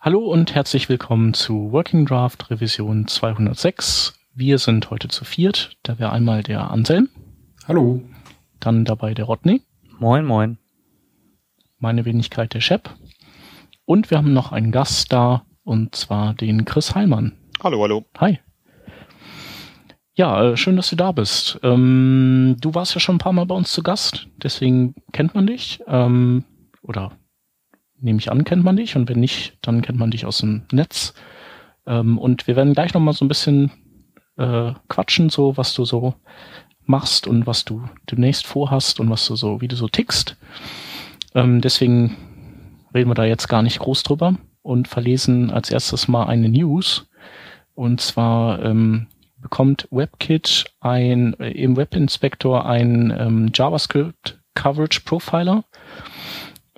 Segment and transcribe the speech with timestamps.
[0.00, 4.14] Hallo und herzlich willkommen zu Working Draft Revision 206.
[4.32, 5.76] Wir sind heute zu viert.
[5.82, 7.08] Da wäre einmal der Anselm.
[7.66, 8.00] Hallo.
[8.60, 9.60] Dann dabei der Rodney.
[9.98, 10.58] Moin, moin.
[11.80, 12.90] Meine Wenigkeit der Shep.
[13.86, 17.32] Und wir haben noch einen Gast da, und zwar den Chris Heilmann.
[17.60, 18.04] Hallo, hallo.
[18.18, 18.38] Hi.
[20.14, 21.58] Ja, äh, schön, dass du da bist.
[21.64, 25.48] Ähm, du warst ja schon ein paar Mal bei uns zu Gast, deswegen kennt man
[25.48, 25.80] dich.
[25.88, 26.44] Ähm,
[26.82, 27.18] oder
[28.00, 28.96] nehme ich an, kennt man dich.
[28.96, 31.14] Und wenn nicht, dann kennt man dich aus dem Netz.
[31.86, 33.70] Ähm, und wir werden gleich nochmal so ein bisschen
[34.36, 36.14] äh, quatschen, so was du so
[36.84, 40.36] machst und was du demnächst vorhast und was du so, wie du so tickst.
[41.34, 42.16] Ähm, deswegen
[42.94, 47.08] reden wir da jetzt gar nicht groß drüber und verlesen als erstes mal eine News.
[47.74, 49.06] Und zwar ähm,
[49.36, 55.64] bekommt WebKit ein, äh, im Webinspector ein ähm, JavaScript Coverage Profiler.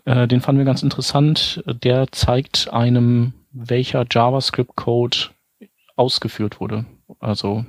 [0.05, 1.63] Äh, den fanden wir ganz interessant.
[1.67, 5.31] Der zeigt einem, welcher JavaScript-Code
[5.97, 6.87] ausgeführt wurde.
[7.19, 7.65] Also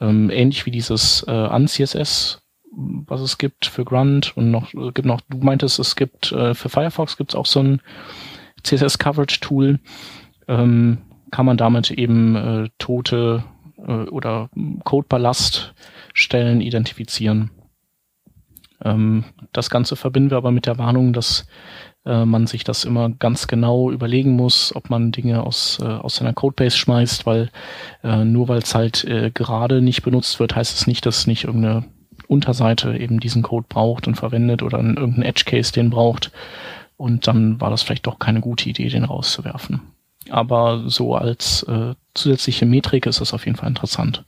[0.00, 5.06] ähm, ähnlich wie dieses äh, AnCSS, was es gibt für Grunt und noch äh, gibt
[5.06, 5.20] noch.
[5.28, 7.80] Du meintest, es gibt äh, für Firefox gibt es auch so ein
[8.62, 9.78] CSS Coverage Tool.
[10.48, 10.98] Ähm,
[11.30, 13.44] kann man damit eben äh, tote
[13.78, 14.50] äh, oder
[14.84, 17.50] Codeballaststellen identifizieren.
[18.84, 21.46] Ähm, das Ganze verbinden wir aber mit der Warnung, dass
[22.04, 26.16] äh, man sich das immer ganz genau überlegen muss, ob man Dinge aus, äh, aus
[26.16, 27.50] seiner Codebase schmeißt, weil
[28.02, 31.84] äh, nur weil es halt gerade nicht benutzt wird, heißt es nicht, dass nicht irgendeine
[32.26, 36.32] Unterseite eben diesen Code braucht und verwendet oder irgendein Edge Case den braucht.
[36.96, 39.80] Und dann war das vielleicht doch keine gute Idee, den rauszuwerfen.
[40.30, 41.66] Aber so als
[42.14, 44.24] zusätzliche Metrik ist das auf jeden Fall interessant.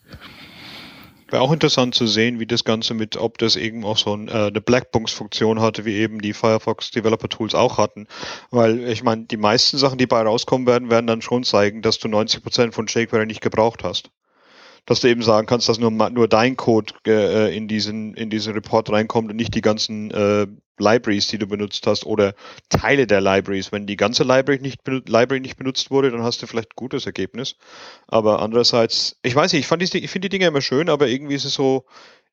[1.34, 4.28] Wäre auch interessant zu sehen, wie das Ganze mit, ob das eben auch so ein,
[4.28, 8.06] äh, eine Blackbox-Funktion hatte, wie eben die Firefox Developer Tools auch hatten.
[8.52, 11.98] Weil ich meine, die meisten Sachen, die bei rauskommen werden, werden dann schon zeigen, dass
[11.98, 14.12] du 90% von jQuery nicht gebraucht hast
[14.86, 18.52] dass du eben sagen kannst, dass nur, nur dein Code äh, in, diesen, in diesen
[18.52, 20.46] Report reinkommt und nicht die ganzen äh,
[20.78, 22.34] Libraries, die du benutzt hast oder
[22.68, 23.72] Teile der Libraries.
[23.72, 27.06] Wenn die ganze Library nicht, Library nicht benutzt wurde, dann hast du vielleicht ein gutes
[27.06, 27.56] Ergebnis.
[28.08, 31.44] Aber andererseits, ich weiß nicht, ich, ich finde die Dinge immer schön, aber irgendwie ist
[31.44, 31.84] es so,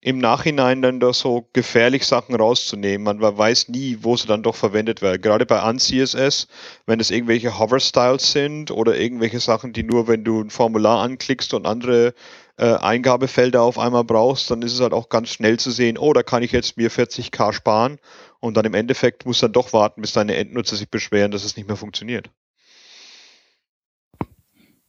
[0.04, 3.06] im Nachhinein dann doch so gefährlich Sachen rauszunehmen.
[3.06, 5.22] Man weiß nie, wo sie dann doch verwendet werden.
[5.22, 6.48] Gerade bei UnCSS,
[6.88, 11.54] wenn es irgendwelche Hover-Styles sind oder irgendwelche Sachen, die nur, wenn du ein Formular anklickst
[11.54, 12.16] und andere
[12.58, 16.14] äh, Eingabefelder auf einmal brauchst, dann ist es halt auch ganz schnell zu sehen, oh,
[16.14, 18.00] da kann ich jetzt mir 40k sparen
[18.40, 21.56] und dann im Endeffekt muss dann doch warten, bis deine Endnutzer sich beschweren, dass es
[21.56, 22.30] nicht mehr funktioniert.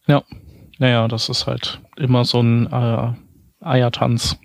[0.06, 0.24] Ja,
[0.78, 3.12] naja, das ist halt immer so ein äh,
[3.60, 4.38] Eiertanz.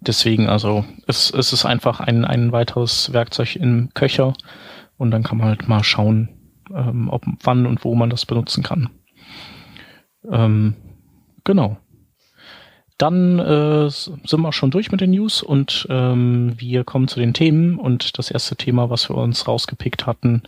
[0.00, 4.34] Deswegen, also, es, es ist einfach ein, ein weiteres Werkzeug im Köcher
[4.96, 6.28] und dann kann man halt mal schauen,
[6.72, 8.90] ähm, ob wann und wo man das benutzen kann.
[10.30, 10.76] Ähm,
[11.48, 11.78] Genau.
[12.98, 17.32] Dann äh, sind wir schon durch mit den News und ähm, wir kommen zu den
[17.32, 17.78] Themen.
[17.78, 20.42] Und das erste Thema, was wir uns rausgepickt hatten,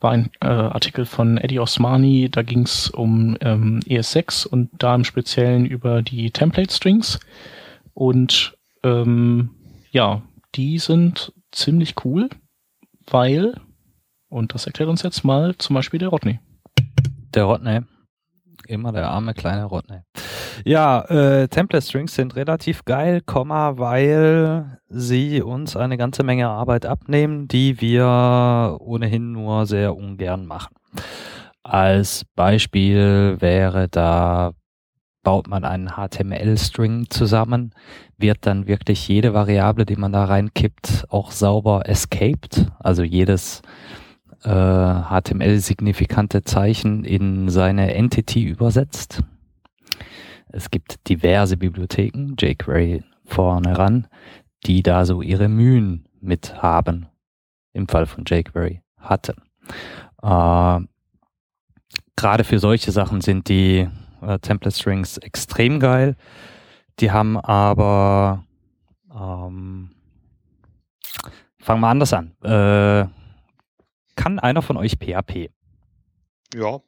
[0.00, 2.30] war ein äh, Artikel von Eddie Osmani.
[2.32, 7.20] Da ging es um ähm, ES6 und da im Speziellen über die Template Strings.
[7.94, 9.50] Und ähm,
[9.92, 10.22] ja,
[10.56, 12.28] die sind ziemlich cool,
[13.06, 13.54] weil,
[14.28, 16.40] und das erklärt uns jetzt mal zum Beispiel der Rodney.
[17.34, 17.82] Der Rodney.
[18.66, 20.00] Immer der arme kleine Rodney.
[20.64, 26.86] Ja, äh, Template Strings sind relativ geil, Komma, weil sie uns eine ganze Menge Arbeit
[26.86, 30.74] abnehmen, die wir ohnehin nur sehr ungern machen.
[31.62, 34.52] Als Beispiel wäre da
[35.22, 37.74] baut man einen HTML-String zusammen,
[38.16, 43.62] wird dann wirklich jede Variable, die man da reinkippt, auch sauber escaped, also jedes
[44.48, 49.22] HTML-signifikante Zeichen in seine Entity übersetzt.
[50.48, 54.08] Es gibt diverse Bibliotheken, jQuery vorne ran,
[54.64, 57.06] die da so ihre Mühen mit haben.
[57.72, 59.36] Im Fall von jQuery hatten.
[60.22, 60.80] Äh,
[62.16, 63.88] Gerade für solche Sachen sind die
[64.20, 66.16] äh, Template Strings extrem geil.
[66.98, 68.44] Die haben aber
[69.14, 69.90] ähm,
[71.58, 72.32] fangen wir anders an.
[72.42, 73.06] Äh,
[74.20, 75.48] kann einer von euch PHP?
[76.54, 76.80] Ja.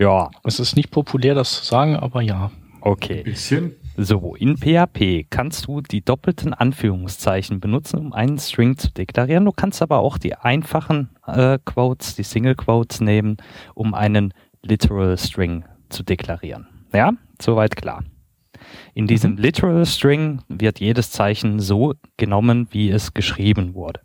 [0.00, 0.28] Ja.
[0.42, 2.50] Es ist nicht populär, das zu sagen, aber ja.
[2.80, 3.18] Okay.
[3.18, 3.76] Ein bisschen.
[3.96, 9.44] So, in PHP kannst du die doppelten Anführungszeichen benutzen, um einen String zu deklarieren.
[9.44, 13.36] Du kannst aber auch die einfachen äh, Quotes, die Single Quotes nehmen,
[13.74, 16.66] um einen Literal String zu deklarieren.
[16.92, 18.02] Ja, soweit klar.
[18.94, 19.38] In diesem mhm.
[19.38, 24.00] Literal String wird jedes Zeichen so genommen, wie es geschrieben wurde.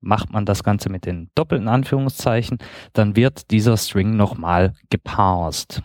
[0.00, 2.58] Macht man das Ganze mit den doppelten Anführungszeichen,
[2.92, 5.82] dann wird dieser String nochmal geparsed.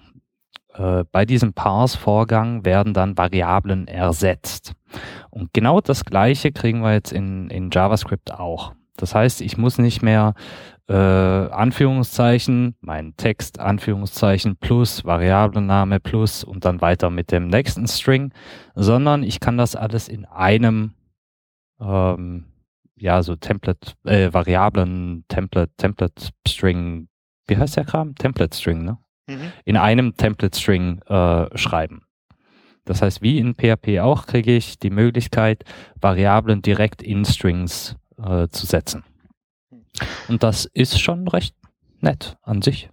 [0.74, 4.74] Äh, bei diesem Parse-Vorgang werden dann Variablen ersetzt.
[5.30, 8.74] Und genau das gleiche kriegen wir jetzt in, in JavaScript auch.
[8.98, 10.36] Das heißt, ich muss nicht mehr
[10.88, 18.34] äh, Anführungszeichen, mein Text, Anführungszeichen plus, Variablenname plus und dann weiter mit dem nächsten String,
[18.76, 20.94] sondern ich kann das alles in einem
[21.80, 22.46] ähm,
[22.96, 27.08] ja, so Template, äh, Variablen, Template, Template String,
[27.48, 28.16] wie heißt der Kram?
[28.16, 28.98] Template String, ne?
[29.28, 29.52] Mhm.
[29.66, 32.02] In einem Template String äh, schreiben.
[32.86, 35.64] Das heißt, wie in PHP auch, kriege ich die Möglichkeit,
[36.00, 39.04] Variablen direkt in Strings äh, zu setzen.
[40.28, 41.56] Und das ist schon recht
[42.02, 42.90] nett an sich.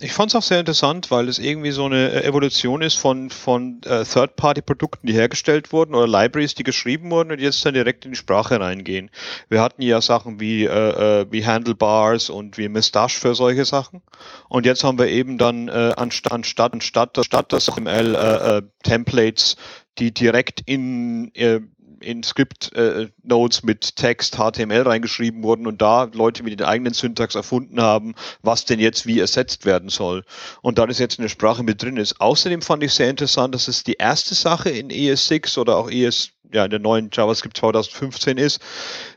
[0.00, 3.30] Ich fand es auch sehr interessant, weil es irgendwie so eine äh, Evolution ist von,
[3.30, 8.04] von äh, Third-Party-Produkten, die hergestellt wurden oder Libraries, die geschrieben wurden und jetzt dann direkt
[8.04, 9.08] in die Sprache reingehen.
[9.48, 14.02] Wir hatten ja Sachen wie, äh, äh wie Handlebars und wie Mustache für solche Sachen.
[14.48, 18.62] Und jetzt haben wir eben dann äh, anstatt, anstatt, anstatt, anstatt das HTML äh, äh,
[18.82, 19.56] Templates,
[19.98, 21.60] die direkt in äh,
[22.04, 27.34] in Script-Nodes äh, mit Text, HTML reingeschrieben wurden und da Leute mit den eigenen Syntax
[27.34, 30.24] erfunden haben, was denn jetzt wie ersetzt werden soll.
[30.62, 32.20] Und da das jetzt eine Sprache mit drin ist.
[32.20, 36.30] Außerdem fand ich sehr interessant, dass es die erste Sache in ES6 oder auch ES,
[36.52, 38.60] ja, in der neuen JavaScript 2015 ist,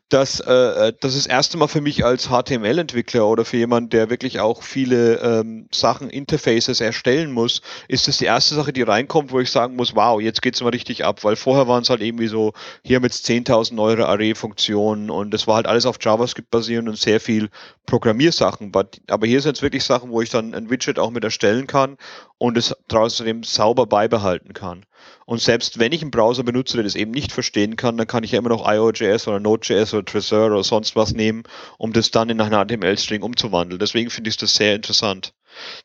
[0.10, 3.92] dass äh, äh, das ist das erste Mal für mich als HTML-Entwickler oder für jemand,
[3.92, 8.84] der wirklich auch viele ähm, Sachen, Interfaces erstellen muss, ist das die erste Sache, die
[8.84, 11.90] reinkommt, wo ich sagen muss, wow, jetzt geht's mal richtig ab, weil vorher waren es
[11.90, 16.50] halt irgendwie so, hier mit 10.000 neue Array-Funktionen und das war halt alles auf JavaScript
[16.50, 17.50] basierend und sehr viel
[17.86, 18.72] Programmiersachen.
[19.08, 21.98] Aber hier sind es wirklich Sachen, wo ich dann ein Widget auch mit erstellen kann
[22.38, 24.86] und es trotzdem sauber beibehalten kann.
[25.26, 28.24] Und selbst wenn ich einen Browser benutze, der das eben nicht verstehen kann, dann kann
[28.24, 31.44] ich ja immer noch IO.js oder Node.js oder Trezor oder sonst was nehmen,
[31.78, 33.80] um das dann in einen HTML-String umzuwandeln.
[33.80, 35.34] Deswegen finde ich das sehr interessant.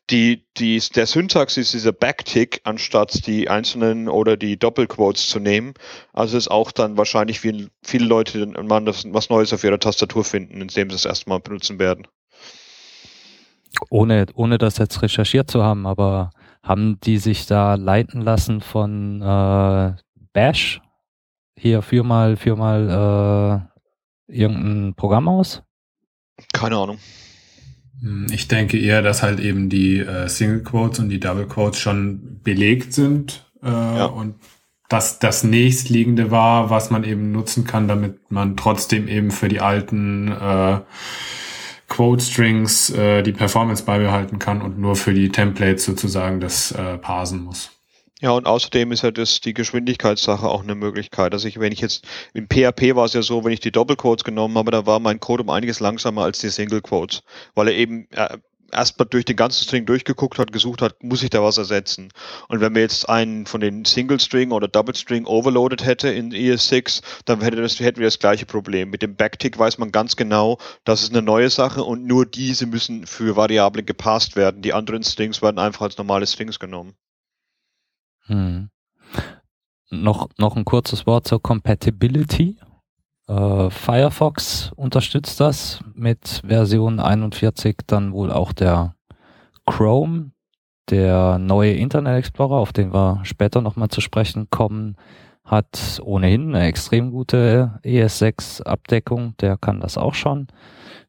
[0.09, 5.73] Die, die, der Syntax ist dieser Backtick, anstatt die einzelnen oder die Doppelquotes zu nehmen.
[6.13, 10.23] Also ist auch dann wahrscheinlich wie viele Leute man das, was Neues auf ihrer Tastatur
[10.23, 12.07] finden, indem sie es erstmal benutzen werden.
[13.89, 16.29] Ohne, ohne das jetzt recherchiert zu haben, aber
[16.63, 19.93] haben die sich da leiten lassen von äh,
[20.31, 20.81] Bash?
[21.57, 23.69] Hier, führ mal, führ mal
[24.29, 25.61] äh, irgendein Programm aus?
[26.53, 26.97] Keine Ahnung.
[28.01, 31.79] Hm, ich denke eher, dass halt eben die äh, Single Quotes und die Double Quotes
[31.79, 34.05] schon belegt sind äh, ja.
[34.05, 34.35] und
[34.89, 39.59] dass das nächstliegende war, was man eben nutzen kann, damit man trotzdem eben für die
[39.59, 40.79] alten äh,
[41.93, 46.97] Quote Strings äh, die Performance beibehalten kann und nur für die Templates sozusagen das äh,
[46.97, 47.69] parsen muss.
[48.19, 51.33] Ja, und außerdem ist ja das die Geschwindigkeitssache auch eine Möglichkeit.
[51.33, 54.23] Also ich, wenn ich jetzt im PHP war es ja so, wenn ich die Doppelquotes
[54.23, 57.21] genommen habe, da war mein Code um einiges langsamer als die Single Quotes,
[57.53, 58.39] weil er eben äh,
[58.73, 62.09] erstmal durch den ganzen String durchgeguckt hat, gesucht hat, muss ich da was ersetzen.
[62.47, 66.31] Und wenn wir jetzt einen von den Single String oder Double String overloaded hätte in
[66.31, 68.89] ES6, dann hätte das, hätten wir das gleiche Problem.
[68.89, 72.65] Mit dem Backtick weiß man ganz genau, das ist eine neue Sache und nur diese
[72.65, 74.61] müssen für Variablen gepasst werden.
[74.61, 76.95] Die anderen Strings werden einfach als normale Strings genommen.
[78.25, 78.69] Hm.
[79.89, 82.57] Noch, noch ein kurzes Wort zur Compatibility.
[83.27, 88.95] Äh, Firefox unterstützt das mit Version 41, dann wohl auch der
[89.65, 90.31] Chrome,
[90.89, 94.97] der neue Internet Explorer, auf den wir später nochmal zu sprechen kommen,
[95.45, 100.47] hat ohnehin eine extrem gute ES6-Abdeckung, der kann das auch schon.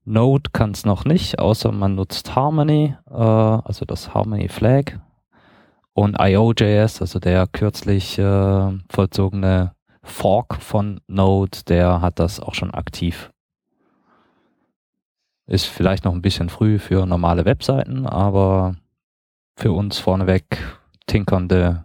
[0.05, 4.99] Node kann es noch nicht, außer man nutzt Harmony, äh, also das Harmony Flag.
[5.93, 9.75] Und IO.js, also der kürzlich äh, vollzogene
[10.05, 13.31] Fork von Node, der hat das auch schon aktiv.
[15.47, 18.77] Ist vielleicht noch ein bisschen früh für normale Webseiten, aber
[19.57, 20.45] für uns vorneweg
[21.07, 21.85] Tinkernde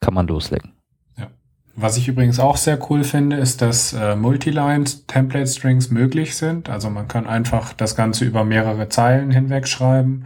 [0.00, 0.72] kann man loslegen.
[1.16, 1.28] Ja.
[1.74, 6.68] Was ich übrigens auch sehr cool finde, ist, dass äh, Multiline Template Strings möglich sind.
[6.68, 10.24] Also man kann einfach das Ganze über mehrere Zeilen hinweg schreiben,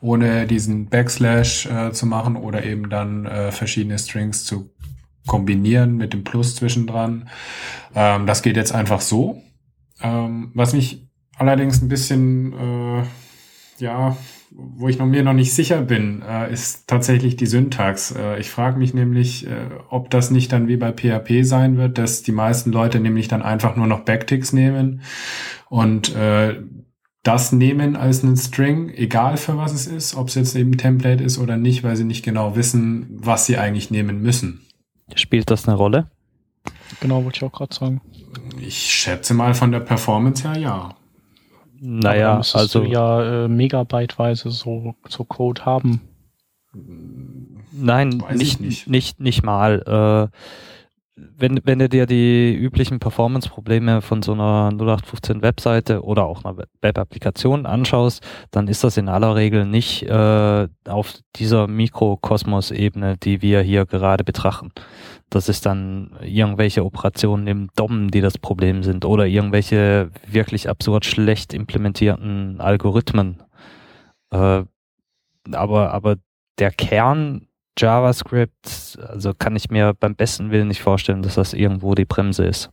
[0.00, 4.70] ohne diesen Backslash äh, zu machen oder eben dann äh, verschiedene Strings zu
[5.26, 7.28] kombinieren mit dem Plus zwischendran.
[7.94, 9.42] Ähm, das geht jetzt einfach so.
[10.02, 13.02] Ähm, was mich allerdings ein bisschen, äh,
[13.78, 14.16] ja,
[14.56, 18.12] wo ich noch mir noch nicht sicher bin, äh, ist tatsächlich die Syntax.
[18.12, 21.98] Äh, ich frage mich nämlich, äh, ob das nicht dann wie bei PHP sein wird,
[21.98, 25.02] dass die meisten Leute nämlich dann einfach nur noch Backticks nehmen
[25.68, 26.60] und äh,
[27.24, 31.24] das nehmen als einen String, egal für was es ist, ob es jetzt eben Template
[31.24, 34.63] ist oder nicht, weil sie nicht genau wissen, was sie eigentlich nehmen müssen.
[35.14, 36.10] Spielt das eine Rolle?
[37.00, 38.00] genau, wollte ich auch gerade sagen.
[38.58, 40.96] Ich schätze mal von der Performance her ja.
[41.80, 46.00] Naja, also du ja äh, megabyteweise so, so Code haben.
[47.72, 50.30] Nein, nicht, nicht, nicht, nicht mal.
[50.32, 50.36] Äh,
[51.16, 56.64] wenn, wenn du dir die üblichen Performance-Probleme von so einer 0815 Webseite oder auch einer
[56.80, 63.60] Web-Applikation anschaust, dann ist das in aller Regel nicht äh, auf dieser Mikrokosmos-Ebene, die wir
[63.60, 64.72] hier gerade betrachten.
[65.30, 71.04] Das ist dann irgendwelche Operationen im DOM, die das Problem sind oder irgendwelche wirklich absurd
[71.04, 73.40] schlecht implementierten Algorithmen.
[74.30, 74.64] Äh,
[75.52, 76.16] aber, aber
[76.58, 77.46] der Kern
[77.78, 82.44] JavaScript, also kann ich mir beim besten Willen nicht vorstellen, dass das irgendwo die Bremse
[82.44, 82.70] ist.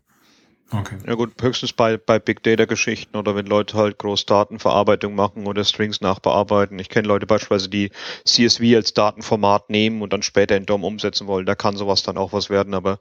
[0.73, 0.95] Okay.
[1.05, 5.65] Ja gut, höchstens bei, bei Big Data Geschichten oder wenn Leute halt Großdatenverarbeitung machen oder
[5.65, 6.79] Strings nachbearbeiten.
[6.79, 7.91] Ich kenne Leute beispielsweise, die
[8.23, 11.45] CSV als Datenformat nehmen und dann später in DOM umsetzen wollen.
[11.45, 12.73] Da kann sowas dann auch was werden.
[12.73, 12.99] Aber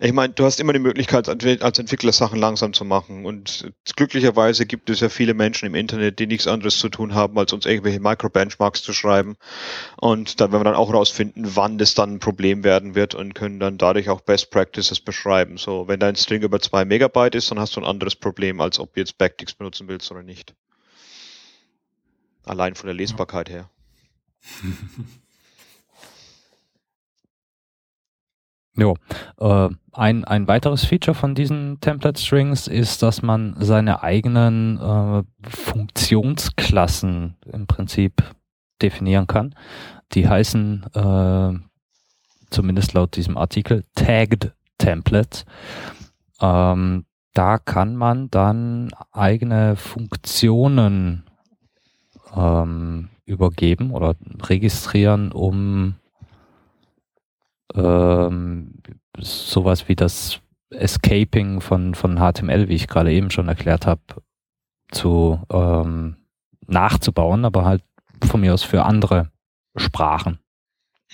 [0.00, 3.24] ich meine, du hast immer die Möglichkeit, als Entwickler Sachen langsam zu machen.
[3.26, 7.38] Und glücklicherweise gibt es ja viele Menschen im Internet, die nichts anderes zu tun haben,
[7.38, 9.36] als uns irgendwelche Micro-Benchmarks zu schreiben.
[10.00, 13.34] Und dann werden wir dann auch rausfinden, wann das dann ein Problem werden wird und
[13.36, 15.58] können dann dadurch auch Best Practices beschreiben.
[15.58, 18.60] So, wenn dein String über zwei Megabyte Megabyte ist, dann hast du ein anderes Problem,
[18.60, 20.54] als ob du jetzt Backticks benutzen willst oder nicht.
[22.44, 23.70] Allein von der Lesbarkeit her.
[28.76, 28.96] Jo,
[29.38, 35.22] äh, ein, ein weiteres Feature von diesen Template Strings ist, dass man seine eigenen äh,
[35.48, 38.24] Funktionsklassen im Prinzip
[38.82, 39.54] definieren kann.
[40.14, 41.52] Die heißen, äh,
[42.50, 45.44] zumindest laut diesem Artikel, Tagged Templates.
[46.44, 51.24] Ähm, da kann man dann eigene Funktionen
[52.36, 55.94] ähm, übergeben oder registrieren, um
[57.74, 58.74] ähm,
[59.18, 64.02] sowas wie das Escaping von, von HTML, wie ich gerade eben schon erklärt habe,
[64.90, 66.16] zu ähm,
[66.66, 67.82] nachzubauen, aber halt
[68.22, 69.30] von mir aus für andere
[69.76, 70.38] Sprachen.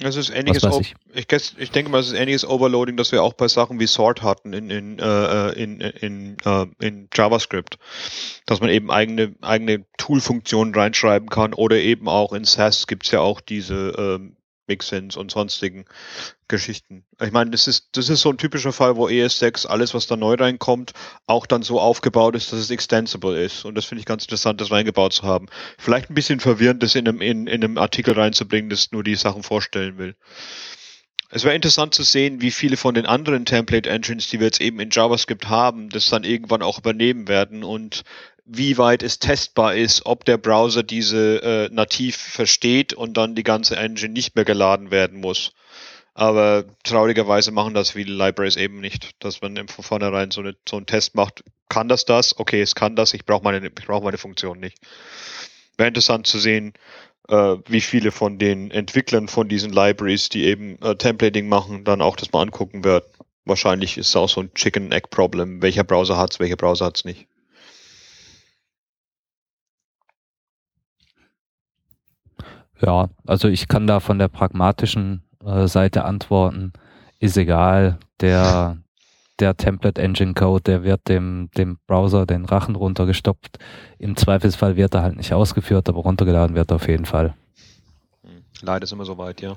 [0.02, 0.95] Es ist ähnliches, ich.
[1.14, 1.26] Ich,
[1.59, 4.52] ich, denke mal, es ist ähnliches Overloading, das wir auch bei Sachen wie Sort hatten
[4.52, 7.78] in, in, äh, in, in, äh, in JavaScript.
[8.47, 13.21] Dass man eben eigene, eigene Tool-Funktionen reinschreiben kann oder eben auch in SAS gibt's ja
[13.21, 14.37] auch diese ähm,
[14.71, 15.85] Mixins und sonstigen
[16.47, 17.05] Geschichten.
[17.21, 20.17] Ich meine, das ist, das ist so ein typischer Fall, wo ES6 alles, was da
[20.17, 20.93] neu reinkommt,
[21.27, 23.65] auch dann so aufgebaut ist, dass es extensible ist.
[23.65, 25.47] Und das finde ich ganz interessant, das reingebaut zu haben.
[25.77, 29.17] Vielleicht ein bisschen verwirrend, das in einem, in, in einem Artikel reinzubringen, das nur die
[29.17, 30.15] Sachen vorstellen will.
[31.33, 34.61] Es wäre interessant zu sehen, wie viele von den anderen Template Engines, die wir jetzt
[34.61, 38.03] eben in JavaScript haben, das dann irgendwann auch übernehmen werden und
[38.52, 43.45] wie weit es testbar ist, ob der Browser diese äh, nativ versteht und dann die
[43.45, 45.52] ganze Engine nicht mehr geladen werden muss.
[46.14, 50.76] Aber traurigerweise machen das viele Libraries eben nicht, dass man von vornherein so, eine, so
[50.76, 51.45] einen Test macht.
[51.69, 52.37] Kann das das?
[52.37, 53.14] Okay, es kann das.
[53.14, 54.78] Ich brauche meine, ich brauche meine Funktion nicht.
[55.78, 56.73] Wäre interessant zu sehen,
[57.28, 62.02] äh, wie viele von den Entwicklern von diesen Libraries, die eben äh, Templating machen, dann
[62.02, 63.04] auch das mal angucken werden.
[63.45, 65.62] Wahrscheinlich ist es auch so ein Chicken-Egg-Problem.
[65.62, 67.30] Welcher Browser hat's, welcher Browser hat's nicht.
[72.81, 76.73] Ja, also ich kann da von der pragmatischen äh, Seite antworten.
[77.19, 78.79] Ist egal, der,
[79.41, 83.59] der Template Engine Code, der wird dem, dem Browser den Rachen runtergestopft.
[83.99, 87.35] Im Zweifelsfall wird er halt nicht ausgeführt, aber runtergeladen wird er auf jeden Fall.
[88.23, 89.57] Hm, leider ist immer so weit, ja.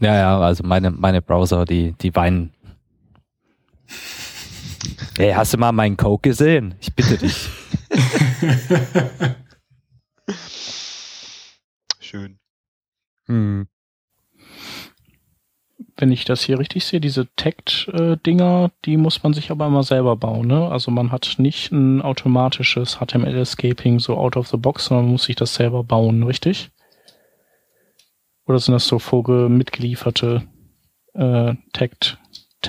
[0.00, 2.52] Ja, ja, also meine, meine Browser, die, die weinen.
[5.18, 6.74] Hey, hast du mal meinen Code gesehen?
[6.80, 7.50] Ich bitte dich.
[12.10, 12.40] Schön.
[13.26, 13.68] Hm.
[15.96, 20.16] Wenn ich das hier richtig sehe, diese Tagged-Dinger, die muss man sich aber immer selber
[20.16, 20.48] bauen.
[20.48, 20.68] Ne?
[20.72, 25.24] Also man hat nicht ein automatisches HTML-Escaping so out of the box, sondern man muss
[25.24, 26.72] sich das selber bauen, richtig?
[28.44, 30.42] Oder sind das so vormitgelieferte
[31.14, 32.18] äh, Tagged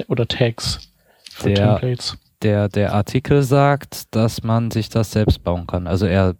[0.07, 0.93] oder Tags
[1.31, 2.19] für der, Templates?
[2.43, 5.88] Der, der Artikel sagt, dass man sich das selbst bauen kann.
[5.88, 6.36] Also er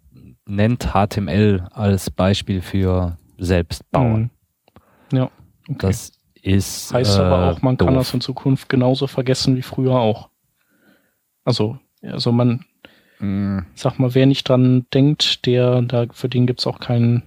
[0.52, 4.30] nennt HTML als Beispiel für Selbstbauen.
[5.10, 5.16] Mhm.
[5.16, 5.30] Ja.
[5.68, 5.76] Okay.
[5.78, 6.92] Das ist.
[6.92, 7.86] Heißt äh, aber auch, man doof.
[7.86, 10.28] kann das in Zukunft genauso vergessen wie früher auch.
[11.44, 12.64] Also, also man,
[13.18, 13.64] mhm.
[13.74, 17.22] sag mal, wer nicht dran denkt, der, da, für den gibt's auch keinen,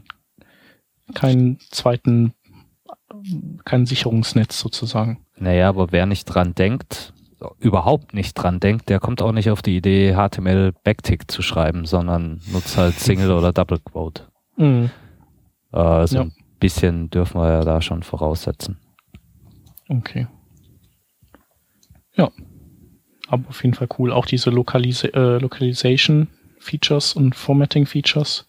[1.14, 2.34] keinen zweiten,
[3.66, 5.20] kein Sicherungsnetz sozusagen.
[5.38, 7.14] Naja, aber wer nicht dran denkt,
[7.60, 11.86] überhaupt nicht dran denkt, der kommt auch nicht auf die Idee, HTML Backtick zu schreiben,
[11.86, 14.24] sondern nutzt halt Single oder Double Quote.
[14.58, 14.90] Mhm.
[15.72, 16.24] Also ja.
[16.24, 18.78] ein bisschen dürfen wir ja da schon voraussetzen.
[19.90, 20.28] Okay.
[22.16, 22.32] Ja.
[23.28, 24.12] Aber auf jeden Fall cool.
[24.12, 28.48] Auch diese Lokalis äh, Localization Features und Formatting Features.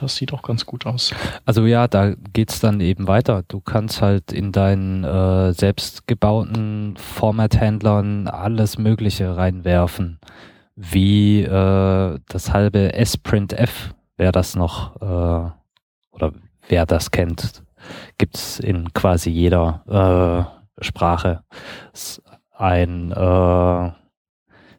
[0.00, 1.12] Das sieht auch ganz gut aus.
[1.44, 3.44] Also ja, da geht's dann eben weiter.
[3.46, 10.18] Du kannst halt in deinen äh, selbstgebauten Format-Händlern alles Mögliche reinwerfen.
[10.74, 15.50] Wie äh, das halbe S-Print-F, wer das noch äh,
[16.12, 16.32] oder
[16.68, 17.62] wer das kennt,
[18.16, 20.46] gibt's in quasi jeder
[20.78, 21.44] äh, Sprache.
[22.56, 23.90] Ein äh,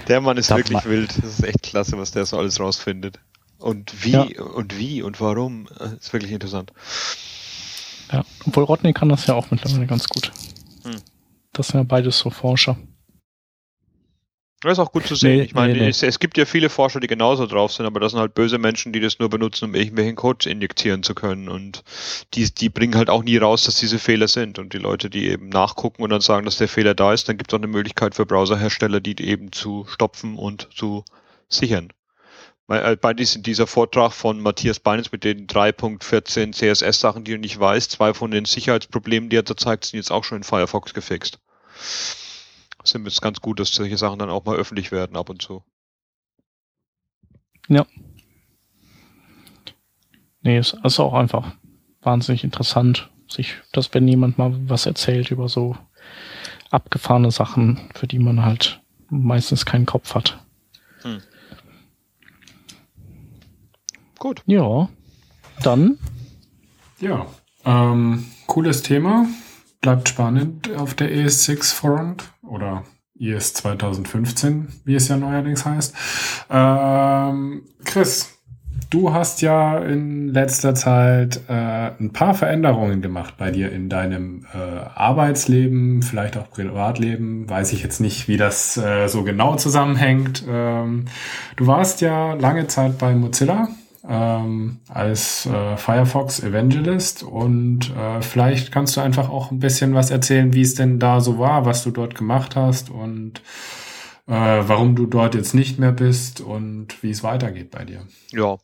[0.09, 1.11] Der Mann ist das wirklich wild.
[1.19, 3.19] Das ist echt klasse, was der so alles rausfindet.
[3.59, 4.23] Und wie ja.
[4.55, 5.69] und wie und warum.
[5.79, 6.73] Das ist wirklich interessant.
[8.13, 10.33] Ja, obwohl Rodney kann das ja auch mittlerweile ganz gut.
[10.85, 10.97] Hm.
[11.53, 12.77] Das sind ja beides so Forscher.
[14.61, 15.39] Das ist auch gut zu sehen.
[15.39, 15.89] Nee, ich meine, nee, nee.
[15.89, 18.59] Es, es, gibt ja viele Forscher, die genauso drauf sind, aber das sind halt böse
[18.59, 21.49] Menschen, die das nur benutzen, um irgendwelchen Code injektieren zu können.
[21.49, 21.83] Und
[22.35, 24.59] die, die bringen halt auch nie raus, dass diese Fehler sind.
[24.59, 27.39] Und die Leute, die eben nachgucken und dann sagen, dass der Fehler da ist, dann
[27.39, 31.05] gibt es auch eine Möglichkeit für Browserhersteller, die eben zu stopfen und zu
[31.49, 31.89] sichern.
[32.67, 37.39] Bei, äh, bei diesem, dieser Vortrag von Matthias Beinens mit den 3.14 CSS-Sachen, die du
[37.39, 40.45] nicht weißt, zwei von den Sicherheitsproblemen, die er da zeigt, sind jetzt auch schon in
[40.45, 41.39] Firefox gefixt
[42.85, 45.63] sind es ganz gut, dass solche Sachen dann auch mal öffentlich werden ab und zu.
[47.69, 47.87] Ja.
[50.43, 51.53] Nee, es ist auch einfach
[52.03, 55.77] wahnsinnig interessant, sich, dass wenn jemand mal was erzählt über so
[56.71, 60.39] abgefahrene Sachen, für die man halt meistens keinen Kopf hat.
[61.03, 61.21] Hm.
[64.19, 64.43] Gut.
[64.47, 64.89] Ja.
[65.63, 65.99] Dann.
[67.01, 67.27] Ja.
[67.65, 69.27] Ähm, cooles Thema.
[69.81, 72.85] Bleibt spannend auf der ES6 Front oder
[73.19, 75.95] IS 2015, wie es ja neuerdings heißt.
[76.51, 78.39] Ähm, Chris,
[78.91, 84.47] du hast ja in letzter Zeit äh, ein paar Veränderungen gemacht bei dir in deinem
[84.53, 87.49] äh, Arbeitsleben, vielleicht auch Privatleben.
[87.49, 90.45] Weiß ich jetzt nicht, wie das äh, so genau zusammenhängt.
[90.47, 91.07] Ähm,
[91.57, 93.69] du warst ja lange Zeit bei Mozilla
[94.09, 100.11] ähm, als äh, Firefox Evangelist und äh, vielleicht kannst du einfach auch ein bisschen was
[100.11, 103.43] erzählen, wie es denn da so war, was du dort gemacht hast und
[104.27, 108.07] äh, warum du dort jetzt nicht mehr bist und wie es weitergeht bei dir.
[108.31, 108.59] Ja,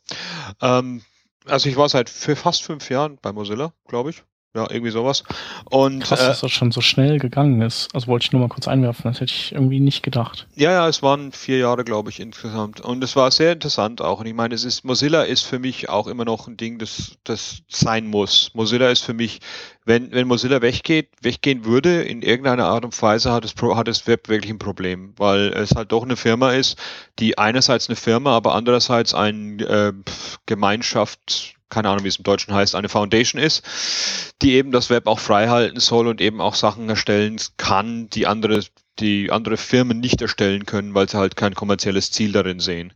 [0.62, 1.02] ähm,
[1.44, 4.22] also ich war seit fast fünf Jahren bei Mozilla, glaube ich.
[4.56, 5.22] Ja, irgendwie sowas.
[5.66, 7.94] Und, Krass, äh, dass das schon so schnell gegangen ist.
[7.94, 10.46] Also wollte ich nur mal kurz einwerfen, das hätte ich irgendwie nicht gedacht.
[10.54, 12.80] Ja, ja, es waren vier Jahre, glaube ich, insgesamt.
[12.80, 14.20] Und es war sehr interessant auch.
[14.20, 17.18] Und ich meine, es ist, Mozilla ist für mich auch immer noch ein Ding, das,
[17.24, 18.50] das sein muss.
[18.54, 19.40] Mozilla ist für mich,
[19.84, 24.06] wenn, wenn Mozilla weggeht, weggehen würde, in irgendeiner Art und Weise hat das, hat das
[24.06, 26.78] Web wirklich ein Problem, weil es halt doch eine Firma ist,
[27.18, 29.92] die einerseits eine Firma, aber andererseits ein äh,
[30.46, 33.62] Gemeinschaft, keine Ahnung, wie es im Deutschen heißt, eine Foundation ist,
[34.42, 38.26] die eben das Web auch frei halten soll und eben auch Sachen erstellen kann, die
[38.26, 38.64] andere,
[38.98, 42.92] die andere Firmen nicht erstellen können, weil sie halt kein kommerzielles Ziel darin sehen.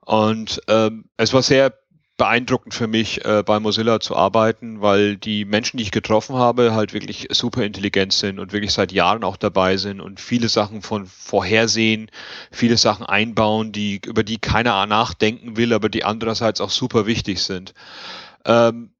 [0.00, 1.72] Und ähm, es war sehr
[2.16, 6.72] beeindruckend für mich, äh, bei Mozilla zu arbeiten, weil die Menschen, die ich getroffen habe,
[6.72, 10.82] halt wirklich super intelligent sind und wirklich seit Jahren auch dabei sind und viele Sachen
[10.82, 12.10] von vorhersehen,
[12.52, 17.42] viele Sachen einbauen, die, über die keiner nachdenken will, aber die andererseits auch super wichtig
[17.42, 17.74] sind.
[18.44, 18.93] Ähm,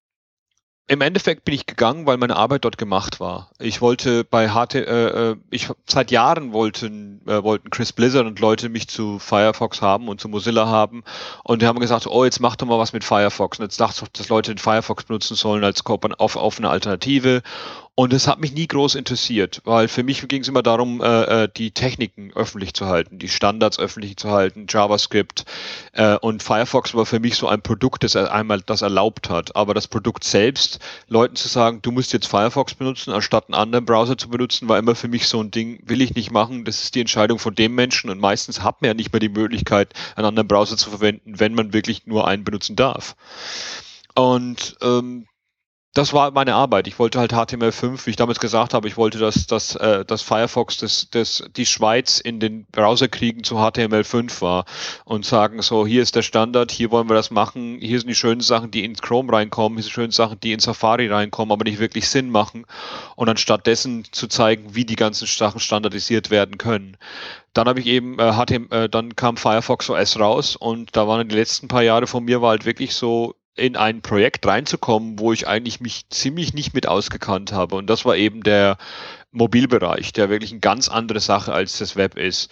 [0.87, 3.51] im Endeffekt bin ich gegangen, weil meine Arbeit dort gemacht war.
[3.59, 8.39] Ich wollte bei HT, äh, äh, ich seit Jahren wollten äh, wollten Chris Blizzard und
[8.39, 11.03] Leute mich zu Firefox haben und zu Mozilla haben.
[11.43, 13.59] Und die haben gesagt, oh jetzt mach doch mal was mit Firefox.
[13.59, 17.43] Und jetzt dachte ich, dass Leute den Firefox benutzen sollen als auf, auf eine Alternative
[17.97, 21.45] und es hat mich nie groß interessiert, weil für mich ging es immer darum, äh,
[21.45, 25.45] äh, die Techniken öffentlich zu halten, die Standards öffentlich zu halten, JavaScript.
[25.93, 29.55] Äh, und Firefox war für mich so ein Produkt, das einmal das erlaubt hat.
[29.55, 33.85] Aber das Produkt selbst, Leuten zu sagen, du musst jetzt Firefox benutzen, anstatt einen anderen
[33.85, 36.65] Browser zu benutzen, war immer für mich so ein Ding, will ich nicht machen.
[36.65, 38.11] Das ist die Entscheidung von dem Menschen.
[38.11, 41.55] Und meistens hat man ja nicht mehr die Möglichkeit, einen anderen Browser zu verwenden, wenn
[41.55, 43.15] man wirklich nur einen benutzen darf.
[44.17, 45.27] Und ähm,
[45.95, 46.89] das war meine Arbeit.
[46.89, 50.23] Ich wollte halt HTML5, wie ich damals gesagt habe, ich wollte, dass, dass, äh, dass
[50.23, 54.65] Firefox das, das, die Schweiz in den Browserkriegen zu HTML5 war
[55.05, 58.17] und sagen so, hier ist der Standard, hier wollen wir das machen, hier sind die
[58.17, 61.53] schönen Sachen, die in Chrome reinkommen, hier sind die schönen Sachen, die in Safari reinkommen,
[61.53, 62.67] aber nicht wirklich Sinn machen
[63.15, 66.97] und anstatt dessen zu zeigen, wie die ganzen Sachen standardisiert werden können.
[67.53, 71.29] Dann habe ich eben äh, HTML, äh, dann kam Firefox OS raus und da waren
[71.29, 75.33] die letzten paar Jahre von mir war halt wirklich so in ein Projekt reinzukommen, wo
[75.33, 77.77] ich eigentlich mich ziemlich nicht mit ausgekannt habe.
[77.77, 78.77] Und das war eben der
[79.31, 82.51] Mobilbereich, der wirklich eine ganz andere Sache als das Web ist.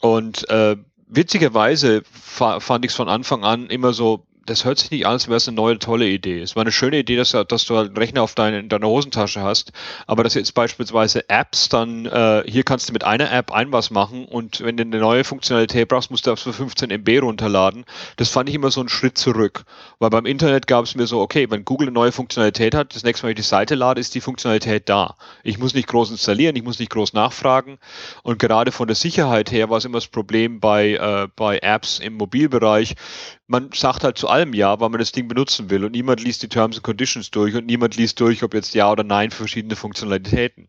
[0.00, 0.76] Und äh,
[1.06, 5.28] witzigerweise fand ich es von Anfang an immer so das hört sich nicht an, als
[5.28, 6.40] wäre es eine neue, tolle Idee.
[6.40, 8.88] Es war eine schöne Idee, dass, dass du halt einen Rechner auf deine, in deiner
[8.88, 9.72] Hosentasche hast,
[10.06, 13.90] aber dass jetzt beispielsweise Apps dann, äh, hier kannst du mit einer App ein was
[13.90, 17.84] machen und wenn du eine neue Funktionalität brauchst, musst du das für 15 MB runterladen.
[18.16, 19.64] Das fand ich immer so einen Schritt zurück,
[19.98, 23.02] weil beim Internet gab es mir so, okay, wenn Google eine neue Funktionalität hat, das
[23.02, 25.16] nächste Mal, wenn ich die Seite lade, ist die Funktionalität da.
[25.42, 27.78] Ich muss nicht groß installieren, ich muss nicht groß nachfragen
[28.22, 31.98] und gerade von der Sicherheit her war es immer das Problem bei, äh, bei Apps
[31.98, 32.94] im Mobilbereich,
[33.46, 36.42] man sagt halt zu allem Ja, weil man das Ding benutzen will und niemand liest
[36.42, 39.38] die Terms and Conditions durch und niemand liest durch, ob jetzt Ja oder Nein für
[39.38, 40.68] verschiedene Funktionalitäten.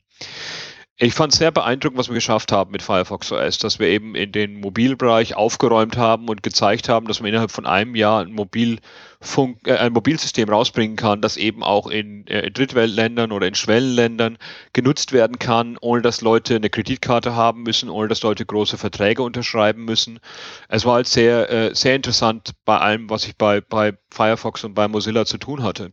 [0.98, 4.16] Ich fand es sehr beeindruckend, was wir geschafft haben mit Firefox OS, dass wir eben
[4.16, 8.32] in den Mobilbereich aufgeräumt haben und gezeigt haben, dass man innerhalb von einem Jahr ein,
[8.32, 13.56] Mobilfunk, äh, ein Mobilsystem rausbringen kann, das eben auch in, äh, in Drittweltländern oder in
[13.56, 14.38] Schwellenländern
[14.72, 19.22] genutzt werden kann, ohne dass Leute eine Kreditkarte haben müssen, ohne dass Leute große Verträge
[19.22, 20.22] unterschreiben müssen.
[20.70, 24.76] Es war halt sehr, äh, sehr interessant bei allem, was ich bei, bei Firefox und
[24.76, 25.92] bei Mozilla zu tun hatte.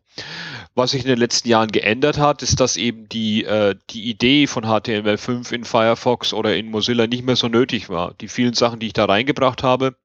[0.75, 4.47] Was sich in den letzten Jahren geändert hat, ist, dass eben die, äh, die Idee
[4.47, 8.15] von HTML5 in Firefox oder in Mozilla nicht mehr so nötig war.
[8.15, 9.97] Die vielen Sachen, die ich da reingebracht habe,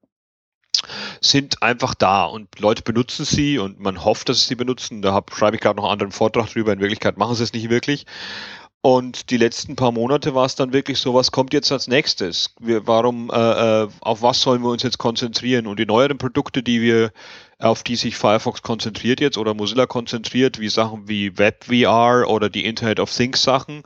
[1.20, 5.02] sind einfach da und Leute benutzen sie und man hofft, dass sie sie benutzen.
[5.02, 6.72] Da schreibe ich gerade noch einen anderen Vortrag drüber.
[6.72, 8.06] In Wirklichkeit machen sie es nicht wirklich.
[8.90, 12.54] Und die letzten paar Monate war es dann wirklich so, was kommt jetzt als nächstes?
[12.58, 15.66] Wir, warum, äh, äh auf was sollen wir uns jetzt konzentrieren?
[15.66, 17.12] Und die neueren Produkte, die wir
[17.58, 22.64] auf die sich Firefox konzentriert jetzt oder Mozilla konzentriert, wie Sachen wie WebVR oder die
[22.64, 23.82] Internet of Things Sachen.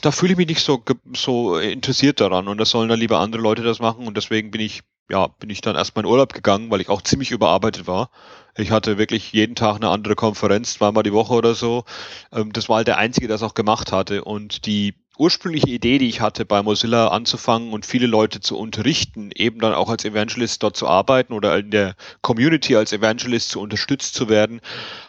[0.00, 0.82] Da fühle ich mich nicht so,
[1.14, 4.60] so interessiert daran und das sollen dann lieber andere Leute das machen und deswegen bin
[4.60, 8.10] ich, ja, bin ich dann erstmal in Urlaub gegangen, weil ich auch ziemlich überarbeitet war.
[8.56, 11.84] Ich hatte wirklich jeden Tag eine andere Konferenz, zweimal die Woche oder so.
[12.32, 15.98] Ähm, das war halt der Einzige, der das auch gemacht hatte und die ursprüngliche Idee,
[15.98, 20.04] die ich hatte, bei Mozilla anzufangen und viele Leute zu unterrichten, eben dann auch als
[20.04, 24.60] Evangelist dort zu arbeiten oder in der Community als Evangelist zu unterstützt zu werden,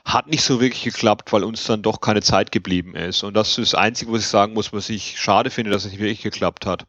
[0.03, 3.23] hat nicht so wirklich geklappt, weil uns dann doch keine Zeit geblieben ist.
[3.23, 5.91] Und das ist das Einzige, was ich sagen muss, was ich schade finde, dass es
[5.91, 6.85] nicht wirklich geklappt hat.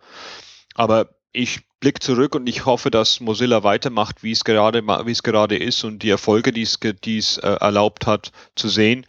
[0.74, 5.22] Aber ich blicke zurück und ich hoffe, dass Mozilla weitermacht, wie es gerade, wie es
[5.22, 9.06] gerade ist und die Erfolge, die es, die es äh, erlaubt hat, zu sehen.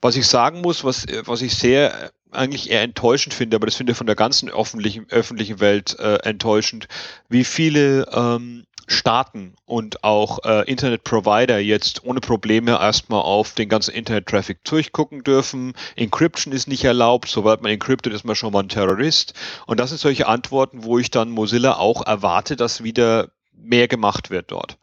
[0.00, 3.92] Was ich sagen muss, was, was ich sehr eigentlich eher enttäuschend finde, aber das finde
[3.92, 6.88] ich von der ganzen öffentlichen, öffentlichen Welt äh, enttäuschend,
[7.28, 13.94] wie viele ähm, Staaten und auch äh, Internet-Provider jetzt ohne Probleme erstmal auf den ganzen
[13.94, 15.74] Internet-Traffic durchgucken dürfen.
[15.94, 19.34] Encryption ist nicht erlaubt, sobald man encryptet, ist man schon mal ein Terrorist.
[19.66, 24.30] Und das sind solche Antworten, wo ich dann Mozilla auch erwarte, dass wieder mehr gemacht
[24.30, 24.76] wird dort.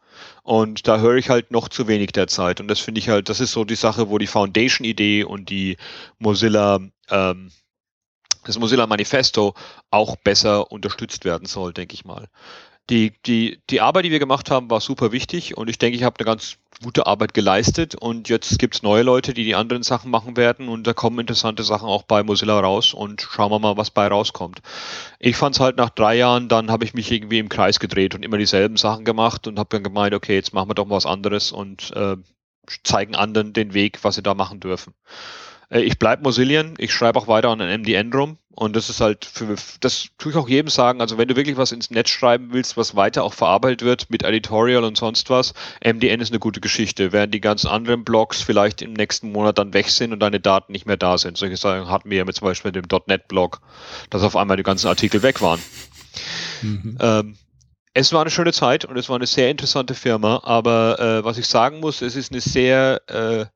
[0.48, 2.58] Und da höre ich halt noch zu wenig derzeit.
[2.58, 5.76] Und das finde ich halt, das ist so die Sache, wo die Foundation-Idee und die
[6.18, 6.80] Mozilla,
[7.10, 7.52] ähm,
[8.44, 9.52] das Mozilla Manifesto
[9.90, 12.28] auch besser unterstützt werden soll, denke ich mal
[12.90, 16.04] die, die, die Arbeit, die wir gemacht haben, war super wichtig und ich denke, ich
[16.04, 20.10] habe eine ganz gute Arbeit geleistet und jetzt gibt's neue Leute, die die anderen Sachen
[20.10, 23.76] machen werden und da kommen interessante Sachen auch bei Mozilla raus und schauen wir mal,
[23.76, 24.60] was bei rauskommt.
[25.18, 28.24] Ich fand's halt nach drei Jahren, dann habe ich mich irgendwie im Kreis gedreht und
[28.24, 31.06] immer dieselben Sachen gemacht und habe dann gemeint, okay, jetzt machen wir doch mal was
[31.06, 32.16] anderes und äh,
[32.84, 34.94] zeigen anderen den Weg, was sie da machen dürfen.
[35.70, 39.00] Äh, ich bleibe Mozillian, ich schreibe auch weiter an ein MDN rum und das ist
[39.00, 42.10] halt für, das tue ich auch jedem sagen, also wenn du wirklich was ins Netz
[42.10, 45.54] schreiben willst, was weiter auch verarbeitet wird mit Editorial und sonst was,
[45.84, 49.74] MDN ist eine gute Geschichte, während die ganzen anderen Blogs vielleicht im nächsten Monat dann
[49.74, 51.38] weg sind und deine Daten nicht mehr da sind.
[51.38, 53.60] Solche Sachen hatten wir ja mit zum Beispiel dem .NET-Blog,
[54.10, 55.60] dass auf einmal die ganzen Artikel weg waren.
[56.62, 56.98] Mhm.
[57.00, 57.36] Ähm,
[57.94, 61.38] es war eine schöne Zeit und es war eine sehr interessante Firma, aber äh, was
[61.38, 63.46] ich sagen muss, es ist eine sehr äh,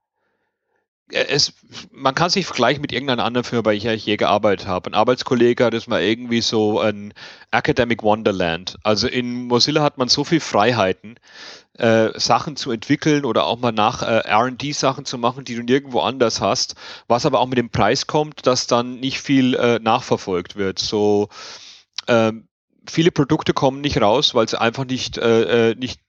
[1.12, 1.52] es,
[1.90, 4.90] man kann sich vergleichen mit irgendeiner anderen Firma, bei der ich je gearbeitet habe.
[4.90, 7.12] Ein Arbeitskollege hat es mal irgendwie so ein
[7.50, 8.78] Academic Wonderland.
[8.82, 11.16] Also in Mozilla hat man so viel Freiheiten,
[11.78, 16.00] äh, Sachen zu entwickeln oder auch mal nach äh, R&D-Sachen zu machen, die du nirgendwo
[16.00, 16.74] anders hast,
[17.08, 20.78] was aber auch mit dem Preis kommt, dass dann nicht viel äh, nachverfolgt wird.
[20.78, 21.28] So
[22.08, 22.48] ähm,
[22.88, 26.00] viele Produkte kommen nicht raus, weil sie einfach nicht, äh, äh nicht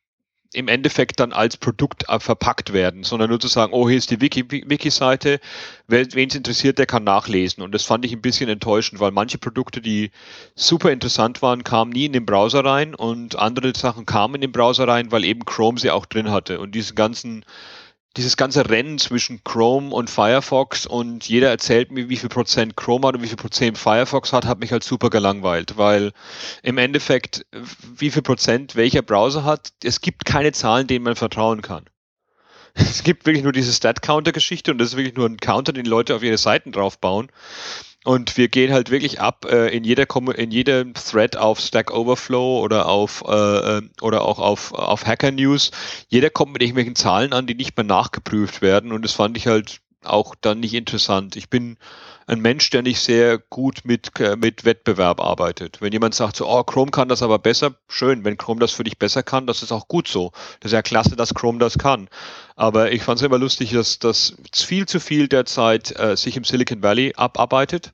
[0.54, 4.12] im Endeffekt dann als Produkt äh, verpackt werden, sondern nur zu sagen, oh, hier ist
[4.12, 5.40] die Wiki-Seite,
[5.88, 7.64] wen es interessiert, der kann nachlesen.
[7.64, 10.12] Und das fand ich ein bisschen enttäuschend, weil manche Produkte, die
[10.56, 14.52] super interessant waren, kamen nie in den Browser rein und andere Sachen kamen in den
[14.52, 16.60] Browser rein, weil eben Chrome sie auch drin hatte.
[16.60, 17.46] Und diesen ganzen
[18.18, 23.08] dieses ganze Rennen zwischen Chrome und Firefox und jeder erzählt mir, wie viel Prozent Chrome
[23.08, 26.12] hat und wie viel Prozent Firefox hat, hat mich halt super gelangweilt, weil
[26.62, 27.46] im Endeffekt,
[27.98, 31.86] wie viel Prozent welcher Browser hat, es gibt keine Zahlen, denen man vertrauen kann.
[32.76, 36.16] Es gibt wirklich nur diese Stat-Counter-Geschichte und das ist wirklich nur ein Counter, den Leute
[36.16, 37.30] auf ihre Seiten draufbauen.
[38.06, 42.60] Und wir gehen halt wirklich ab äh, in jeder in jedem Thread auf Stack Overflow
[42.60, 45.72] oder auf äh, äh, oder auch auf auf Hacker News.
[46.10, 49.48] Jeder kommt mit irgendwelchen Zahlen an, die nicht mehr nachgeprüft werden und das fand ich
[49.48, 51.38] halt auch dann nicht interessant.
[51.38, 51.78] Ich bin
[52.28, 55.82] ein Mensch, der nicht sehr gut mit, äh, mit Wettbewerb arbeitet.
[55.82, 58.24] Wenn jemand sagt so, oh, Chrome kann das aber besser, schön.
[58.24, 60.32] Wenn Chrome das für dich besser kann, das ist auch gut so.
[60.60, 62.10] Das ist ja klasse, dass Chrome das kann.
[62.56, 66.44] Aber ich fand es immer lustig, dass das viel zu viel derzeit äh, sich im
[66.44, 67.94] Silicon Valley abarbeitet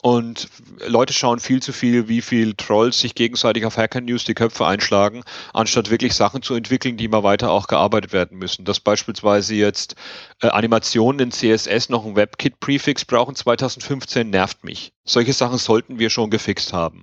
[0.00, 0.48] und
[0.86, 4.64] Leute schauen viel zu viel, wie viel Trolls sich gegenseitig auf Hacker News die Köpfe
[4.64, 8.64] einschlagen, anstatt wirklich Sachen zu entwickeln, die mal weiter auch gearbeitet werden müssen.
[8.64, 9.96] Dass beispielsweise jetzt
[10.40, 14.92] äh, Animationen in CSS noch ein WebKit-Prefix brauchen 2015 nervt mich.
[15.04, 17.02] Solche Sachen sollten wir schon gefixt haben.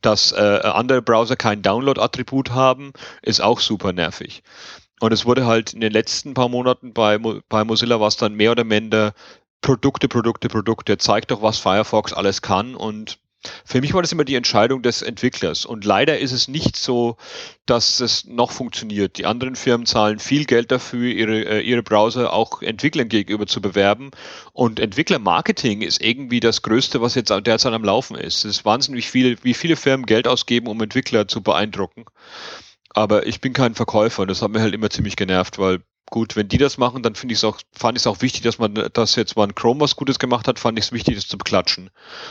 [0.00, 4.44] Dass äh, andere Browser kein Download-Attribut haben, ist auch super nervig.
[5.00, 8.34] Und es wurde halt in den letzten paar Monaten bei, bei Mozilla war es dann
[8.34, 9.14] mehr oder minder
[9.60, 10.98] Produkte, Produkte, Produkte.
[10.98, 12.74] Zeigt doch, was Firefox alles kann.
[12.74, 13.18] Und
[13.64, 15.64] für mich war das immer die Entscheidung des Entwicklers.
[15.64, 17.16] Und leider ist es nicht so,
[17.64, 19.18] dass es noch funktioniert.
[19.18, 23.60] Die anderen Firmen zahlen viel Geld dafür, ihre, äh, ihre Browser auch Entwicklern gegenüber zu
[23.60, 24.10] bewerben.
[24.52, 28.44] Und Entwicklermarketing ist irgendwie das Größte, was jetzt derzeit am Laufen ist.
[28.44, 32.04] Es ist wahnsinnig viel, wie viele Firmen Geld ausgeben, um Entwickler zu beeindrucken.
[32.90, 36.36] Aber ich bin kein Verkäufer und das hat mir halt immer ziemlich genervt, weil gut,
[36.36, 38.58] wenn die das machen, dann finde ich es auch, fand ich es auch wichtig, dass
[38.58, 41.28] man, dass jetzt mal ein Chrome was Gutes gemacht hat, fand ich es wichtig, das
[41.28, 41.90] zu beklatschen.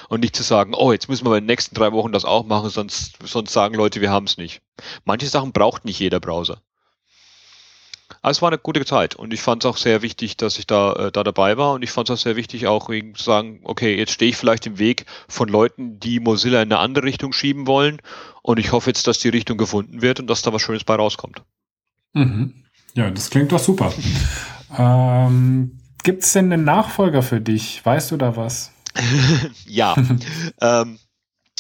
[0.10, 2.46] Und nicht zu sagen, oh, jetzt müssen wir in den nächsten drei Wochen das auch
[2.46, 4.62] machen, sonst, sonst sagen Leute, wir haben es nicht.
[5.04, 6.62] Manche Sachen braucht nicht jeder Browser.
[8.22, 10.68] Aber es war eine gute Zeit und ich fand es auch sehr wichtig, dass ich
[10.68, 13.62] da, äh, da dabei war und ich fand es auch sehr wichtig, auch zu sagen,
[13.64, 17.34] okay, jetzt stehe ich vielleicht im Weg von Leuten, die Mozilla in eine andere Richtung
[17.34, 18.02] schieben wollen
[18.42, 20.96] und ich hoffe jetzt, dass die Richtung gefunden wird und dass da was Schönes bei
[20.96, 21.42] rauskommt.
[22.14, 22.65] Mhm.
[22.96, 23.94] Ja, das klingt doch super.
[24.78, 27.86] Ähm, Gibt es denn einen Nachfolger für dich?
[27.86, 28.72] Weißt du da was?
[29.66, 29.96] ja.
[30.62, 31.00] ähm,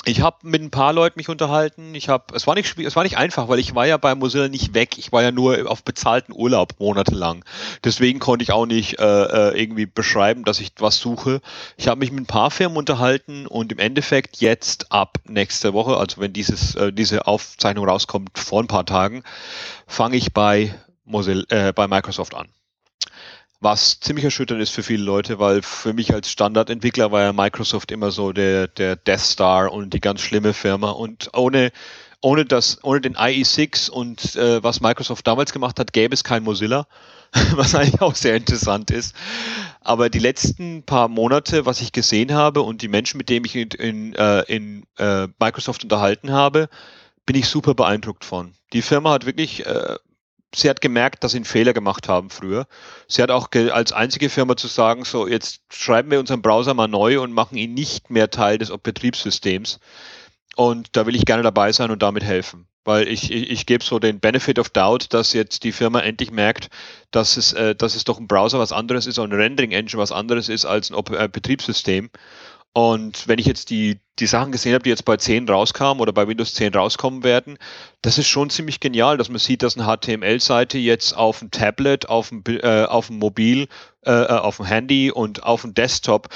[0.07, 1.95] ich habe mit ein paar Leuten mich unterhalten.
[1.95, 4.47] Ich habe, es war nicht es war nicht einfach, weil ich war ja bei Mozilla
[4.47, 4.97] nicht weg.
[4.97, 7.43] Ich war ja nur auf bezahlten Urlaub monatelang.
[7.83, 11.41] Deswegen konnte ich auch nicht äh, äh irgendwie beschreiben, dass ich was suche.
[11.75, 15.97] Ich habe mich mit ein paar Firmen unterhalten und im Endeffekt jetzt ab nächste Woche,
[15.97, 19.23] also wenn dieses äh, diese Aufzeichnung rauskommt vor ein paar Tagen,
[19.87, 22.47] fange ich bei Mozilla, äh, bei Microsoft an.
[23.61, 27.91] Was ziemlich erschütternd ist für viele Leute, weil für mich als Standardentwickler war ja Microsoft
[27.91, 30.91] immer so der, der Death Star und die ganz schlimme Firma.
[30.91, 31.71] Und ohne,
[32.21, 36.43] ohne das, ohne den IE6 und äh, was Microsoft damals gemacht hat, gäbe es kein
[36.43, 36.85] Mozilla,
[37.55, 39.15] was eigentlich auch sehr interessant ist.
[39.81, 43.55] Aber die letzten paar Monate, was ich gesehen habe und die Menschen, mit denen ich
[43.55, 46.69] in, in, äh, in äh, Microsoft unterhalten habe,
[47.25, 48.53] bin ich super beeindruckt von.
[48.73, 49.95] Die Firma hat wirklich äh,
[50.55, 52.67] sie hat gemerkt, dass sie einen Fehler gemacht haben früher.
[53.07, 56.87] Sie hat auch als einzige Firma zu sagen, so jetzt schreiben wir unseren Browser mal
[56.87, 59.79] neu und machen ihn nicht mehr Teil des Betriebssystems.
[60.55, 62.67] Und da will ich gerne dabei sein und damit helfen.
[62.85, 66.31] Weil ich, ich, ich gebe so den Benefit of Doubt, dass jetzt die Firma endlich
[66.31, 66.69] merkt,
[67.11, 70.01] dass es, äh, dass es doch ein Browser was anderes ist und ein Rendering Engine
[70.01, 72.09] was anderes ist als ein äh, Betriebssystem.
[72.77, 76.11] Und wenn ich jetzt die, die Sachen gesehen habe, die jetzt bei 10 rauskamen oder
[76.11, 77.57] bei Windows 10 rauskommen werden,
[78.01, 82.09] das ist schon ziemlich genial, dass man sieht, dass eine HTML-Seite jetzt auf dem Tablet,
[82.09, 83.69] auf dem, äh, auf dem Mobil,
[84.05, 86.27] äh, äh, auf dem Handy und auf dem Desktop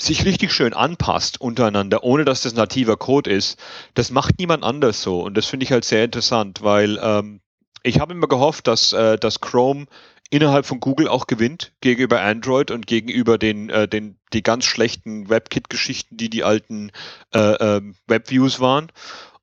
[0.00, 3.58] sich richtig schön anpasst untereinander, ohne dass das nativer Code ist.
[3.92, 5.20] Das macht niemand anders so.
[5.20, 7.40] Und das finde ich halt sehr interessant, weil ähm,
[7.82, 9.84] ich habe immer gehofft, dass, äh, dass Chrome
[10.30, 15.28] innerhalb von Google auch gewinnt gegenüber Android und gegenüber den, äh, den die ganz schlechten
[15.28, 16.90] WebKit-Geschichten, die die alten
[17.34, 18.92] äh, äh, WebViews waren.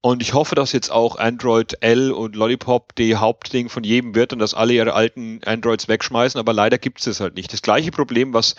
[0.01, 4.33] Und ich hoffe, dass jetzt auch Android L und Lollipop die Hauptding von jedem wird
[4.33, 7.51] und dass alle ihre alten Androids wegschmeißen, aber leider gibt es das halt nicht.
[7.51, 8.53] Das gleiche Problem, was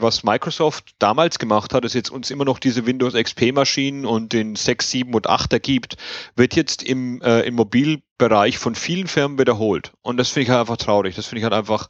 [0.00, 4.56] was Microsoft damals gemacht hat, es jetzt uns immer noch diese Windows XP-Maschinen und den
[4.56, 5.96] 6, 7 und 8er gibt,
[6.36, 9.92] wird jetzt im, äh, im Mobilbereich von vielen Firmen wiederholt.
[10.02, 11.14] Und das finde ich halt einfach traurig.
[11.14, 11.88] Das finde ich halt einfach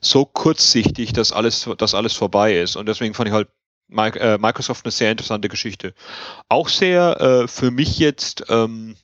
[0.00, 2.76] so kurzsichtig, dass alles, dass alles vorbei ist.
[2.76, 3.48] Und deswegen fand ich halt
[3.90, 5.94] äh, Microsoft eine sehr interessante Geschichte.
[6.48, 8.96] Auch sehr äh, für mich jetzt ähm,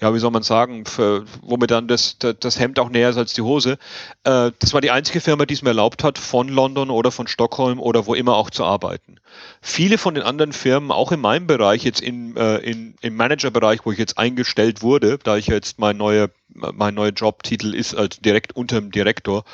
[0.00, 3.32] ja, wie soll man sagen, für, womit dann das, das Hemd auch näher ist als
[3.32, 3.78] die Hose.
[4.22, 7.26] Äh, das war die einzige Firma, die es mir erlaubt hat, von London oder von
[7.26, 9.16] Stockholm oder wo immer auch zu arbeiten.
[9.60, 13.80] Viele von den anderen Firmen, auch in meinem Bereich, jetzt in, äh, in, im Managerbereich,
[13.84, 18.20] wo ich jetzt eingestellt wurde, da ich jetzt mein neuer, mein neuer Jobtitel ist als
[18.20, 19.44] direkt unter dem Direktor,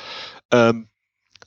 [0.51, 0.87] ähm,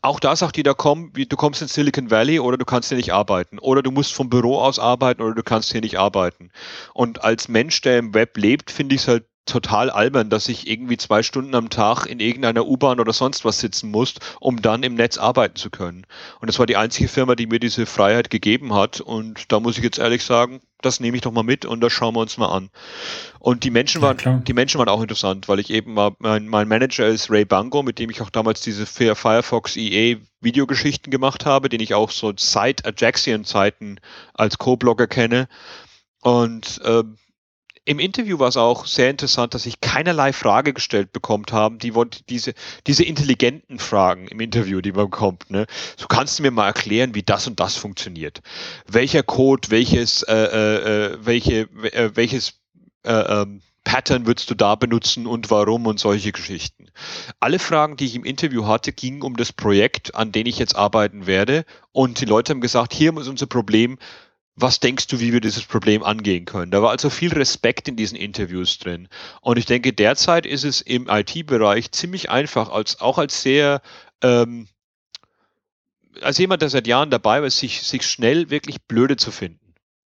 [0.00, 3.12] auch da sagt jeder, komm, du kommst in Silicon Valley oder du kannst hier nicht
[3.12, 3.58] arbeiten.
[3.58, 6.50] Oder du musst vom Büro aus arbeiten oder du kannst hier nicht arbeiten.
[6.94, 10.68] Und als Mensch, der im Web lebt, finde ich es halt total albern, dass ich
[10.68, 14.82] irgendwie zwei Stunden am Tag in irgendeiner U-Bahn oder sonst was sitzen muss, um dann
[14.82, 16.06] im Netz arbeiten zu können.
[16.40, 19.00] Und das war die einzige Firma, die mir diese Freiheit gegeben hat.
[19.00, 21.92] Und da muss ich jetzt ehrlich sagen, das nehme ich doch mal mit und das
[21.92, 22.70] schauen wir uns mal an.
[23.40, 26.46] Und die Menschen waren, ja, die Menschen waren auch interessant, weil ich eben mal, mein,
[26.46, 31.46] mein Manager ist Ray Bango, mit dem ich auch damals diese Firefox EA Videogeschichten gemacht
[31.46, 33.98] habe, den ich auch so seit Ajaxian Zeiten
[34.34, 35.48] als Co-Blogger kenne.
[36.20, 37.02] Und äh,
[37.88, 41.94] im Interview war es auch sehr interessant, dass ich keinerlei Frage gestellt bekommt haben, die
[42.28, 42.52] diese,
[42.86, 45.50] diese intelligenten Fragen im Interview, die man bekommt.
[45.50, 45.64] Ne?
[45.96, 48.42] So kannst du mir mal erklären, wie das und das funktioniert.
[48.86, 51.60] Welcher Code, welches, äh, äh, äh welche,
[51.94, 52.60] äh, welches
[53.04, 56.90] äh, ähm, Pattern würdest du da benutzen und warum und solche Geschichten.
[57.40, 60.76] Alle Fragen, die ich im Interview hatte, gingen um das Projekt, an dem ich jetzt
[60.76, 61.64] arbeiten werde.
[61.92, 63.96] Und die Leute haben gesagt, hier ist unser Problem,
[64.60, 66.70] was denkst du, wie wir dieses Problem angehen können?
[66.70, 69.08] Da war also viel Respekt in diesen Interviews drin.
[69.40, 73.80] Und ich denke, derzeit ist es im IT-Bereich ziemlich einfach, als auch als sehr
[74.22, 74.66] ähm,
[76.20, 79.67] als jemand, der seit Jahren dabei war, sich, sich schnell wirklich blöde zu finden.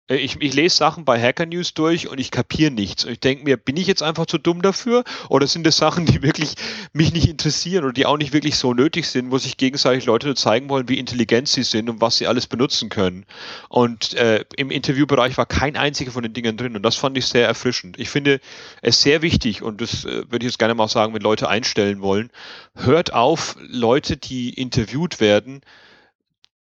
[0.09, 3.05] Äh, ich, ich lese Sachen bei Hacker News durch und ich kapiere nichts.
[3.05, 5.05] Und ich denke mir, bin ich jetzt einfach zu dumm dafür?
[5.29, 6.55] Oder sind das Sachen, die wirklich
[6.93, 10.35] mich nicht interessieren oder die auch nicht wirklich so nötig sind, wo sich gegenseitig Leute
[10.35, 13.25] zeigen wollen, wie intelligent sie sind und was sie alles benutzen können?
[13.69, 17.27] Und äh, im Interviewbereich war kein einziger von den Dingen drin und das fand ich
[17.27, 17.99] sehr erfrischend.
[17.99, 18.41] Ich finde
[18.83, 22.01] es sehr wichtig und das äh, würde ich jetzt gerne mal sagen, wenn Leute einstellen
[22.01, 22.31] wollen,
[22.75, 25.61] hört auf, Leute, die interviewt werden,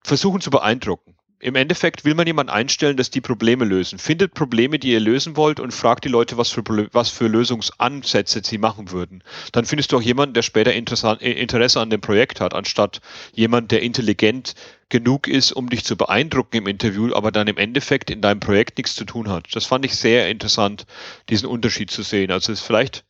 [0.03, 3.99] versuchen zu beeindrucken im Endeffekt will man jemanden einstellen, dass die Probleme lösen.
[3.99, 8.41] Findet Probleme, die ihr lösen wollt und fragt die Leute, was für, was für Lösungsansätze
[8.43, 9.21] sie machen würden.
[9.51, 12.99] Dann findest du auch jemanden, der später äh, Interesse an dem Projekt hat, anstatt
[13.31, 14.55] jemand, der intelligent
[14.89, 18.79] genug ist, um dich zu beeindrucken im Interview, aber dann im Endeffekt in deinem Projekt
[18.79, 19.45] nichts zu tun hat.
[19.53, 20.87] Das fand ich sehr interessant,
[21.29, 22.31] diesen Unterschied zu sehen.
[22.31, 23.03] Also es ist vielleicht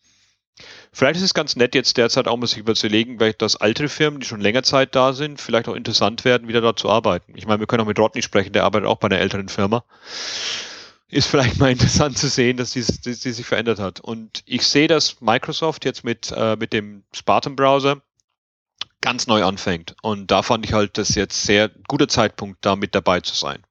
[0.96, 4.26] Vielleicht ist es ganz nett, jetzt derzeit auch mal sich überzulegen, dass alte Firmen, die
[4.26, 7.34] schon länger Zeit da sind, vielleicht auch interessant werden, wieder da zu arbeiten.
[7.36, 9.84] Ich meine, wir können auch mit Rodney sprechen, der arbeitet auch bei einer älteren Firma.
[11.10, 14.00] Ist vielleicht mal interessant zu sehen, dass die, die, die sich verändert hat.
[14.00, 18.02] Und ich sehe, dass Microsoft jetzt mit, äh, mit dem Spartan-Browser
[19.02, 19.98] ganz neu anfängt.
[20.02, 23.62] Und da fand ich halt das jetzt sehr guter Zeitpunkt, da mit dabei zu sein.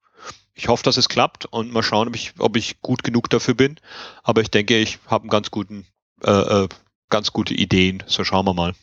[0.52, 3.54] Ich hoffe, dass es klappt und mal schauen, ob ich, ob ich gut genug dafür
[3.54, 3.80] bin.
[4.22, 5.86] Aber ich denke, ich habe einen ganz guten
[6.22, 6.68] äh, äh
[7.10, 8.02] ganz gute Ideen.
[8.06, 8.74] So schauen wir mal.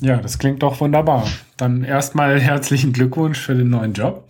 [0.00, 1.26] Ja, das klingt doch wunderbar.
[1.56, 4.28] Dann erstmal herzlichen Glückwunsch für den neuen Job.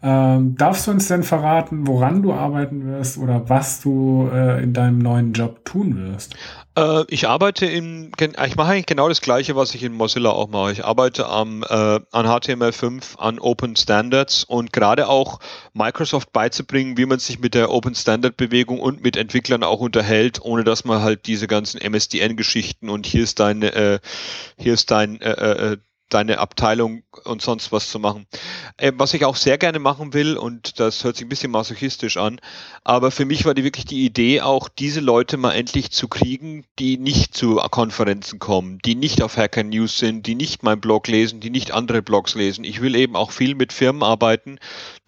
[0.00, 4.72] Ähm, darfst du uns denn verraten, woran du arbeiten wirst oder was du äh, in
[4.72, 6.36] deinem neuen Job tun wirst?
[6.78, 10.48] Äh, ich arbeite in, ich mache eigentlich genau das Gleiche, was ich in Mozilla auch
[10.48, 10.72] mache.
[10.72, 15.40] Ich arbeite am, äh, an HTML5, an Open Standards und gerade auch
[15.72, 20.40] Microsoft beizubringen, wie man sich mit der Open Standard Bewegung und mit Entwicklern auch unterhält,
[20.40, 23.98] ohne dass man halt diese ganzen MSDN-Geschichten und hier ist dein, äh,
[24.56, 25.76] hier ist dein äh, äh,
[26.08, 28.26] deine Abteilung und sonst was zu machen.
[28.76, 32.16] Äh, was ich auch sehr gerne machen will, und das hört sich ein bisschen masochistisch
[32.16, 32.40] an,
[32.84, 36.64] aber für mich war die wirklich die Idee, auch diese Leute mal endlich zu kriegen,
[36.78, 41.08] die nicht zu Konferenzen kommen, die nicht auf Hacker News sind, die nicht mein Blog
[41.08, 42.64] lesen, die nicht andere Blogs lesen.
[42.64, 44.58] Ich will eben auch viel mit Firmen arbeiten,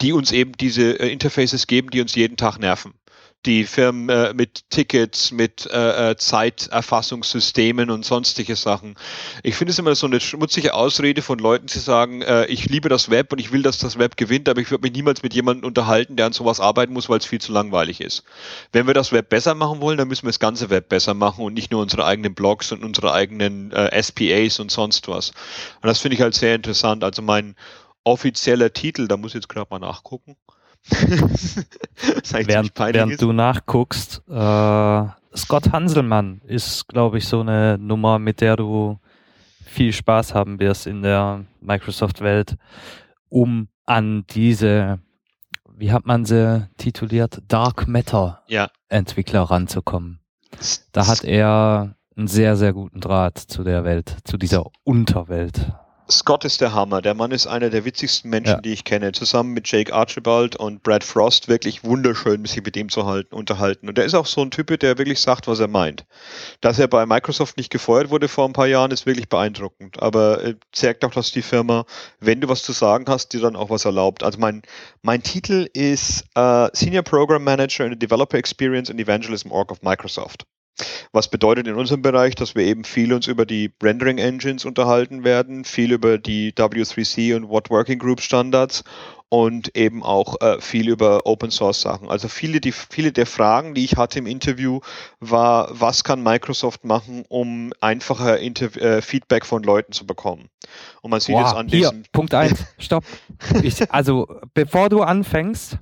[0.00, 2.94] die uns eben diese äh, Interfaces geben, die uns jeden Tag nerven
[3.46, 8.96] die Firmen äh, mit Tickets, mit äh, äh, Zeiterfassungssystemen und sonstige Sachen.
[9.42, 12.90] Ich finde es immer so eine schmutzige Ausrede von Leuten, die sagen, äh, ich liebe
[12.90, 15.32] das Web und ich will, dass das Web gewinnt, aber ich würde mich niemals mit
[15.32, 18.24] jemandem unterhalten, der an sowas arbeiten muss, weil es viel zu langweilig ist.
[18.72, 21.42] Wenn wir das Web besser machen wollen, dann müssen wir das ganze Web besser machen
[21.42, 25.30] und nicht nur unsere eigenen Blogs und unsere eigenen äh, SPAs und sonst was.
[25.80, 27.04] Und das finde ich halt sehr interessant.
[27.04, 27.56] Also mein
[28.04, 30.36] offizieller Titel, da muss ich jetzt gerade mal nachgucken.
[32.32, 35.04] während, während du nachguckst, äh,
[35.36, 38.98] Scott Hanselmann ist, glaube ich, so eine Nummer, mit der du
[39.64, 42.56] viel Spaß haben wirst in der Microsoft-Welt,
[43.28, 44.98] um an diese,
[45.68, 48.68] wie hat man sie tituliert, Dark Matter ja.
[48.88, 50.20] Entwickler ranzukommen.
[50.92, 55.72] Da hat er einen sehr, sehr guten Draht zu der Welt, zu dieser Unterwelt.
[56.10, 57.00] Scott ist der Hammer.
[57.02, 58.60] Der Mann ist einer der witzigsten Menschen, Ja.
[58.60, 59.12] die ich kenne.
[59.12, 63.88] Zusammen mit Jake Archibald und Brad Frost wirklich wunderschön, sich mit ihm zu halten, unterhalten.
[63.88, 66.04] Und der ist auch so ein Typ, der wirklich sagt, was er meint.
[66.60, 70.02] Dass er bei Microsoft nicht gefeuert wurde vor ein paar Jahren, ist wirklich beeindruckend.
[70.02, 71.84] Aber äh, zeigt auch, dass die Firma,
[72.20, 74.22] wenn du was zu sagen hast, dir dann auch was erlaubt.
[74.22, 74.62] Also mein,
[75.02, 79.82] mein Titel ist äh, Senior Program Manager in the Developer Experience and Evangelism Org of
[79.82, 80.44] Microsoft.
[81.12, 85.24] Was bedeutet in unserem Bereich, dass wir eben viel uns über die Rendering Engines unterhalten
[85.24, 88.84] werden, viel über die W3C und What Working Group Standards
[89.30, 92.10] und eben auch äh, viel über Open Source Sachen.
[92.10, 94.80] Also viele, die, viele der Fragen, die ich hatte im Interview,
[95.20, 100.48] war, was kann Microsoft machen, um einfacher Inter äh, Feedback von Leuten zu bekommen.
[101.00, 102.64] Und man sieht Wow, jetzt an hier, diesem, Punkt eins.
[102.78, 103.04] Stopp.
[103.62, 105.78] Ich, also, bevor du anfängst,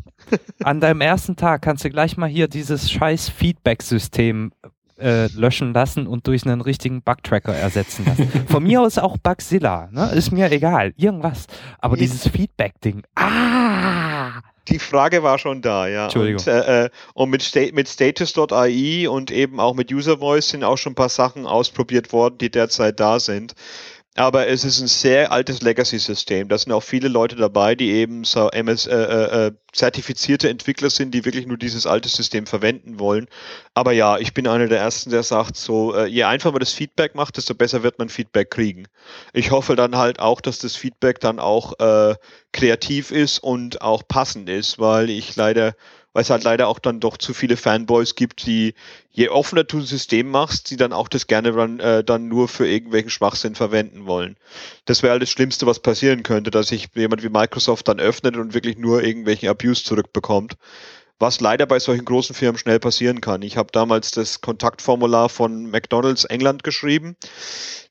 [0.62, 4.52] an deinem ersten Tag kannst du gleich mal hier dieses scheiß Feedback-System
[4.98, 8.28] äh, löschen lassen und durch einen richtigen Bug-Tracker ersetzen lassen.
[8.48, 10.10] Von mir aus auch Bugzilla, ne?
[10.14, 10.92] Ist mir egal.
[10.96, 11.46] Irgendwas.
[11.78, 13.02] Aber Ich- dieses Feedback-Ding.
[13.14, 14.40] Ah!
[14.68, 16.04] Die Frage war schon da, ja.
[16.04, 16.40] Entschuldigung.
[16.40, 20.62] Und, äh, äh, und mit, Sta mit Status.ai und eben auch mit User Voice sind
[20.62, 23.54] auch schon ein paar Sachen ausprobiert worden, die derzeit da sind.
[24.18, 26.48] Aber es ist ein sehr altes Legacy-System.
[26.48, 30.90] Da sind auch viele Leute dabei, die eben so MS, äh, äh, äh, zertifizierte Entwickler
[30.90, 33.28] sind, die wirklich nur dieses alte System verwenden wollen.
[33.74, 36.72] Aber ja, ich bin einer der Ersten, der sagt, so äh, je einfacher man das
[36.72, 38.88] Feedback macht, desto besser wird man Feedback kriegen.
[39.34, 42.16] Ich hoffe dann halt auch, dass das Feedback dann auch äh,
[42.52, 45.74] kreativ ist und auch passend ist, weil ich leider,
[46.12, 48.74] weil es halt leider auch dann doch zu viele Fanboys gibt, die
[49.10, 52.48] je offener du ein System machst, die dann auch das gerne dann, äh, dann nur
[52.48, 54.36] für irgendwelchen Schwachsinn verwenden wollen.
[54.84, 58.36] Das wäre halt das Schlimmste, was passieren könnte, dass sich jemand wie Microsoft dann öffnet
[58.36, 60.54] und wirklich nur irgendwelchen Abuse zurückbekommt.
[61.20, 63.42] Was leider bei solchen großen Firmen schnell passieren kann.
[63.42, 67.16] Ich habe damals das Kontaktformular von McDonalds England geschrieben.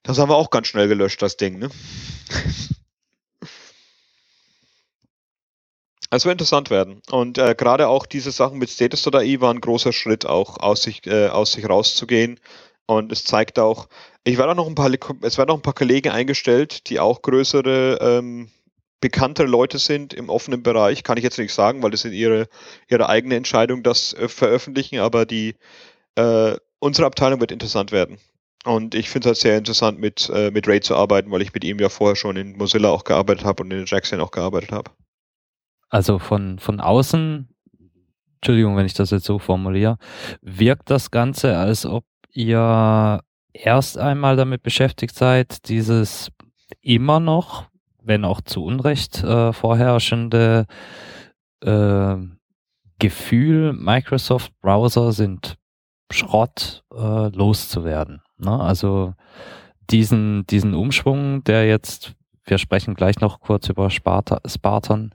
[0.03, 1.69] Das haben wir auch ganz schnell gelöscht, das Ding, ne?
[6.09, 7.01] Es wird interessant werden.
[7.11, 11.05] Und äh, gerade auch diese Sachen mit Status.ai war ein großer Schritt, auch aus sich,
[11.05, 12.39] äh, aus sich rauszugehen.
[12.85, 13.89] Und es zeigt auch,
[14.23, 14.89] ich werde auch noch ein paar,
[15.21, 18.49] es werden noch ein paar Kollegen eingestellt, die auch größere, ähm,
[19.01, 21.03] bekanntere Leute sind im offenen Bereich.
[21.03, 22.47] Kann ich jetzt nicht sagen, weil das sind ihre,
[22.87, 24.99] ihre eigene Entscheidung, das äh, veröffentlichen.
[24.99, 25.55] Aber die,
[26.15, 28.17] äh, unsere Abteilung wird interessant werden.
[28.63, 31.53] Und ich finde es halt sehr interessant, mit, äh, mit Ray zu arbeiten, weil ich
[31.53, 34.71] mit ihm ja vorher schon in Mozilla auch gearbeitet habe und in Jackson auch gearbeitet
[34.71, 34.91] habe.
[35.89, 37.47] Also von, von außen,
[38.35, 39.97] Entschuldigung, wenn ich das jetzt so formuliere,
[40.41, 43.21] wirkt das Ganze, als ob ihr
[43.53, 46.31] erst einmal damit beschäftigt seid, dieses
[46.81, 47.65] immer noch,
[48.03, 50.65] wenn auch zu Unrecht äh, vorherrschende
[51.61, 52.15] äh,
[52.99, 55.57] Gefühl, Microsoft Browser sind
[56.11, 58.21] Schrott äh, loszuwerden.
[58.37, 58.59] Ne?
[58.59, 59.13] Also
[59.89, 62.13] diesen, diesen Umschwung, der jetzt,
[62.47, 65.13] wir sprechen gleich noch kurz über Sparta, Spartan,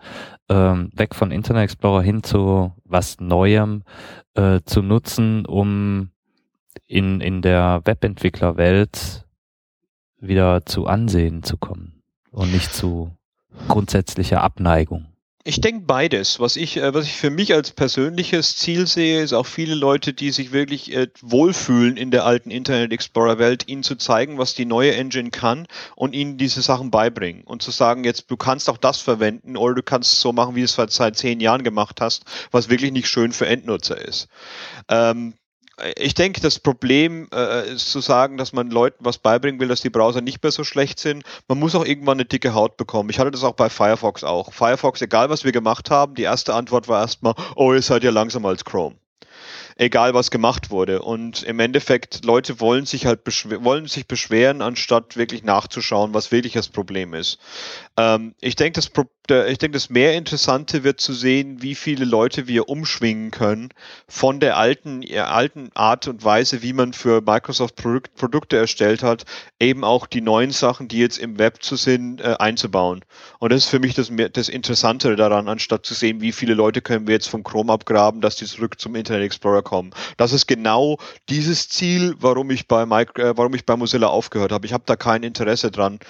[0.49, 3.83] ähm, weg von Internet Explorer hin zu was Neuem
[4.35, 6.11] äh, zu nutzen, um
[6.87, 9.26] in, in der Webentwicklerwelt
[10.18, 13.11] wieder zu Ansehen zu kommen und nicht zu
[13.68, 15.11] grundsätzlicher Abneigung.
[15.45, 16.38] Ich denke beides.
[16.38, 20.12] Was ich, äh, was ich für mich als persönliches Ziel sehe, ist auch viele Leute,
[20.12, 24.55] die sich wirklich äh, wohlfühlen in der alten Internet Explorer Welt, ihnen zu zeigen, was
[24.55, 25.66] die neue Engine kann
[25.97, 29.74] und ihnen diese Sachen beibringen und zu sagen, jetzt du kannst auch das verwenden oder
[29.74, 32.93] du kannst es so machen, wie du es seit zehn Jahren gemacht hast, was wirklich
[32.93, 34.28] nicht schön für Endnutzer ist.
[34.88, 35.34] Ähm,
[35.97, 39.80] ich denke, das Problem äh, ist zu sagen, dass man Leuten was beibringen will, dass
[39.80, 41.24] die Browser nicht mehr so schlecht sind.
[41.49, 43.11] Man muss auch irgendwann eine dicke Haut bekommen.
[43.11, 44.53] Ich hatte das auch bei Firefox auch.
[44.53, 48.11] Firefox, egal was wir gemacht haben, die erste Antwort war erstmal, oh, ihr seid ja
[48.11, 48.97] langsamer als Chrome.
[49.76, 51.03] Egal was gemacht wurde.
[51.03, 53.20] Und im Endeffekt, Leute wollen sich halt
[53.64, 57.39] wollen sich beschweren, anstatt wirklich nachzuschauen, was wirklich das Problem ist.
[57.97, 62.05] Ähm, ich denke, das, Pro ich denke, das mehr Interessante wird zu sehen, wie viele
[62.05, 63.68] Leute wir umschwingen können
[64.09, 69.25] von der alten, alten Art und Weise, wie man für Microsoft Produk Produkte erstellt hat,
[69.61, 73.05] eben auch die neuen Sachen, die jetzt im Web zu sind, äh, einzubauen.
[73.39, 76.83] Und das ist für mich das, das Interessantere daran, anstatt zu sehen, wie viele Leute
[76.83, 79.91] können wir jetzt vom Chrome abgraben, dass die zurück zum Internet Explorer kommen.
[80.16, 80.99] Das ist genau
[81.29, 84.66] dieses Ziel, warum ich bei, Mike, äh, warum ich bei Mozilla aufgehört habe.
[84.66, 86.01] Ich habe da kein Interesse dran,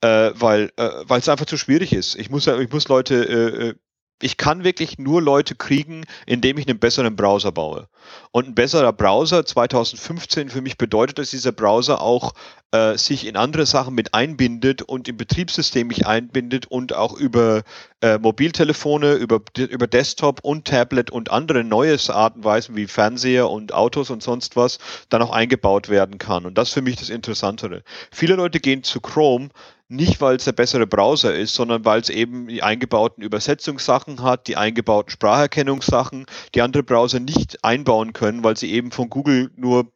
[0.00, 2.14] äh, weil äh, es einfach zu schwierig ist.
[2.16, 3.74] Ich muss ich muss Leute äh,
[4.20, 7.88] ich kann wirklich nur Leute kriegen, indem ich einen besseren Browser baue.
[8.32, 12.34] Und ein besserer Browser 2015 für mich bedeutet, dass dieser Browser auch
[12.72, 17.62] äh, sich in andere Sachen mit einbindet und im Betriebssystem mich einbindet und auch über
[18.00, 22.44] äh, Mobiltelefone, über, über Desktop und Tablet und andere neue Arten
[22.76, 24.78] wie Fernseher und Autos und sonst was
[25.08, 26.46] dann auch eingebaut werden kann.
[26.46, 27.82] Und das ist für mich das Interessantere.
[28.12, 29.48] Viele Leute gehen zu Chrome,
[29.88, 34.46] nicht weil es der bessere Browser ist, sondern weil es eben die eingebauten Übersetzungssachen hat,
[34.46, 39.90] die eingebauten Spracherkennungssachen, die andere Browser nicht einbauen können, weil sie eben von Google nur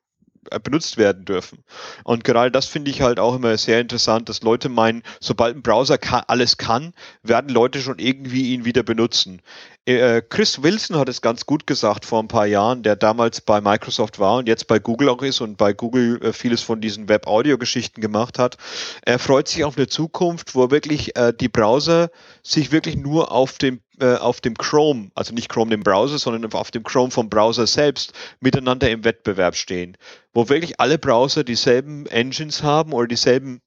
[0.62, 1.64] benutzt werden dürfen.
[2.04, 5.62] Und gerade das finde ich halt auch immer sehr interessant, dass Leute meinen, sobald ein
[5.62, 9.40] Browser kann, alles kann, werden Leute schon irgendwie ihn wieder benutzen.
[9.84, 13.60] Äh, Chris Wilson hat es ganz gut gesagt vor ein paar Jahren, der damals bei
[13.60, 17.08] Microsoft war und jetzt bei Google auch ist und bei Google äh, vieles von diesen
[17.08, 18.58] Web-Audio-Geschichten gemacht hat.
[19.04, 22.10] Er freut sich auf eine Zukunft, wo wirklich äh, die Browser
[22.44, 26.52] sich wirklich nur auf dem äh, auf dem Chrome, also nicht Chrome dem Browser, sondern
[26.52, 29.96] auf dem Chrome vom Browser selbst miteinander im Wettbewerb stehen,
[30.32, 33.60] wo wirklich alle Browser dieselben Engines haben oder dieselben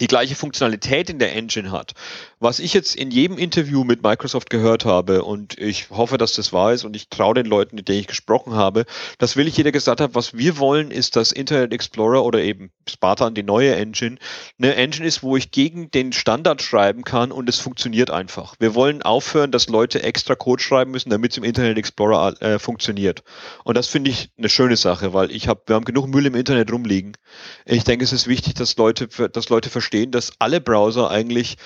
[0.00, 1.92] die gleiche Funktionalität in der Engine hat.
[2.40, 6.52] Was ich jetzt in jedem Interview mit Microsoft gehört habe, und ich hoffe, dass das
[6.52, 8.84] wahr ist, und ich traue den Leuten, mit denen ich gesprochen habe,
[9.18, 13.34] dass wirklich jeder gesagt hat, was wir wollen, ist, dass Internet Explorer oder eben Spartan,
[13.34, 14.16] die neue Engine,
[14.58, 18.56] eine Engine ist, wo ich gegen den Standard schreiben kann und es funktioniert einfach.
[18.58, 22.58] Wir wollen aufhören, dass Leute extra Code schreiben müssen, damit es im Internet Explorer äh,
[22.58, 23.22] funktioniert.
[23.64, 26.34] Und das finde ich eine schöne Sache, weil ich habe, wir haben genug Müll im
[26.34, 27.16] Internet rumliegen.
[27.64, 31.56] Ich denke, es ist wichtig, dass Leute, dass Leute verstehen, dass alle Browser eigentlich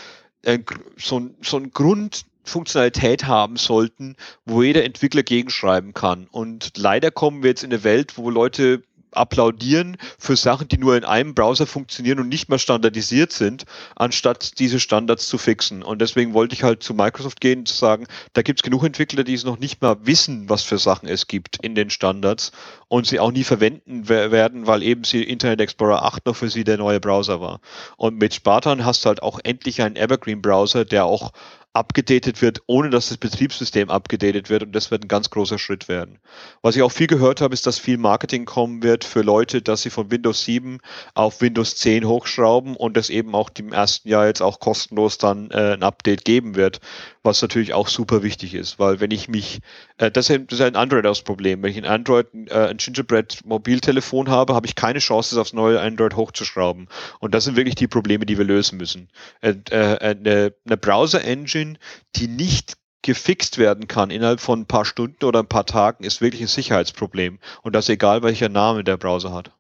[0.43, 0.59] äh,
[0.97, 6.27] so, so ein Grundfunktionalität haben sollten, wo jeder Entwickler gegenschreiben kann.
[6.31, 8.83] Und leider kommen wir jetzt in eine Welt, wo Leute
[9.19, 13.65] applaudieren für Sachen, die nur in einem Browser funktionieren und nicht mehr standardisiert sind,
[13.97, 15.83] anstatt diese Standards zu fixen.
[15.83, 19.25] Und deswegen wollte ich halt zu Microsoft gehen und sagen, da gibt es genug Entwickler,
[19.25, 22.53] die es noch nicht mal wissen, was für Sachen es gibt in den Standards
[22.89, 26.65] und sie auch nie verwenden werden, weil eben sie Internet Explorer 8 noch für sie
[26.65, 27.61] der neue Browser war.
[27.97, 31.33] Und mit Spartan hast du halt auch endlich einen Evergreen Browser, der auch
[31.73, 35.89] abgedatet wird, ohne dass das Betriebssystem abgedatet wird und das wird ein ganz großer Schritt
[35.89, 36.19] werden.
[36.63, 39.83] Was ich auch viel gehört habe, ist, dass viel Marketing kommen wird für Leute, dass
[39.83, 40.79] sie von Windows 7
[41.15, 45.51] auf Windows 10 hochschrauben und es eben auch im ersten Jahr jetzt auch kostenlos dann
[45.51, 46.81] äh, ein Update geben wird,
[47.29, 49.61] was natürlich auch super wichtig ist, weil wenn ich mich,
[49.99, 54.31] äh, das, ist, das ist ein Android-Problem, wenn ich ein Android, äh, ein Gingerbread Mobiltelefon
[54.31, 56.89] habe, habe ich keine Chance, es aufs neue Android hochzuschrauben.
[57.21, 59.09] Und das sind wirklich die Probleme, die wir lösen müssen.
[59.43, 61.79] Äh, äh, eine, eine Browser-Engine,
[62.17, 66.21] die nicht gefixt werden kann innerhalb von ein paar Stunden oder ein paar Tagen, ist
[66.21, 67.39] wirklich ein Sicherheitsproblem.
[67.63, 69.53] Und das egal, welcher Name der Browser hat.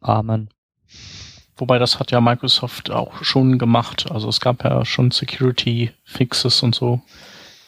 [0.00, 0.50] Amen.
[1.58, 4.10] Wobei das hat ja Microsoft auch schon gemacht.
[4.10, 7.00] Also es gab ja schon Security Fixes und so,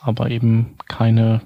[0.01, 1.43] aber eben keine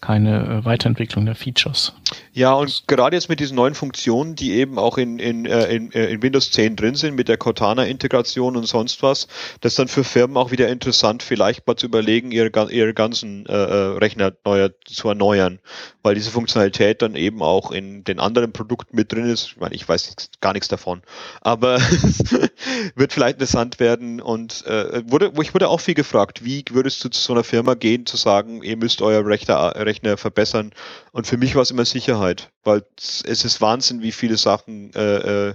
[0.00, 1.92] keine äh, Weiterentwicklung der Features.
[2.32, 5.92] Ja, und gerade jetzt mit diesen neuen Funktionen, die eben auch in, in, äh, in,
[5.92, 9.26] äh, in Windows 10 drin sind, mit der Cortana-Integration und sonst was,
[9.60, 13.46] das ist dann für Firmen auch wieder interessant, vielleicht mal zu überlegen, ihre, ihre ganzen
[13.46, 15.60] äh, Rechner neu zu erneuern,
[16.02, 19.46] weil diese Funktionalität dann eben auch in den anderen Produkten mit drin ist.
[19.46, 21.02] Ich meine, ich weiß gar nichts davon,
[21.40, 21.78] aber
[22.94, 27.08] wird vielleicht interessant werden und äh, wurde, ich wurde auch viel gefragt, wie würdest du
[27.08, 30.72] zu so einer Firma gehen, zu sagen, ihr müsst euer Rechner, Rechner verbessern
[31.12, 35.48] und für mich war es immer Sicherheit, weil es ist Wahnsinn, wie viele Sachen äh,
[35.48, 35.54] äh,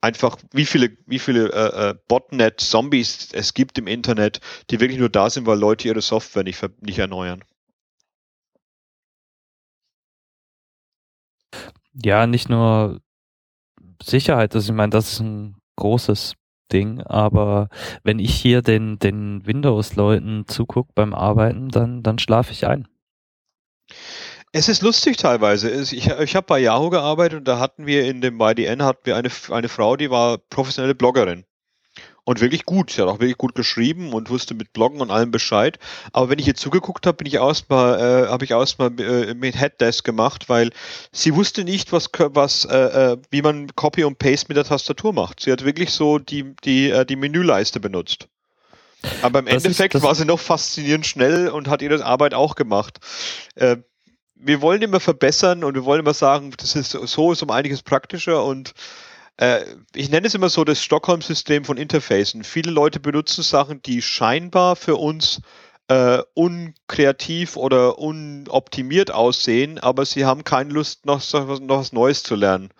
[0.00, 4.40] einfach, wie viele, wie viele äh, äh, Botnet-Zombies es gibt im Internet,
[4.70, 7.42] die wirklich nur da sind, weil Leute ihre Software nicht, nicht erneuern.
[11.94, 13.00] Ja, nicht nur
[14.02, 16.34] Sicherheit, also ich meine, das ist ein großes
[16.72, 17.68] Ding, aber
[18.02, 22.88] wenn ich hier den, den Windows-Leuten zugucke beim Arbeiten, dann, dann schlafe ich ein.
[24.52, 25.70] Es ist lustig teilweise.
[25.70, 29.16] Ich, ich habe bei Yahoo gearbeitet und da hatten wir in dem YDN hatten wir
[29.16, 31.44] eine, eine Frau, die war professionelle Bloggerin.
[32.24, 32.90] Und wirklich gut.
[32.90, 35.78] Sie hat auch wirklich gut geschrieben und wusste mit Bloggen und allem Bescheid.
[36.12, 39.60] Aber wenn ich ihr zugeguckt habe, bin ich erstmal, äh, habe ich erstmal äh, mit
[39.60, 40.70] Headdesk gemacht, weil
[41.12, 45.12] sie wusste nicht, was, was, äh, äh, wie man Copy und Paste mit der Tastatur
[45.12, 45.40] macht.
[45.40, 48.28] Sie hat wirklich so die, die, äh, die Menüleiste benutzt.
[49.22, 52.54] Aber im das Endeffekt ist, war sie noch faszinierend schnell und hat ihre Arbeit auch
[52.54, 52.98] gemacht.
[53.54, 53.78] Äh,
[54.34, 57.82] wir wollen immer verbessern und wir wollen immer sagen, das ist so ist um einiges
[57.82, 58.74] praktischer und
[59.38, 62.44] äh, ich nenne es immer so das Stockholm-System von Interfacen.
[62.44, 65.40] Viele Leute benutzen Sachen, die scheinbar für uns
[65.88, 72.34] äh, unkreativ oder unoptimiert aussehen, aber sie haben keine Lust, noch, noch was Neues zu
[72.34, 72.70] lernen.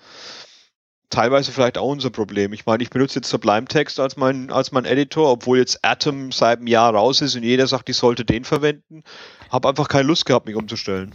[1.08, 2.52] Teilweise vielleicht auch unser Problem.
[2.52, 6.32] Ich meine, ich benutze jetzt Sublime Text als mein, als mein Editor, obwohl jetzt Atom
[6.32, 9.04] seit einem Jahr raus ist und jeder sagt, ich sollte den verwenden.
[9.50, 11.14] Habe einfach keine Lust gehabt, mich umzustellen.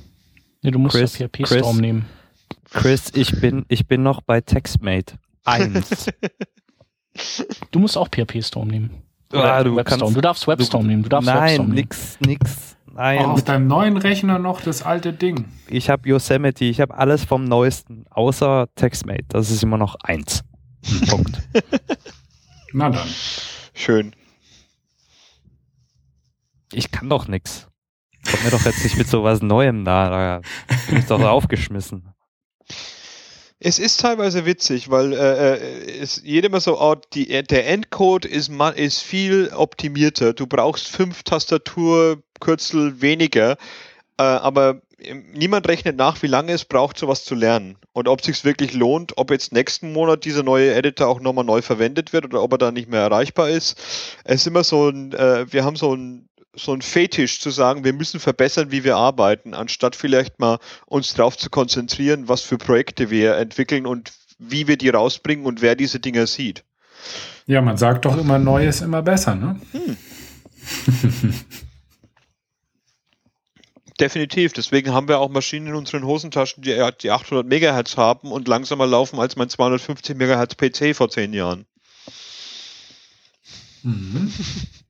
[0.61, 2.05] Nee, du musst Chris, ja PHP-Storm nehmen.
[2.69, 6.07] Chris, ich bin, ich bin noch bei TextMate 1.
[7.71, 9.01] du musst auch PHP-Storm nehmen.
[9.33, 10.13] Ah, du, Webstorm.
[10.13, 11.03] du darfst Webstorm du, nehmen.
[11.03, 11.75] Du darfst nein, Webstorm nehmen.
[11.75, 12.77] nix, nix.
[12.93, 13.19] Nein.
[13.19, 15.45] Auch auf deinem neuen Rechner noch das alte Ding.
[15.67, 19.25] Ich habe Yosemite, ich habe alles vom Neuesten, außer TextMate.
[19.29, 20.43] Das ist immer noch eins.
[21.09, 21.41] Punkt.
[22.73, 23.07] Na dann.
[23.73, 24.13] Schön.
[26.73, 27.67] Ich kann doch nix.
[28.29, 30.09] Kommt mir doch jetzt nicht mit sowas Neuem da.
[30.09, 30.41] Da
[30.87, 32.13] bin ich doch aufgeschmissen.
[33.63, 38.49] Es ist teilweise witzig, weil äh, äh, es jedem so, oh, die, der Endcode ist,
[38.49, 40.33] ma- ist viel optimierter.
[40.33, 43.57] Du brauchst fünf Tastaturkürzel weniger,
[44.17, 44.81] äh, aber
[45.31, 47.77] niemand rechnet nach, wie lange es braucht, sowas zu lernen.
[47.93, 51.45] Und ob es sich wirklich lohnt, ob jetzt nächsten Monat dieser neue Editor auch nochmal
[51.45, 53.79] neu verwendet wird oder ob er dann nicht mehr erreichbar ist.
[54.23, 57.83] Es ist immer so ein, äh, wir haben so ein so ein Fetisch zu sagen,
[57.83, 62.57] wir müssen verbessern, wie wir arbeiten, anstatt vielleicht mal uns darauf zu konzentrieren, was für
[62.57, 66.63] Projekte wir entwickeln und wie wir die rausbringen und wer diese Dinger sieht.
[67.45, 69.59] Ja, man sagt doch immer, neu ist immer besser, ne?
[73.99, 74.53] Definitiv.
[74.53, 78.87] Deswegen haben wir auch Maschinen in unseren Hosentaschen, die, die 800 Megahertz haben und langsamer
[78.87, 81.65] laufen als mein 250 Megahertz PC vor zehn Jahren.
[83.83, 84.33] Mhm.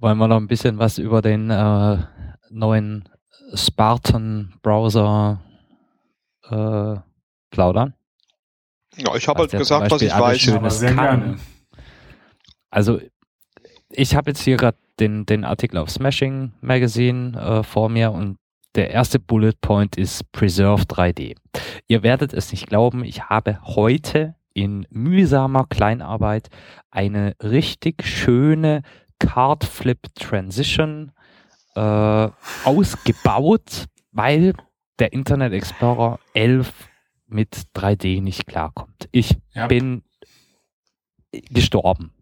[0.00, 1.98] Wollen wir noch ein bisschen was über den äh,
[2.48, 3.06] neuen
[3.52, 5.40] Spartan-Browser
[6.48, 6.94] äh,
[7.50, 7.94] plaudern?
[8.96, 10.40] Ja, ich habe halt gesagt, was ich weiß.
[10.40, 11.20] Schönes sehr kann.
[11.20, 11.38] gerne.
[12.70, 12.98] Also,
[13.90, 18.38] ich habe jetzt hier gerade den, den Artikel auf Smashing Magazine äh, vor mir und
[18.76, 21.36] der erste Bullet Point ist Preserve 3D.
[21.88, 26.48] Ihr werdet es nicht glauben, ich habe heute in mühsamer Kleinarbeit
[26.90, 28.82] eine richtig schöne
[29.20, 31.12] Card Flip Transition
[31.76, 32.28] äh,
[32.64, 34.54] ausgebaut, weil
[34.98, 36.72] der Internet Explorer 11
[37.28, 39.08] mit 3D nicht klarkommt.
[39.12, 39.68] Ich Ja.
[39.68, 40.02] bin
[41.50, 42.12] gestorben.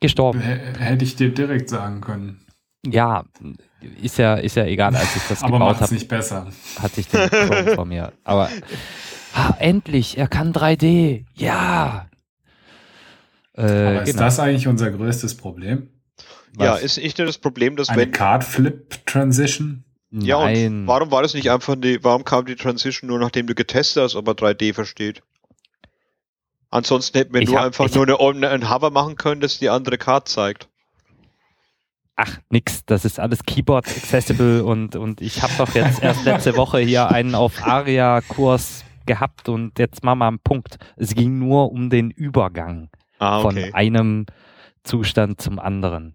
[0.00, 0.42] Gestorben.
[0.42, 2.44] H hätte ich dir direkt sagen können.
[2.86, 3.24] Ja,
[4.00, 6.46] ist ja, ist ja egal, als ich das Aber gebaut habe, nicht besser.
[6.80, 7.28] hatte ich den
[7.74, 8.12] vor mir.
[8.24, 8.48] Aber
[9.34, 11.24] ah, endlich, er kann 3D.
[11.34, 12.08] Ja.
[13.54, 14.22] Äh, Aber ist genau.
[14.24, 15.88] das eigentlich unser größtes Problem?
[16.58, 16.82] Ja, Was?
[16.82, 18.12] ist nicht nur das Problem, dass Eine wenn.
[18.12, 19.84] Card Flip Transition?
[20.10, 20.66] Ja, Nein.
[20.82, 24.02] und warum war das nicht einfach die, warum kam die Transition nur nachdem du getestet
[24.02, 25.22] hast, ob er 3D versteht?
[26.70, 29.68] Ansonsten hätten wir Ich nur hab- einfach nur eine, ein Hover machen können, das die
[29.70, 30.68] andere Card zeigt.
[32.16, 36.56] Ach, nix, das ist alles Keyboard accessible und, und ich habe doch jetzt erst letzte
[36.56, 40.78] Woche hier einen auf ARIA-Kurs gehabt und jetzt machen wir einen Punkt.
[40.96, 42.90] Es ging nur um den Übergang.
[43.20, 43.72] Ah, von okay.
[43.72, 44.26] einem
[44.84, 46.14] Zustand zum anderen.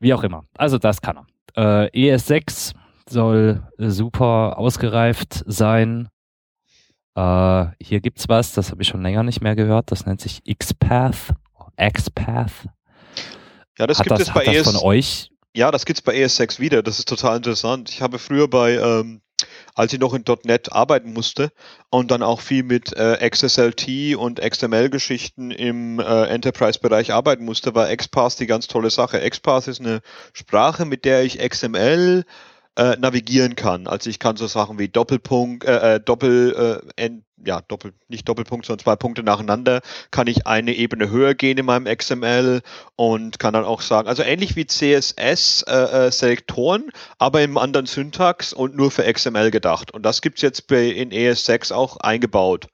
[0.00, 0.44] Wie auch immer.
[0.56, 1.18] Also das kann
[1.54, 1.86] er.
[1.92, 2.74] Äh, ES6
[3.08, 6.08] soll super ausgereift sein.
[7.14, 9.90] Äh, hier gibt's was, das habe ich schon länger nicht mehr gehört.
[9.90, 11.34] Das nennt sich XPath.
[11.76, 12.68] XPath.
[13.78, 15.30] Ja, das hat gibt das, es bei hat das ES, von euch?
[15.54, 16.82] ja, das gibt's bei ES6 wieder.
[16.82, 17.90] Das ist total interessant.
[17.90, 19.20] Ich habe früher bei, ähm,
[19.78, 21.52] als ich noch in .NET arbeiten musste
[21.88, 27.94] und dann auch viel mit äh, XSLT und XML-Geschichten im äh, Enterprise-Bereich arbeiten musste, war
[27.94, 29.20] XPath die ganz tolle Sache.
[29.20, 30.00] XPath ist eine
[30.32, 32.24] Sprache, mit der ich XML
[32.78, 33.86] äh, navigieren kann.
[33.88, 38.28] Also ich kann so Sachen wie Doppelpunkt, äh, äh, Doppel, äh, en, ja, Doppel, nicht
[38.28, 39.80] Doppelpunkt, sondern zwei Punkte nacheinander,
[40.12, 42.62] kann ich eine Ebene höher gehen in meinem XML
[42.94, 48.92] und kann dann auch sagen, also ähnlich wie CSS-Selektoren, aber im anderen Syntax und nur
[48.92, 49.92] für XML gedacht.
[49.92, 52.68] Und das gibt's jetzt bei, in ES6 auch eingebaut.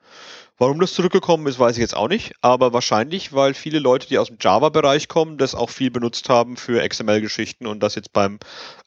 [0.57, 4.19] Warum das zurückgekommen ist, weiß ich jetzt auch nicht, aber wahrscheinlich, weil viele Leute, die
[4.19, 8.39] aus dem Java-Bereich kommen, das auch viel benutzt haben für XML-Geschichten und das jetzt beim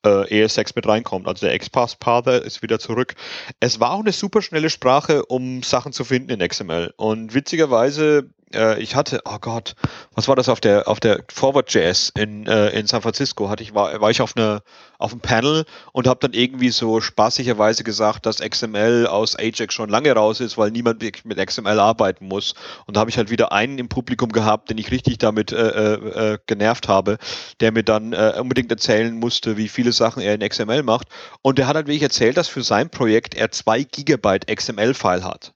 [0.06, 1.28] äh, ES6 mit reinkommt.
[1.28, 3.16] Also der XPath-Pather ist wieder zurück.
[3.60, 6.94] Es war auch eine super schnelle Sprache, um Sachen zu finden in XML.
[6.96, 9.76] Und witzigerweise, äh, ich hatte, oh Gott,
[10.14, 13.50] was war das auf der auf der Forward.js in, äh, in San Francisco?
[13.50, 14.62] Hatte ich war, war ich auf einer
[14.98, 19.90] auf einem Panel und habe dann irgendwie so spaßigerweise gesagt, dass XML aus Ajax schon
[19.90, 22.56] lange raus ist, weil niemand mit XML arbeiten muss.
[22.86, 25.94] Und da habe ich halt wieder einen im Publikum gehabt, den ich richtig damit äh,
[25.94, 27.18] äh, äh, genervt habe,
[27.60, 31.08] der mir dann äh, unbedingt erzählen musste, wie viele Sachen er in XML macht.
[31.42, 35.54] Und der hat halt wirklich erzählt, dass für sein Projekt er zwei Gigabyte XML-File hat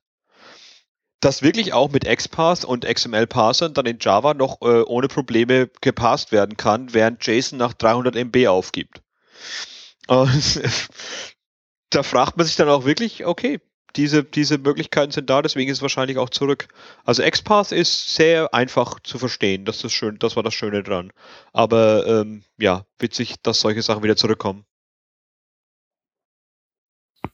[1.22, 6.32] das wirklich auch mit XPath und XML-Parsern dann in Java noch äh, ohne Probleme gepasst
[6.32, 9.02] werden kann, während JSON nach 300 MB aufgibt.
[11.94, 13.60] Da fragt man sich dann auch wirklich, okay,
[13.98, 16.70] diese, diese Möglichkeiten sind da, deswegen ist es wahrscheinlich auch zurück.
[17.04, 21.12] Also XPath ist sehr einfach zu verstehen, das ist schön, das war das Schöne dran.
[21.52, 24.66] Aber ähm, ja, witzig, dass solche Sachen wieder zurückkommen.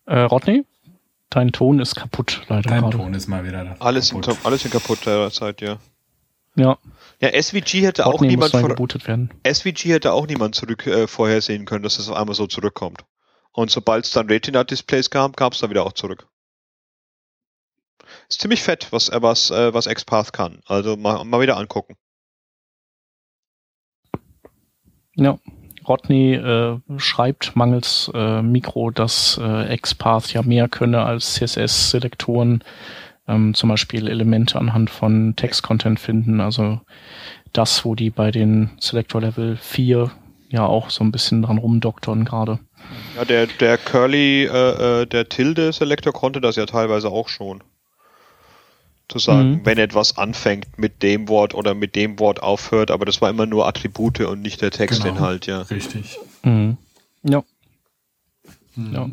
[0.06, 0.66] Äh, Rodney,
[1.30, 2.98] dein Ton ist kaputt, leider Dein gerade.
[2.98, 3.76] Ton ist mal wieder da.
[3.80, 4.46] Alles, in, kaputt.
[4.46, 5.78] alles in kaputt derzeit, ja.
[6.56, 6.78] Ja,
[7.22, 9.32] Ja, SVG hätte auch niemand vor, werden.
[9.46, 13.06] SVG hätte auch niemand zurück äh, vorhersehen können, dass es auf einmal so zurückkommt.
[13.52, 16.28] Und sobald es dann Retina-Displays gab, kam es dann wieder auch zurück.
[18.30, 20.62] Ist ziemlich fett, was, äh, was, äh, was XPath kann.
[20.66, 21.96] Also mal, mal wieder angucken.
[25.16, 25.40] Ja.
[25.88, 32.64] Rodney äh, schreibt mangels äh, Mikro, dass äh, XPath ja mehr könne als CSS-Selektoren,
[33.28, 36.40] ähm, zum Beispiel Elemente anhand von Text-Content finden.
[36.42, 36.82] Also
[37.54, 40.12] das, wo die bei den Selector Level 4
[40.50, 42.60] ja auch so ein bisschen dran rumdoktern gerade.
[43.16, 47.64] Ja, der, der Curly, äh, äh, der Tilde-Selektor konnte das ja teilweise auch schon.
[49.10, 49.62] Zu sagen, mhm.
[49.64, 53.46] wenn etwas anfängt mit dem Wort oder mit dem Wort aufhört, aber das war immer
[53.46, 55.64] nur Attribute und nicht der Textinhalt, genau, ja.
[55.64, 56.20] Richtig.
[56.44, 56.78] Mhm.
[57.24, 57.44] Ja.
[58.76, 58.94] Mhm.
[58.94, 59.10] Ja.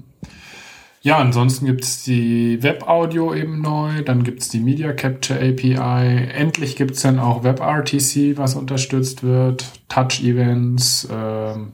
[1.05, 7.03] Ja, ansonsten gibt's die Web-Audio eben neu, dann gibt's die Media Capture API, endlich gibt's
[7.03, 11.07] dann auch WebRTC, was unterstützt wird, Touch-Events.
[11.13, 11.73] Ähm,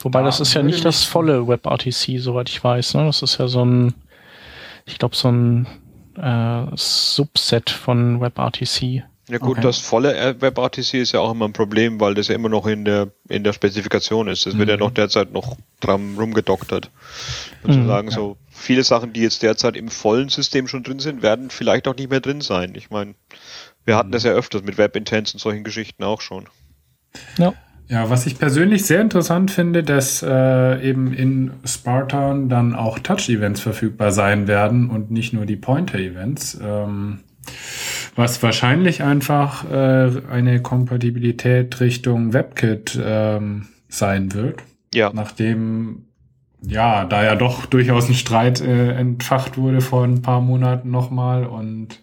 [0.00, 2.94] Wobei das ist ja nicht das volle WebRTC, soweit ich weiß.
[2.94, 3.04] Ne?
[3.04, 3.94] Das ist ja so ein,
[4.84, 5.68] ich glaube, so ein
[6.16, 9.04] äh, Subset von WebRTC.
[9.28, 9.60] Ja gut, okay.
[9.62, 12.84] das volle WebRTC ist ja auch immer ein Problem, weil das ja immer noch in
[12.84, 14.44] der in der Spezifikation ist.
[14.46, 14.58] Das mhm.
[14.58, 14.80] wird ja mhm.
[14.80, 16.90] noch derzeit noch dran rumgedoktert.
[17.62, 18.16] Sozusagen mhm, ja.
[18.16, 21.96] so viele Sachen, die jetzt derzeit im vollen System schon drin sind, werden vielleicht auch
[21.96, 22.74] nicht mehr drin sein.
[22.74, 23.14] Ich meine,
[23.84, 24.12] wir hatten mhm.
[24.12, 26.48] das ja öfters mit WebIntents und solchen Geschichten auch schon.
[27.38, 27.54] Ja.
[27.92, 33.60] Ja, was ich persönlich sehr interessant finde, dass äh, eben in Spartan dann auch Touch-Events
[33.60, 36.58] verfügbar sein werden und nicht nur die Pointer-Events.
[36.64, 37.18] Ähm,
[38.16, 44.62] was wahrscheinlich einfach äh, eine Kompatibilität Richtung WebKit ähm, sein wird.
[44.94, 45.10] Ja.
[45.12, 46.06] Nachdem
[46.62, 51.44] ja, da ja doch durchaus ein Streit äh, entfacht wurde vor ein paar Monaten nochmal
[51.44, 52.00] und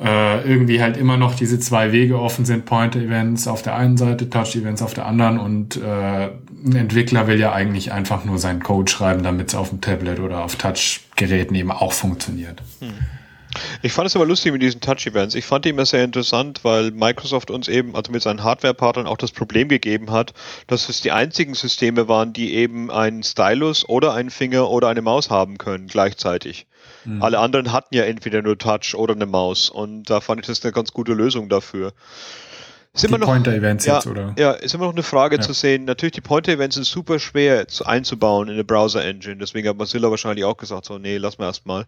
[0.00, 4.30] äh, irgendwie halt immer noch diese zwei Wege offen sind, Pointer-Events auf der einen Seite,
[4.30, 6.28] Touch-Events auf der anderen und äh,
[6.64, 10.20] ein Entwickler will ja eigentlich einfach nur seinen Code schreiben, damit es auf dem Tablet
[10.20, 12.62] oder auf Touch-Geräten eben auch funktioniert.
[12.80, 12.92] Hm.
[13.82, 15.34] Ich fand es aber lustig mit diesen Touch-Events.
[15.34, 19.16] Ich fand die immer sehr interessant, weil Microsoft uns eben, also mit seinen Hardware-Partnern auch
[19.16, 20.32] das Problem gegeben hat,
[20.68, 25.02] dass es die einzigen Systeme waren, die eben einen Stylus oder einen Finger oder eine
[25.02, 26.67] Maus haben können gleichzeitig.
[27.04, 27.22] Mhm.
[27.22, 30.62] Alle anderen hatten ja entweder nur Touch oder eine Maus und da fand ich das
[30.64, 31.92] eine ganz gute Lösung dafür.
[32.94, 34.34] Ist die Pointer-Events ja, jetzt, oder?
[34.36, 35.42] Ja, ist immer noch eine Frage ja.
[35.42, 35.84] zu sehen.
[35.84, 39.36] Natürlich, die Pointer-Events sind super schwer zu, einzubauen in eine Browser-Engine.
[39.36, 41.86] Deswegen hat Mozilla wahrscheinlich auch gesagt, so, nee, lass mal erstmal.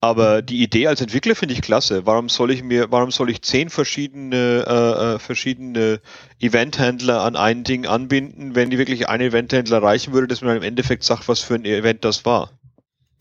[0.00, 2.06] Aber die Idee als Entwickler finde ich klasse.
[2.06, 6.00] Warum soll ich mir, warum soll ich zehn verschiedene, äh, äh, verschiedene
[6.38, 10.62] Event-Händler an ein Ding anbinden, wenn die wirklich ein Event-Händler reichen würde, dass man im
[10.62, 12.50] Endeffekt sagt, was für ein Event das war?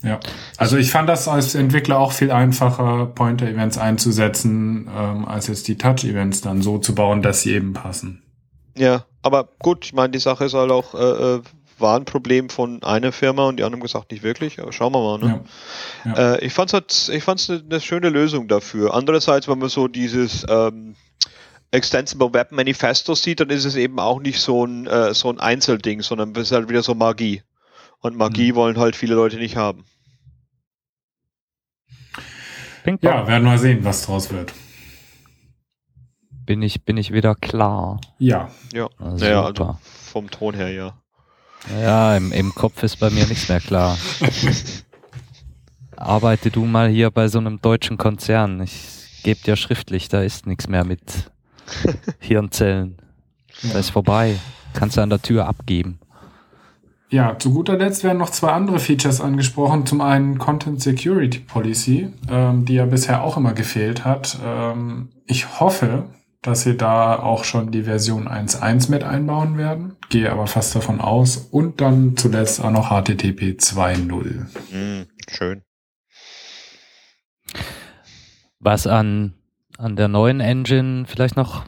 [0.03, 0.19] Ja,
[0.57, 5.77] also ich fand das als Entwickler auch viel einfacher, Pointer-Events einzusetzen, ähm, als jetzt die
[5.77, 8.21] Touch-Events dann so zu bauen, dass sie eben passen.
[8.77, 11.41] Ja, aber gut, ich meine, die Sache ist halt auch, äh, äh
[11.77, 15.01] war ein Problem von einer Firma und die anderen gesagt nicht wirklich, aber schauen wir
[15.01, 15.19] mal.
[15.19, 15.41] Ne?
[16.05, 16.11] Ja.
[16.11, 16.35] Ja.
[16.35, 18.93] Äh, ich fand es halt, ich fand's eine, eine schöne Lösung dafür.
[18.93, 20.95] Andererseits, wenn man so dieses ähm,
[21.71, 25.39] Extensible Web Manifesto sieht, dann ist es eben auch nicht so ein, äh, so ein
[25.39, 27.41] Einzelding, sondern es ist halt wieder so Magie.
[27.99, 28.55] Und Magie mhm.
[28.55, 29.85] wollen halt viele Leute nicht haben.
[33.01, 34.53] Ja, werden wir sehen, was draus wird.
[36.45, 37.99] Bin ich, bin ich wieder klar.
[38.19, 38.51] Ja.
[38.71, 40.93] Ja, ja also vom Ton her, ja.
[41.81, 43.97] Ja, im, im Kopf ist bei mir nichts mehr klar.
[45.97, 48.61] Arbeite du mal hier bei so einem deutschen Konzern.
[48.61, 51.31] Ich gebe dir schriftlich, da ist nichts mehr mit
[52.19, 52.97] Hirnzellen.
[53.63, 54.35] Da ist vorbei.
[54.73, 55.99] Kannst du an der Tür abgeben.
[57.09, 59.85] Ja, zu guter Letzt werden noch zwei andere Features angesprochen.
[59.85, 64.37] Zum einen Content Security Policy, ähm, die ja bisher auch immer gefehlt hat.
[64.43, 66.05] Ähm, ich hoffe,
[66.41, 69.95] dass sie da auch schon die Version 1.1 mit einbauen werden.
[70.09, 71.37] Gehe aber fast davon aus.
[71.37, 74.45] Und dann zuletzt auch noch HTTP 2.0.
[74.71, 75.61] Mm, schön.
[78.59, 79.33] Was an,
[79.77, 81.65] an der neuen Engine vielleicht noch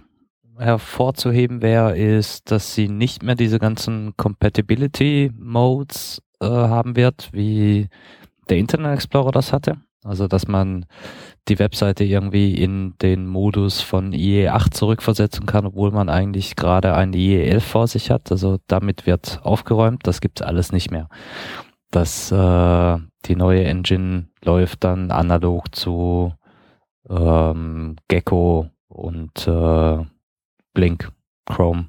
[0.57, 7.89] hervorzuheben wäre, ist, dass sie nicht mehr diese ganzen Compatibility Modes äh, haben wird, wie
[8.49, 9.77] der Internet Explorer das hatte.
[10.03, 10.85] Also, dass man
[11.47, 17.13] die Webseite irgendwie in den Modus von IE8 zurückversetzen kann, obwohl man eigentlich gerade ein
[17.13, 18.31] IE11 vor sich hat.
[18.31, 20.05] Also damit wird aufgeräumt.
[20.05, 21.09] Das gibt es alles nicht mehr.
[21.91, 26.33] Das, äh, die neue Engine läuft dann analog zu
[27.09, 30.05] ähm, Gecko und äh,
[30.78, 31.11] Blink
[31.47, 31.88] Chrome.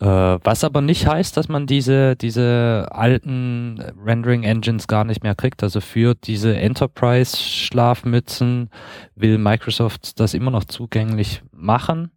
[0.00, 5.34] Äh, was aber nicht heißt, dass man diese, diese alten Rendering Engines gar nicht mehr
[5.34, 5.64] kriegt.
[5.64, 8.70] Also für diese Enterprise Schlafmützen
[9.16, 12.12] will Microsoft das immer noch zugänglich machen,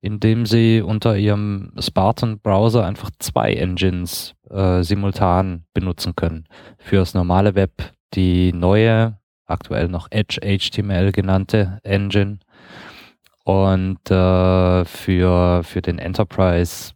[0.00, 6.44] indem sie unter ihrem Spartan Browser einfach zwei Engines äh, simultan benutzen können.
[6.78, 12.38] Fürs normale Web die neue aktuell noch Edge HTML genannte Engine.
[13.44, 16.92] Und äh, für, für den Enterprise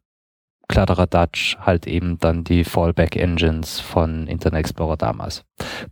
[0.68, 5.44] Kladderadatsch halt eben dann die Fallback Engines von Internet Explorer damals.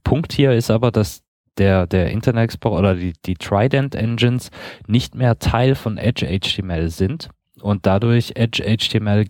[0.04, 1.22] Punkt hier ist aber, dass
[1.58, 4.50] der, der Internet Explorer oder die, die Trident Engines
[4.86, 7.30] nicht mehr Teil von Edge HTML sind
[7.62, 9.26] und dadurch Edge HTML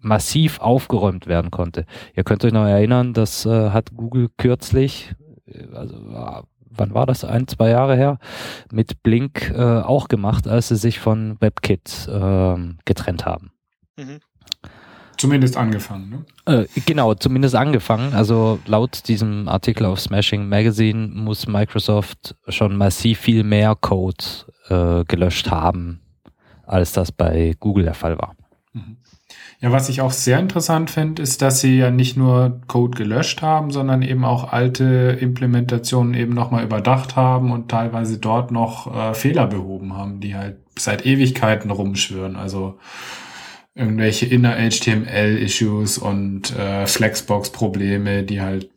[0.00, 1.84] massiv aufgeräumt werden konnte.
[2.14, 5.14] Ihr könnt euch noch erinnern, das äh, hat Google kürzlich,
[5.46, 5.96] äh, also
[6.76, 8.18] wann war das, ein, zwei Jahre her,
[8.70, 13.50] mit Blink äh, auch gemacht, als sie sich von WebKit äh, getrennt haben.
[13.96, 14.20] Mhm.
[15.16, 16.24] Zumindest angefangen, ne?
[16.44, 18.12] Äh, genau, zumindest angefangen.
[18.12, 24.24] Also laut diesem Artikel auf Smashing Magazine muss Microsoft schon massiv viel mehr Code
[24.68, 26.00] äh, gelöscht haben,
[26.66, 28.35] als das bei Google der Fall war.
[28.76, 28.96] Mhm.
[29.60, 33.40] Ja, was ich auch sehr interessant finde, ist, dass sie ja nicht nur Code gelöscht
[33.40, 39.14] haben, sondern eben auch alte Implementationen eben nochmal überdacht haben und teilweise dort noch äh,
[39.14, 42.36] Fehler behoben haben, die halt seit Ewigkeiten rumschwören.
[42.36, 42.78] Also
[43.74, 48.70] irgendwelche Inner-HTML-Issues und äh, Flexbox-Probleme, die halt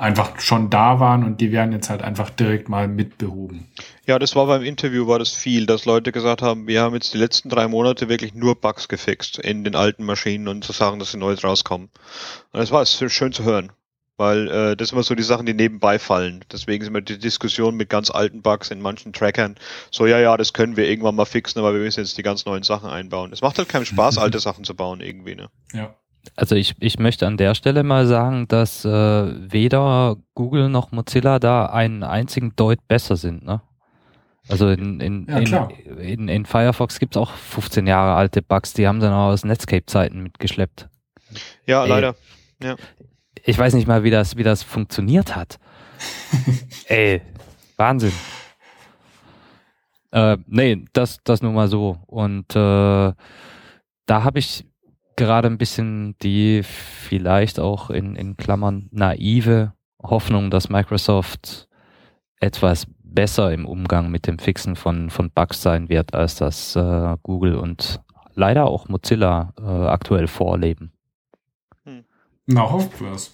[0.00, 3.66] einfach schon da waren und die werden jetzt halt einfach direkt mal mitbehoben.
[4.06, 7.12] Ja, das war beim Interview war das viel, dass Leute gesagt haben, wir haben jetzt
[7.14, 10.98] die letzten drei Monate wirklich nur Bugs gefixt in den alten Maschinen und zu sagen,
[10.98, 11.90] dass sie neu rauskommen.
[12.52, 13.72] Und das war schön zu hören
[14.20, 16.44] weil äh, das sind immer so die Sachen, die nebenbei fallen.
[16.52, 19.56] Deswegen sind wir die Diskussion mit ganz alten Bugs in manchen Trackern
[19.90, 22.44] so, ja, ja, das können wir irgendwann mal fixen, aber wir müssen jetzt die ganz
[22.44, 23.32] neuen Sachen einbauen.
[23.32, 25.48] Es macht halt keinen Spaß, alte Sachen zu bauen irgendwie, ne?
[25.72, 25.94] Ja.
[26.36, 31.38] Also ich, ich möchte an der Stelle mal sagen, dass äh, weder Google noch Mozilla
[31.38, 33.62] da einen einzigen Deut besser sind, ne?
[34.48, 38.72] Also in, in, ja, in, in, in, Firefox gibt es auch 15 Jahre alte Bugs,
[38.72, 40.88] die haben sie noch aus Netscape-Zeiten mitgeschleppt.
[41.66, 42.16] Ja, Ey, leider.
[42.60, 42.74] Ja
[43.44, 45.58] ich weiß nicht mal, wie das, wie das funktioniert hat.
[46.86, 47.22] Ey,
[47.76, 48.12] Wahnsinn.
[50.12, 51.98] Äh, nee, das, das nur mal so.
[52.06, 53.12] Und äh,
[54.06, 54.66] da habe ich
[55.16, 61.68] gerade ein bisschen die vielleicht auch in, in Klammern naive Hoffnung, dass Microsoft
[62.40, 67.16] etwas besser im Umgang mit dem Fixen von, von Bugs sein wird, als das äh,
[67.22, 68.00] Google und
[68.34, 70.92] leider auch Mozilla äh, aktuell vorleben.
[72.46, 73.32] Na, hofft was.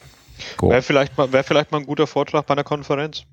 [0.60, 3.24] Wäre vielleicht, mal, wär vielleicht mal ein guter Vortrag bei einer Konferenz.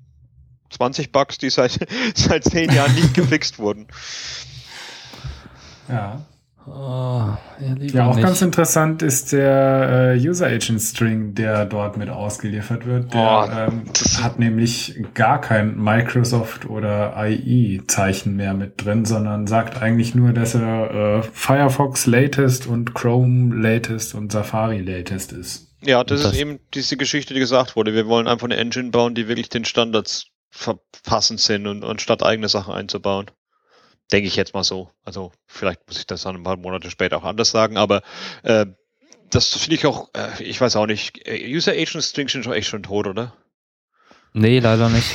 [0.70, 1.78] 20 Bugs, die seit,
[2.14, 3.86] seit 10 Jahren nicht gefixt wurden.
[5.88, 6.24] Ja.
[6.66, 6.70] Oh,
[7.60, 8.24] ja, auch nicht.
[8.24, 13.12] ganz interessant ist der äh, User Agent String, der dort mit ausgeliefert wird.
[13.12, 13.84] Der oh, ähm,
[14.22, 20.32] hat nämlich gar kein Microsoft oder IE Zeichen mehr mit drin, sondern sagt eigentlich nur,
[20.32, 25.68] dass er äh, Firefox Latest und Chrome Latest und Safari Latest ist.
[25.82, 27.92] Ja, das, das, ist eben diese Geschichte, die gesagt wurde.
[27.92, 32.22] Wir wollen einfach eine Engine bauen, die wirklich den Standards verpassend sind und, und statt
[32.22, 33.26] eigene Sachen einzubauen.
[34.12, 34.90] Denke ich jetzt mal so.
[35.04, 38.02] Also vielleicht muss ich das dann ein paar Monate später auch anders sagen, aber
[38.42, 38.66] äh,
[39.30, 42.52] das finde ich auch, äh, ich weiß auch nicht, äh, User Agent Strings sind schon
[42.52, 43.34] echt schon tot, oder?
[44.32, 45.08] Nee, leider nicht.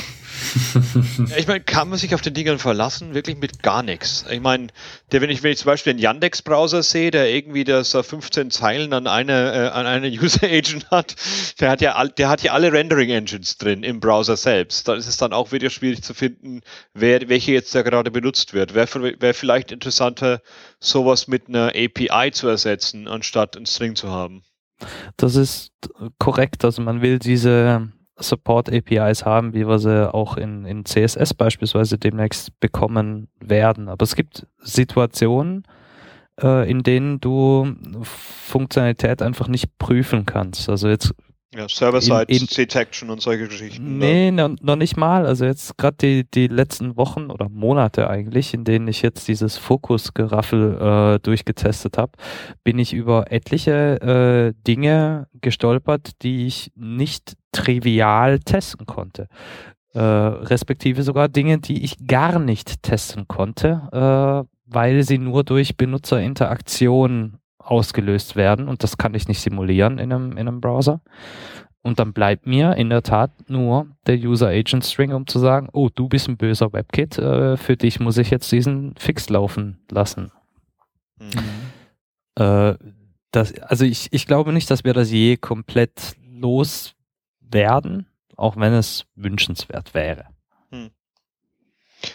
[1.36, 3.14] Ich meine, kann man sich auf den Dingern verlassen?
[3.14, 4.24] Wirklich mit gar nichts.
[4.30, 4.68] Ich meine,
[5.10, 9.06] wenn ich, wenn ich zum Beispiel einen Yandex-Browser sehe, der irgendwie das 15 Zeilen an
[9.06, 11.16] eine, äh, an eine User Agent hat,
[11.60, 14.88] der hat ja, der hat ja alle Rendering Engines drin im Browser selbst.
[14.88, 16.60] Da ist es dann auch wieder schwierig zu finden,
[16.94, 18.74] wer, welche jetzt da gerade benutzt wird.
[18.74, 20.40] Wäre wär vielleicht interessanter,
[20.78, 24.42] sowas mit einer API zu ersetzen, anstatt einen String zu haben.
[25.16, 25.72] Das ist
[26.18, 26.64] korrekt.
[26.64, 32.58] Also man will diese Support-APIs haben, wie wir sie auch in, in CSS beispielsweise demnächst
[32.60, 33.88] bekommen werden.
[33.88, 35.64] Aber es gibt Situationen,
[36.40, 40.68] äh, in denen du Funktionalität einfach nicht prüfen kannst.
[40.68, 41.14] Also jetzt
[41.54, 43.98] ja, Server-Side-Detection und solche Geschichten.
[43.98, 45.26] Nee, noch, noch nicht mal.
[45.26, 49.58] Also jetzt gerade die, die letzten Wochen oder Monate eigentlich, in denen ich jetzt dieses
[49.58, 52.12] Fokus-Geraffel äh, durchgetestet habe,
[52.62, 59.26] bin ich über etliche äh, Dinge gestolpert, die ich nicht trivial testen konnte.
[59.92, 65.76] Äh, respektive sogar Dinge, die ich gar nicht testen konnte, äh, weil sie nur durch
[65.76, 67.39] Benutzerinteraktion
[67.70, 71.00] ausgelöst werden und das kann ich nicht simulieren in einem, in einem Browser.
[71.82, 75.68] Und dann bleibt mir in der Tat nur der User Agent String, um zu sagen,
[75.72, 79.78] oh, du bist ein böser WebKit, äh, für dich muss ich jetzt diesen Fix laufen
[79.90, 80.30] lassen.
[81.18, 82.42] Mhm.
[82.42, 82.74] Äh,
[83.30, 88.06] das, also ich, ich glaube nicht, dass wir das je komplett loswerden,
[88.36, 90.26] auch wenn es wünschenswert wäre.
[90.70, 90.90] Hm.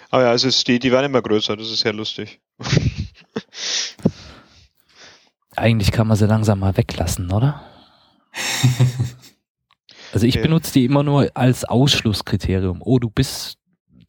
[0.10, 2.42] Aber ja, es ist, die, die werden immer größer, das ist sehr lustig.
[5.56, 7.62] Eigentlich kann man sie langsam mal weglassen, oder?
[10.14, 12.82] Also ich benutze die immer nur als Ausschlusskriterium.
[12.82, 13.58] Oh, du bist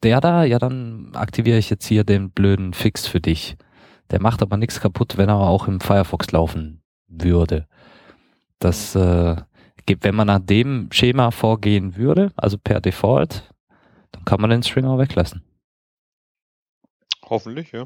[0.03, 3.57] der da, ja dann aktiviere ich jetzt hier den blöden Fix für dich.
[4.09, 7.67] Der macht aber nichts kaputt, wenn er auch im Firefox laufen würde.
[8.59, 9.35] Das, äh,
[9.85, 13.53] gibt- wenn man nach dem Schema vorgehen würde, also per Default,
[14.13, 15.43] dann kann man den String auch weglassen.
[17.25, 17.85] Hoffentlich, ja.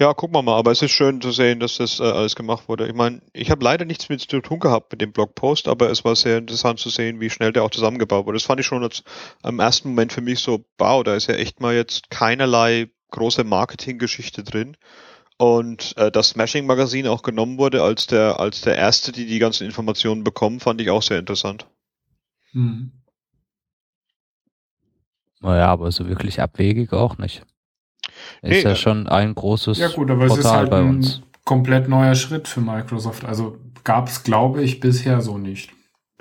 [0.00, 2.70] Ja, gucken wir mal, aber es ist schön zu sehen, dass das äh, alles gemacht
[2.70, 2.88] wurde.
[2.88, 6.06] Ich meine, ich habe leider nichts mit zu tun gehabt mit dem Blogpost, aber es
[6.06, 8.36] war sehr interessant zu sehen, wie schnell der auch zusammengebaut wurde.
[8.36, 9.04] Das fand ich schon als,
[9.42, 13.44] am ersten Moment für mich so, wow, da ist ja echt mal jetzt keinerlei große
[13.44, 14.78] Marketinggeschichte drin.
[15.36, 19.38] Und äh, das Smashing Magazin auch genommen wurde als der als der erste, die die
[19.38, 21.66] ganzen Informationen bekommen, fand ich auch sehr interessant.
[22.52, 22.92] Hm.
[25.40, 27.42] Naja, aber so wirklich abwegig auch nicht.
[28.42, 30.80] Ist Nee, ja äh, schon ein großes Ja gut, aber es ist Portal halt bei
[30.80, 31.22] ein uns.
[31.44, 33.24] komplett neuer Schritt für Microsoft.
[33.24, 35.70] Also gab es, glaube ich, bisher so nicht.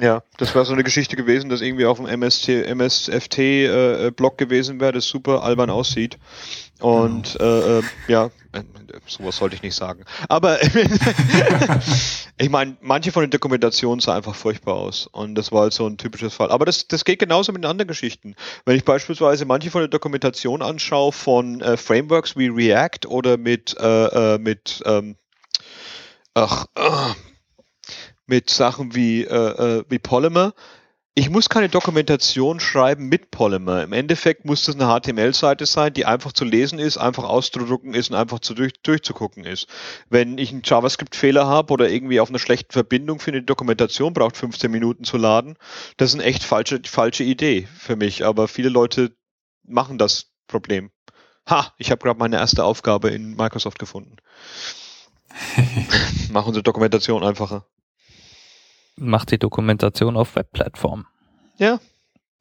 [0.02, 4.38] Ja, das wäre so eine Geschichte gewesen, dass irgendwie auf dem MST, MSFT-Blog äh, Blog
[4.38, 6.18] gewesen wäre, das super albern aussieht.
[6.80, 8.64] Und äh, äh, ja, äh,
[9.06, 10.06] sowas sollte ich nicht sagen.
[10.30, 10.60] Aber
[12.38, 15.08] ich meine, manche von den Dokumentationen sah einfach furchtbar aus.
[15.08, 16.52] Und das war halt so ein typisches Fall.
[16.52, 18.36] Aber das, das geht genauso mit den anderen Geschichten.
[18.66, 23.76] Wenn ich beispielsweise manche von der Dokumentation anschaue von äh, Frameworks wie React oder mit,
[23.78, 25.18] äh, äh, mit ähm,
[26.34, 27.14] ach, äh,
[28.26, 30.54] mit Sachen wie, äh, äh, wie Polymer.
[31.16, 33.84] Ich muss keine Dokumentation schreiben mit Polymer.
[33.84, 38.10] Im Endeffekt muss das eine HTML-Seite sein, die einfach zu lesen ist, einfach auszudrucken ist
[38.12, 39.68] und einfach zu durch, durchzugucken ist.
[40.10, 44.38] Wenn ich einen JavaScript-Fehler habe oder irgendwie auf einer schlechten Verbindung finde, die Dokumentation braucht
[44.38, 45.58] 15 Minuten zu laden,
[45.98, 48.24] das ist eine echt falsche, falsche Idee für mich.
[48.24, 49.12] Aber viele Leute
[49.64, 50.92] machen das Problem.
[51.50, 54.18] Ha, ich habe gerade meine erste Aufgabe in Microsoft gefunden.
[56.32, 57.66] Mach unsere Dokumentation einfacher.
[59.00, 61.06] Macht die Dokumentation auf Webplattformen.
[61.58, 61.80] Ja.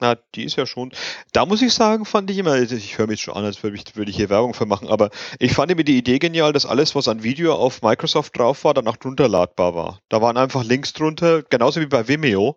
[0.01, 0.93] Na, die ist ja schon.
[1.33, 3.97] Da muss ich sagen, fand ich immer, ich höre mich schon an, als würde ich,
[3.97, 6.95] würde ich hier Werbung für machen, aber ich fand immer die Idee genial, dass alles,
[6.95, 9.99] was an Video auf Microsoft drauf war, dann auch runterladbar war.
[10.09, 12.57] Da waren einfach Links drunter, genauso wie bei Vimeo.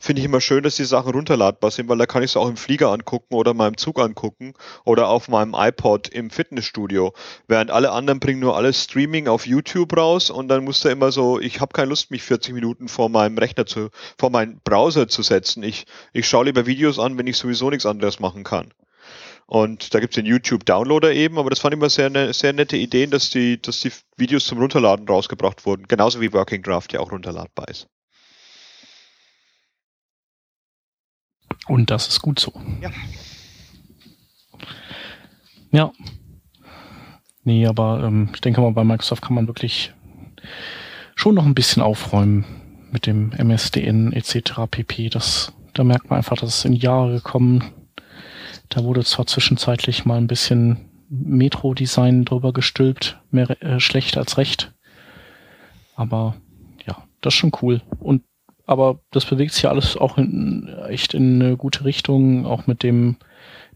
[0.00, 2.48] Finde ich immer schön, dass die Sachen runterladbar sind, weil da kann ich es auch
[2.48, 7.12] im Flieger angucken oder in meinem Zug angucken oder auf meinem iPod im Fitnessstudio.
[7.48, 11.10] Während alle anderen bringen nur alles Streaming auf YouTube raus und dann muss da immer
[11.10, 15.08] so, ich habe keine Lust, mich 40 Minuten vor meinem Rechner zu, vor meinen Browser
[15.08, 15.64] zu setzen.
[15.64, 18.72] Ich, ich schaue lieber Videos an, wenn ich sowieso nichts anderes machen kann.
[19.46, 22.76] Und da gibt's den YouTube-Downloader eben, aber das fand ich immer sehr, ne, sehr nette
[22.76, 25.88] Ideen, dass die, dass die Videos zum Runterladen rausgebracht wurden.
[25.88, 27.88] Genauso wie Working Draft ja auch runterladbar ist.
[31.66, 32.52] Und das ist gut so.
[32.80, 32.90] Ja.
[35.70, 35.92] Ja.
[37.44, 39.92] Nee, aber ähm, ich denke mal, bei Microsoft kann man wirklich
[41.14, 42.44] schon noch ein bisschen aufräumen
[42.90, 44.52] mit dem MSDN etc.
[44.70, 45.08] pp.
[45.10, 47.64] Das, da merkt man einfach, dass es in Jahre gekommen.
[48.68, 54.72] Da wurde zwar zwischenzeitlich mal ein bisschen Metro-Design drüber gestülpt, mehr äh, schlecht als recht.
[55.94, 56.36] Aber
[56.86, 57.82] ja, das ist schon cool.
[57.98, 58.22] Und
[58.68, 62.82] aber das bewegt sich ja alles auch in, echt in eine gute Richtung, auch mit
[62.82, 63.16] dem,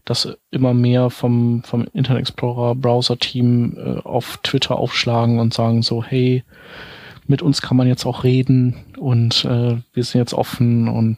[0.05, 5.81] dass immer mehr vom, vom Internet Explorer Browser Team äh, auf Twitter aufschlagen und sagen
[5.81, 6.43] so, hey,
[7.25, 11.17] mit uns kann man jetzt auch reden und äh, wir sind jetzt offen und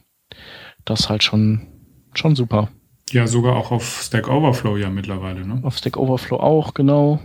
[0.86, 1.66] das halt schon,
[2.14, 2.70] schon super.
[3.10, 5.60] Ja, sogar auch auf Stack Overflow ja mittlerweile, ne?
[5.64, 7.20] Auf Stack Overflow auch, genau.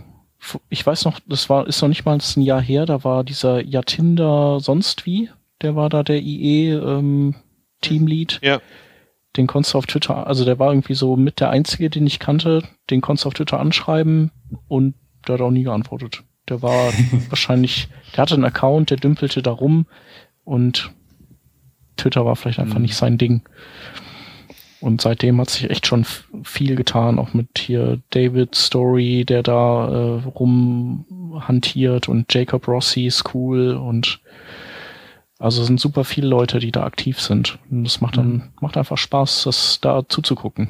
[0.68, 3.64] Ich weiß noch, das war, ist noch nicht mal ein Jahr her, da war dieser
[3.64, 5.30] Yatinder sonst wie,
[5.62, 7.34] der war da der IE ähm,
[7.80, 8.40] Teamlead.
[8.42, 8.60] Ja.
[9.36, 12.18] Den konntest du auf Twitter, also der war irgendwie so mit der einzige, den ich
[12.18, 14.30] kannte, den konntest du auf Twitter anschreiben
[14.68, 14.94] und
[15.26, 16.22] der hat auch nie geantwortet.
[16.48, 16.92] Der war
[17.30, 19.86] wahrscheinlich, der hatte einen Account, der dümpelte da rum
[20.44, 20.90] und
[21.96, 22.82] Twitter war vielleicht einfach Mhm.
[22.82, 23.42] nicht sein Ding.
[24.80, 26.04] Und seitdem hat sich echt schon
[26.42, 33.32] viel getan, auch mit hier David Story, der da äh, rumhantiert und Jacob Rossi ist
[33.32, 34.20] cool und
[35.42, 37.58] also es sind super viele Leute, die da aktiv sind.
[37.70, 40.68] Und das macht dann, macht einfach Spaß, das da zuzugucken.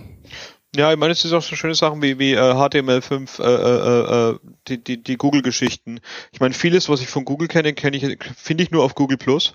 [0.75, 4.31] Ja, ich meine, es ist auch so schöne Sachen wie, wie äh, HTML5, äh, äh,
[4.31, 6.01] äh, die, die, die Google-Geschichten.
[6.33, 9.19] Ich meine, vieles, was ich von Google kenne, kenne ich, finde ich nur auf Google
[9.19, 9.55] Plus.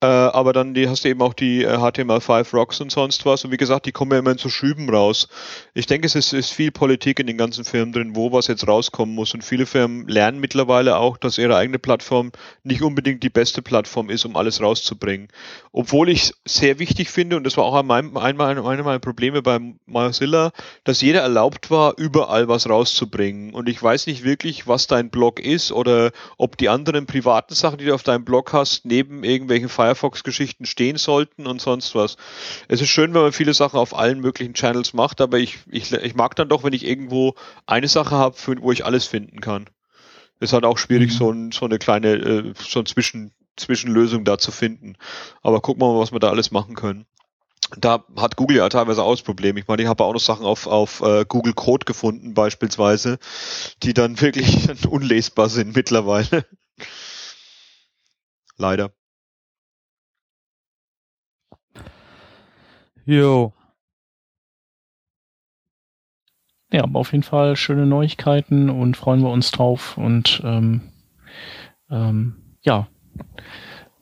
[0.00, 3.44] Äh, aber dann die, hast du eben auch die äh, HTML5 Rocks und sonst was.
[3.44, 5.28] Und wie gesagt, die kommen ja immer in so Schüben raus.
[5.72, 8.66] Ich denke, es ist, ist viel Politik in den ganzen Firmen drin, wo was jetzt
[8.66, 9.32] rauskommen muss.
[9.32, 12.32] Und viele Firmen lernen mittlerweile auch, dass ihre eigene Plattform
[12.64, 15.28] nicht unbedingt die beste Plattform ist, um alles rauszubringen.
[15.72, 20.52] Obwohl ich sehr wichtig finde, und das war auch einmal eine meiner Probleme beim Mozilla,
[20.84, 23.54] dass jeder erlaubt war, überall was rauszubringen.
[23.54, 27.78] Und ich weiß nicht wirklich, was dein Blog ist oder ob die anderen privaten Sachen,
[27.78, 32.16] die du auf deinem Blog hast, neben irgendwelchen Firefox-Geschichten stehen sollten und sonst was.
[32.68, 35.92] Es ist schön, wenn man viele Sachen auf allen möglichen Channels macht, aber ich, ich,
[35.92, 37.34] ich mag dann doch, wenn ich irgendwo
[37.66, 39.66] eine Sache habe, wo ich alles finden kann.
[40.40, 41.16] ist halt auch schwierig, mhm.
[41.16, 44.96] so, ein, so eine kleine, äh, so ein Zwischen, Zwischenlösung da zu finden.
[45.42, 47.06] Aber gucken wir mal, was wir da alles machen können
[47.78, 49.56] da hat Google ja teilweise auch das Problem.
[49.56, 53.18] Ich meine, ich habe auch noch Sachen auf, auf uh, Google Code gefunden, beispielsweise,
[53.82, 56.44] die dann wirklich unlesbar sind mittlerweile.
[58.56, 58.92] Leider.
[63.06, 63.52] Jo.
[66.72, 69.96] Ja, aber auf jeden Fall schöne Neuigkeiten und freuen wir uns drauf.
[69.96, 70.80] Und ähm,
[71.90, 72.88] ähm, ja,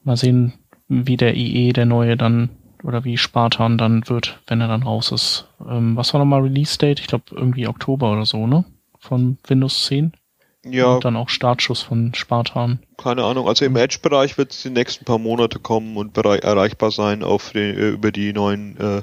[0.04, 0.54] mal sehen,
[0.88, 2.50] wie der IE, der neue, dann
[2.82, 5.48] oder wie Spartan dann wird, wenn er dann raus ist.
[5.68, 7.00] Ähm, was war nochmal Release Date?
[7.00, 8.64] Ich glaube irgendwie Oktober oder so, ne?
[8.98, 10.12] Von Windows 10.
[10.64, 10.94] Ja.
[10.94, 12.78] Und dann auch Startschuss von Spartan.
[12.96, 13.48] Keine Ahnung.
[13.48, 17.76] Also im Edge-Bereich wird es die nächsten paar Monate kommen und erreichbar sein auf den,
[17.76, 19.02] äh, über die neuen äh,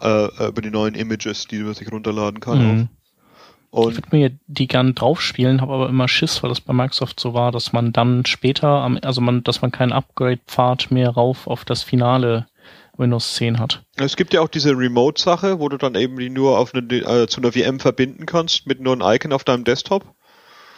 [0.00, 2.58] äh, über die neuen Images, die man sich runterladen kann.
[2.58, 2.88] Mhm.
[3.70, 7.20] Und ich würde mir die gern draufspielen, habe aber immer Schiss, weil das bei Microsoft
[7.20, 11.66] so war, dass man dann später, also man, dass man keinen Upgrade-Pfad mehr rauf auf
[11.66, 12.46] das finale
[12.96, 13.82] Windows 10 hat.
[13.96, 17.26] Es gibt ja auch diese Remote-Sache, wo du dann eben die nur auf eine, äh,
[17.28, 20.14] zu einer VM verbinden kannst mit nur einem Icon auf deinem Desktop.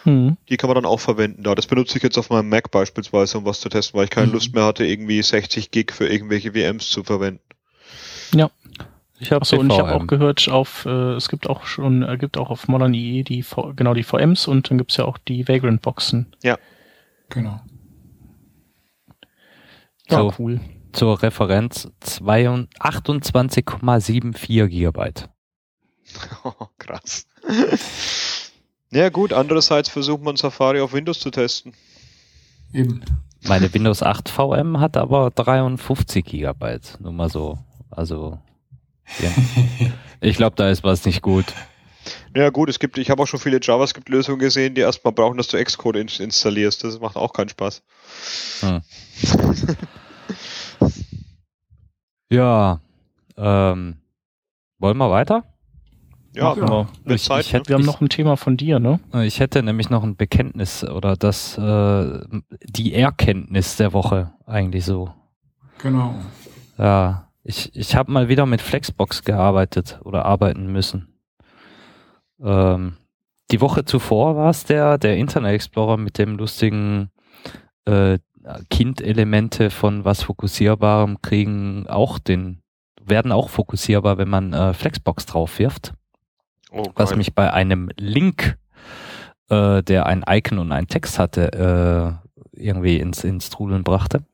[0.05, 0.37] Mhm.
[0.49, 1.55] Die kann man dann auch verwenden da.
[1.55, 4.29] Das benutze ich jetzt auf meinem Mac beispielsweise, um was zu testen, weil ich keine
[4.29, 4.35] mhm.
[4.35, 7.43] Lust mehr hatte, irgendwie 60 Gig für irgendwelche VMs zu verwenden.
[8.35, 8.51] Ja.
[9.19, 12.17] Ich habe so und ich habe auch gehört, auf äh, es gibt auch schon, äh,
[12.17, 13.45] gibt auch auf Modern IE die
[13.77, 16.35] genau die VMs und dann gibt es ja auch die Vagrant Boxen.
[16.43, 16.57] Ja.
[17.29, 17.61] Genau.
[20.09, 20.33] Ja, so.
[20.39, 20.61] cool
[20.93, 25.29] zur Referenz 28,74 Gigabyte.
[26.43, 27.29] Oh, krass.
[28.93, 31.74] Ja gut, andererseits versucht man Safari auf Windows zu testen.
[32.72, 33.03] Eben.
[33.47, 36.99] Meine Windows 8 VM hat aber 53 Gigabyte.
[37.01, 37.59] Nur mal so.
[37.91, 38.38] Also,
[39.18, 39.30] ja.
[40.20, 41.47] ich glaube, da ist was nicht gut.
[42.34, 45.49] Ja gut, es gibt, ich habe auch schon viele JavaScript-Lösungen gesehen, die erstmal brauchen, dass
[45.49, 46.84] du Xcode installierst.
[46.84, 47.82] Das macht auch keinen Spaß.
[48.61, 48.82] Hm.
[52.32, 52.80] Ja,
[53.36, 53.97] ähm,
[54.78, 55.43] wollen wir weiter?
[56.33, 56.87] Ja, genau.
[57.07, 57.68] Ich, Zeit, ich hätte, ne?
[57.68, 59.01] wir haben noch ein Thema von dir, ne?
[59.24, 62.20] Ich hätte nämlich noch ein Bekenntnis oder das äh,
[62.62, 65.12] die Erkenntnis der Woche eigentlich so.
[65.78, 66.14] Genau.
[66.78, 71.09] Ja, ich, ich habe mal wieder mit Flexbox gearbeitet oder arbeiten müssen.
[72.43, 72.97] Ähm,
[73.51, 77.11] die Woche zuvor war es der, der Internet Explorer mit dem lustigen
[77.87, 78.18] äh,
[78.70, 82.62] Kindelemente von was Fokussierbarem kriegen auch den,
[83.05, 85.93] werden auch fokussierbar, wenn man äh, Flexbox drauf wirft.
[86.71, 88.57] Oh, was mich bei einem Link,
[89.49, 94.25] äh, der ein Icon und ein Text hatte, äh, irgendwie ins, ins Trudeln brachte.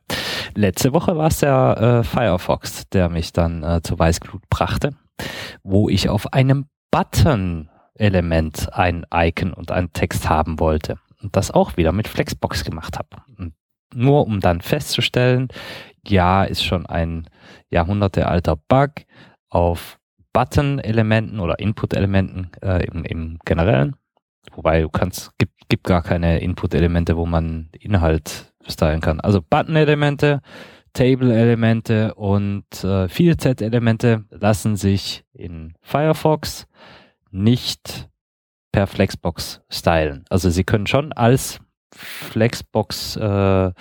[0.54, 4.94] Letzte Woche war es der äh, Firefox, der mich dann äh, zur Weißglut brachte,
[5.62, 11.76] wo ich auf einem Button-Element ein Icon und ein Text haben wollte und das auch
[11.76, 13.08] wieder mit Flexbox gemacht habe.
[13.38, 13.54] Und
[13.94, 15.48] nur um dann festzustellen,
[16.06, 17.28] ja, ist schon ein
[17.70, 18.92] jahrhundertealter Bug
[19.48, 19.98] auf
[20.36, 23.96] Button-Elementen oder Input-Elementen äh, im, im Generellen.
[24.52, 29.18] Wobei du kannst, gibt, gibt gar keine Input-Elemente, wo man Inhalt stylen kann.
[29.20, 30.42] Also Button-Elemente,
[30.92, 36.66] Table-Elemente und äh, Field-Set-Elemente lassen sich in Firefox
[37.30, 38.10] nicht
[38.72, 40.26] per Flexbox stylen.
[40.28, 41.60] Also sie können schon als
[41.94, 43.72] Flexbox äh,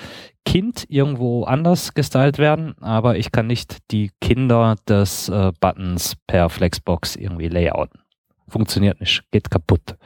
[0.45, 6.49] Kind irgendwo anders gestylt werden, aber ich kann nicht die Kinder des äh, Buttons per
[6.49, 8.01] Flexbox irgendwie layouten.
[8.47, 9.97] Funktioniert nicht, geht kaputt.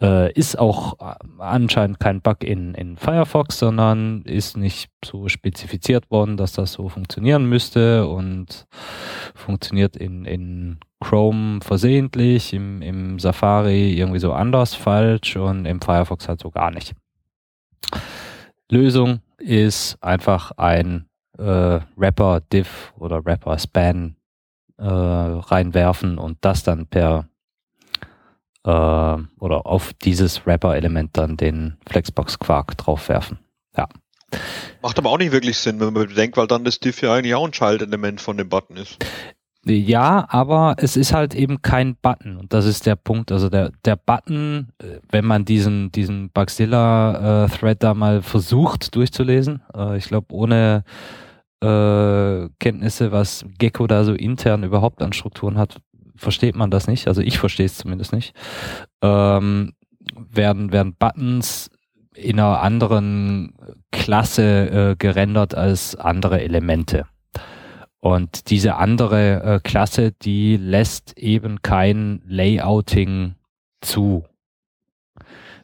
[0.00, 6.10] Äh, ist auch äh, anscheinend kein Bug in, in Firefox, sondern ist nicht so spezifiziert
[6.10, 8.66] worden, dass das so funktionieren müsste und
[9.34, 16.28] funktioniert in, in Chrome versehentlich, im, im Safari irgendwie so anders falsch und im Firefox
[16.28, 16.94] halt so gar nicht.
[18.70, 21.06] Lösung ist einfach ein
[21.38, 24.16] äh, Wrapper-Div oder Wrapper-Span
[24.78, 27.28] äh, reinwerfen und das dann per
[28.64, 33.38] äh, oder auf dieses Wrapper-Element dann den Flexbox-Quark draufwerfen.
[33.76, 33.88] Ja.
[34.82, 37.34] Macht aber auch nicht wirklich Sinn, wenn man bedenkt, weil dann das Div ja eigentlich
[37.34, 38.96] auch ein Schaltelement von dem Button ist.
[39.66, 43.32] Ja, aber es ist halt eben kein Button und das ist der Punkt.
[43.32, 49.62] Also der, der Button, äh, wenn man diesen, diesen Bugzilla-Thread äh, da mal versucht durchzulesen,
[49.74, 50.84] äh, ich glaube ohne
[51.62, 55.78] äh, Kenntnisse, was Gecko da so intern überhaupt an Strukturen hat,
[56.14, 57.08] versteht man das nicht.
[57.08, 58.34] Also ich verstehe es zumindest nicht.
[59.02, 59.72] Ähm,
[60.14, 61.70] werden, werden Buttons
[62.14, 63.54] in einer anderen
[63.90, 67.06] Klasse äh, gerendert als andere Elemente.
[68.04, 73.36] Und diese andere äh, Klasse, die lässt eben kein Layouting
[73.80, 74.26] zu.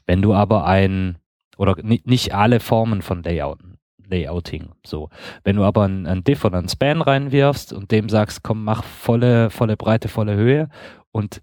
[0.06, 1.18] Wenn du aber ein,
[1.58, 3.76] oder nicht alle Formen von Layouten,
[4.06, 5.10] Layouting, so.
[5.44, 8.84] Wenn du aber ein, ein Diff oder ein Span reinwirfst und dem sagst, komm, mach
[8.84, 10.70] volle, volle Breite, volle Höhe
[11.12, 11.42] und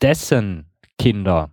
[0.00, 1.50] dessen Kinder,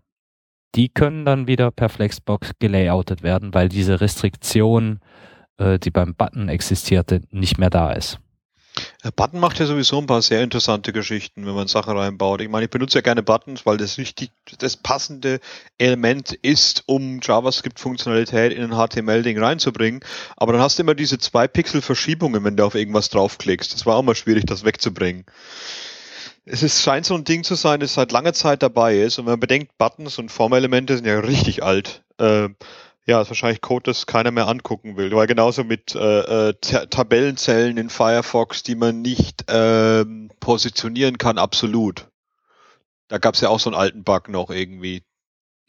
[0.75, 5.01] die können dann wieder per Flexbox gelayoutet werden, weil diese Restriktion,
[5.57, 8.21] äh, die beim Button existierte, nicht mehr da ist.
[9.15, 12.39] Button macht ja sowieso ein paar sehr interessante Geschichten, wenn man Sachen reinbaut.
[12.41, 14.29] Ich meine, ich benutze ja gerne Buttons, weil das richtig
[14.59, 15.39] das passende
[15.79, 20.01] Element ist, um JavaScript-Funktionalität in ein HTML-Ding reinzubringen.
[20.37, 23.73] Aber dann hast du immer diese zwei Pixel Verschiebungen, wenn du auf irgendwas draufklickst.
[23.73, 25.25] Das war auch mal schwierig, das wegzubringen.
[26.45, 29.17] Es ist, scheint so ein Ding zu sein, das seit langer Zeit dabei ist.
[29.17, 32.03] Und wenn man bedenkt, Buttons und Formelemente sind ja richtig alt.
[32.19, 32.49] Äh,
[33.05, 35.11] ja, ist wahrscheinlich Code, das keiner mehr angucken will.
[35.11, 40.05] Weil genauso mit äh, äh, Tabellenzellen in Firefox, die man nicht äh,
[40.39, 42.07] positionieren kann, absolut.
[43.07, 45.03] Da gab es ja auch so einen alten Bug noch irgendwie.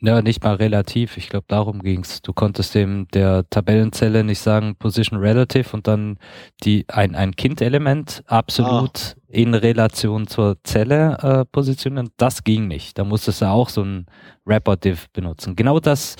[0.04, 1.16] Ja, nicht mal relativ.
[1.16, 2.22] Ich glaube, darum ging's.
[2.22, 6.18] Du konntest dem der Tabellenzelle nicht sagen Position Relative und dann
[6.64, 9.20] die ein, ein Kind-Element absolut ah.
[9.28, 12.10] in Relation zur Zelle äh, positionieren.
[12.16, 12.98] Das ging nicht.
[12.98, 14.06] Da musstest du auch so ein
[14.44, 15.54] Wrapper-Div benutzen.
[15.54, 16.16] Genau das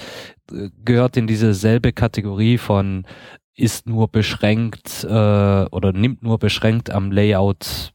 [0.52, 3.04] äh, gehört in diese selbe Kategorie von
[3.56, 7.92] ist nur beschränkt äh, oder nimmt nur beschränkt am Layout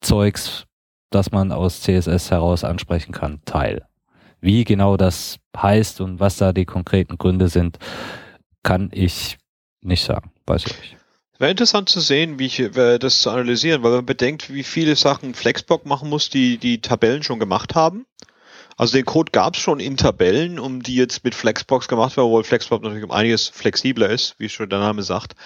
[0.00, 0.66] Zeugs,
[1.10, 3.86] das man aus CSS heraus ansprechen kann, teil.
[4.44, 7.78] Wie genau das heißt und was da die konkreten Gründe sind,
[8.62, 9.38] kann ich
[9.80, 10.32] nicht sagen.
[10.44, 10.96] Weiß ich nicht.
[11.38, 14.96] Wäre interessant zu sehen, wie ich äh, das zu analysieren, weil man bedenkt, wie viele
[14.96, 18.04] Sachen Flexbox machen muss, die die Tabellen schon gemacht haben.
[18.76, 22.26] Also den Code gab es schon in Tabellen, um die jetzt mit Flexbox gemacht werden,
[22.26, 25.36] obwohl Flexbox natürlich um einiges flexibler ist, wie schon der Name sagt.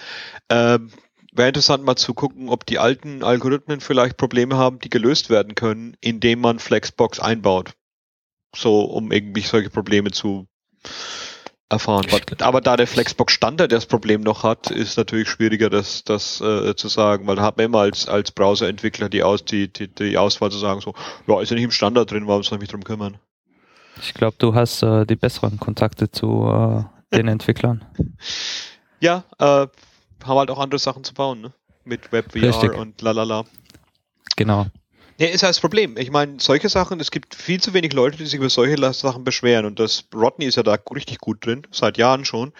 [0.49, 0.91] Ähm,
[1.31, 5.55] Wäre interessant mal zu gucken, ob die alten Algorithmen vielleicht Probleme haben, die gelöst werden
[5.55, 7.75] können, indem man Flexbox einbaut
[8.55, 10.47] so um irgendwie solche Probleme zu
[11.69, 12.05] erfahren.
[12.39, 16.75] Aber da der Flexbox Standard das Problem noch hat, ist natürlich schwieriger, das, das äh,
[16.75, 20.17] zu sagen, weil da hat man immer als, als Browserentwickler die, Aus, die, die, die
[20.17, 20.95] Auswahl zu sagen, so,
[21.27, 23.17] ja, ist ja nicht im Standard drin, warum soll ich mich drum kümmern?
[24.01, 27.85] Ich glaube, du hast äh, die besseren Kontakte zu äh, den Entwicklern.
[28.99, 29.67] Ja, äh,
[30.25, 31.53] haben halt auch andere Sachen zu bauen, ne?
[31.85, 32.73] Mit WebVR Richtig.
[32.75, 33.45] und lalala.
[34.35, 34.67] Genau.
[35.19, 35.97] Ja, ist halt das Problem.
[35.97, 39.25] Ich meine, solche Sachen, es gibt viel zu wenig Leute, die sich über solche Sachen
[39.25, 39.65] beschweren.
[39.65, 42.53] Und das Rodney ist ja da richtig gut drin, seit Jahren schon.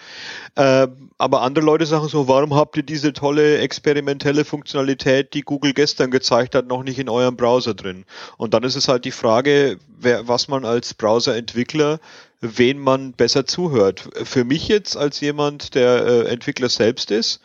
[0.56, 5.72] Äh, aber andere Leute sagen so, warum habt ihr diese tolle experimentelle Funktionalität, die Google
[5.72, 8.04] gestern gezeigt hat, noch nicht in eurem Browser drin?
[8.36, 11.98] Und dann ist es halt die Frage, wer, was man als Browserentwickler
[12.42, 14.08] wen man besser zuhört.
[14.24, 17.40] Für mich jetzt als jemand, der äh, Entwickler selbst ist,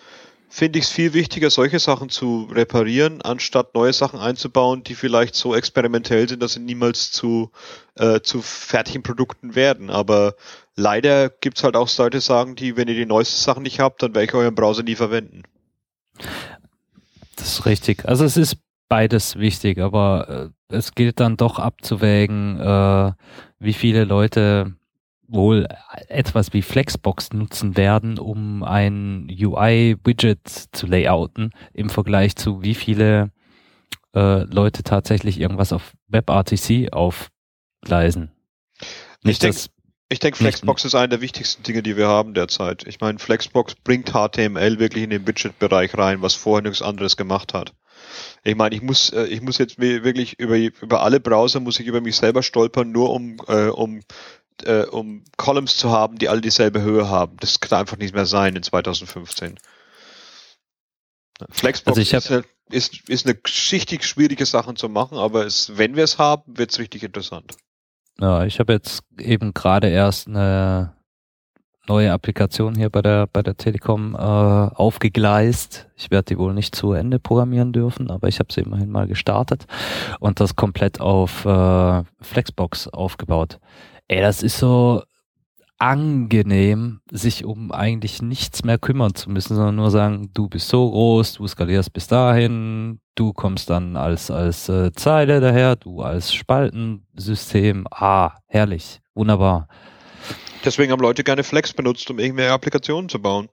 [0.56, 5.36] finde ich es viel wichtiger, solche Sachen zu reparieren, anstatt neue Sachen einzubauen, die vielleicht
[5.36, 7.52] so experimentell sind, dass sie niemals zu,
[7.96, 9.90] äh, zu fertigen Produkten werden.
[9.90, 10.36] Aber
[10.78, 13.82] leider gibt es halt auch Leute, die sagen, die, wenn ihr die neuesten Sachen nicht
[13.82, 15.44] habt, dann werde ich euren Browser nie verwenden.
[17.36, 18.06] Das ist richtig.
[18.06, 18.56] Also es ist
[18.88, 23.12] beides wichtig, aber äh, es gilt dann doch abzuwägen, äh,
[23.60, 24.74] wie viele Leute
[25.28, 25.68] wohl
[26.08, 33.32] etwas wie Flexbox nutzen werden, um ein UI-Widget zu layouten, im Vergleich zu wie viele
[34.16, 38.32] äh, Leute tatsächlich irgendwas auf WebRTC aufgleisen.
[39.24, 39.60] Nicht, ich denke,
[40.08, 42.86] ich denke, Flexbox ist eine der wichtigsten Dinge, die wir haben derzeit.
[42.88, 47.54] Ich meine, Flexbox bringt HTML wirklich in den Widget-Bereich rein, was vorher nichts anderes gemacht
[47.54, 47.74] hat.
[48.44, 51.88] Ich meine, ich muss, äh, ich muss jetzt wirklich über, über alle Browser muss ich
[51.88, 54.02] über mich selber stolpern, nur um, äh, um
[54.64, 57.38] äh, um Columns zu haben, die alle dieselbe Höhe haben.
[57.40, 59.58] Das kann einfach nicht mehr sein in 2015.
[61.50, 63.38] Flexbox also ist, eine, ist, ist eine
[63.72, 67.54] richtig schwierige Sache zu machen, aber es, wenn wir es haben, wird es richtig interessant.
[68.20, 70.96] Ja, ich habe jetzt eben gerade erst eine
[71.88, 75.88] neue Applikation hier bei der bei der Telekom äh, aufgegleist.
[75.96, 79.08] Ich werde die wohl nicht zu Ende programmieren dürfen, aber ich habe sie immerhin mal
[79.08, 79.66] gestartet
[80.20, 83.60] und das komplett auf äh, Flexbox aufgebaut.
[84.08, 85.02] Ey, das ist so
[85.78, 90.90] angenehm, sich um eigentlich nichts mehr kümmern zu müssen, sondern nur sagen, du bist so
[90.90, 96.34] groß, du skalierst bis dahin, du kommst dann als, als äh, Zeile daher, du als
[96.34, 97.88] Spaltensystem.
[97.92, 99.68] Ah, herrlich, wunderbar.
[100.64, 103.50] Deswegen haben Leute gerne Flex benutzt, um irgendwelche Applikationen zu bauen.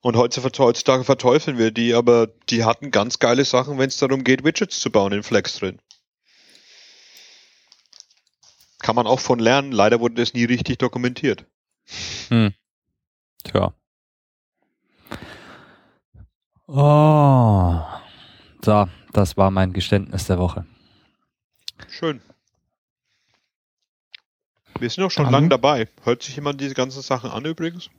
[0.00, 4.44] Und heutzutage verteufeln wir die, aber die hatten ganz geile Sachen, wenn es darum geht,
[4.44, 5.80] Widgets zu bauen in Flex drin.
[8.80, 9.72] Kann man auch von lernen.
[9.72, 11.44] Leider wurde das nie richtig dokumentiert.
[12.28, 12.52] Hm.
[13.44, 13.72] Tja.
[16.66, 17.80] Oh.
[18.64, 20.66] So, das war mein Geständnis der Woche.
[21.88, 22.20] Schön.
[24.78, 25.88] Wir sind doch schon lange dabei.
[26.04, 27.90] Hört sich jemand diese ganzen Sachen an übrigens?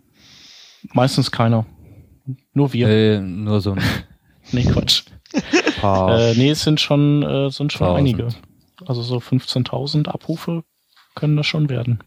[0.93, 1.65] Meistens keiner.
[2.53, 2.87] Nur wir.
[2.87, 3.83] Äh, nur so ein
[4.51, 5.03] Nee, Quatsch.
[5.81, 6.17] paar.
[6.19, 7.99] Äh, nee, es sind schon, äh, sind schon Tausend.
[7.99, 8.27] einige.
[8.85, 10.63] Also so 15.000 Abrufe
[11.19, 11.99] können das schon werden.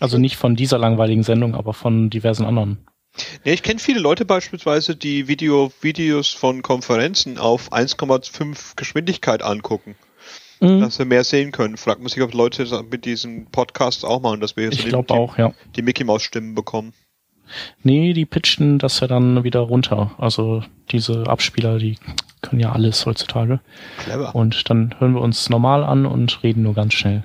[0.00, 2.78] Also nicht von dieser langweiligen Sendung, aber von diversen anderen.
[3.44, 9.96] Ja, ich kenne viele Leute beispielsweise, die Video, Videos von Konferenzen auf 1,5 Geschwindigkeit angucken,
[10.60, 10.80] Mhm.
[10.80, 11.76] dass wir mehr sehen können.
[11.76, 15.02] Fragt man sich, ob Leute mit diesen Podcasts auch machen, dass wir hier Ich so
[15.02, 15.52] die, auch, ja.
[15.76, 16.92] die Mickey Maus Stimmen bekommen.
[17.82, 20.12] Nee, die pitchen das ja dann wieder runter.
[20.18, 21.96] Also diese Abspieler, die
[22.42, 23.60] können ja alles heutzutage.
[23.98, 24.34] Clever.
[24.34, 27.24] Und dann hören wir uns normal an und reden nur ganz schnell.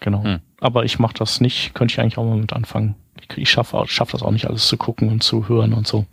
[0.00, 0.22] Genau.
[0.22, 0.40] Hm.
[0.60, 2.94] Aber ich mache das nicht, könnte ich eigentlich auch mal mit anfangen.
[3.20, 6.06] Ich, ich schaffe schaff das auch nicht alles zu gucken und zu hören und so,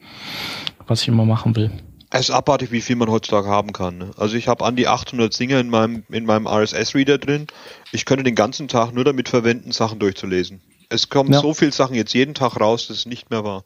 [0.88, 1.72] was ich immer machen will.
[2.12, 3.98] Es ist abartig, wie viel man heutzutage haben kann.
[3.98, 4.12] ne?
[4.18, 7.48] Also ich habe an die 800 Singer in meinem, in meinem RSS-Reader drin.
[7.92, 10.62] Ich könnte den ganzen Tag nur damit verwenden, Sachen durchzulesen.
[10.90, 11.40] Es kommen Ja.
[11.40, 13.64] so viele Sachen jetzt jeden Tag raus, dass es nicht mehr war.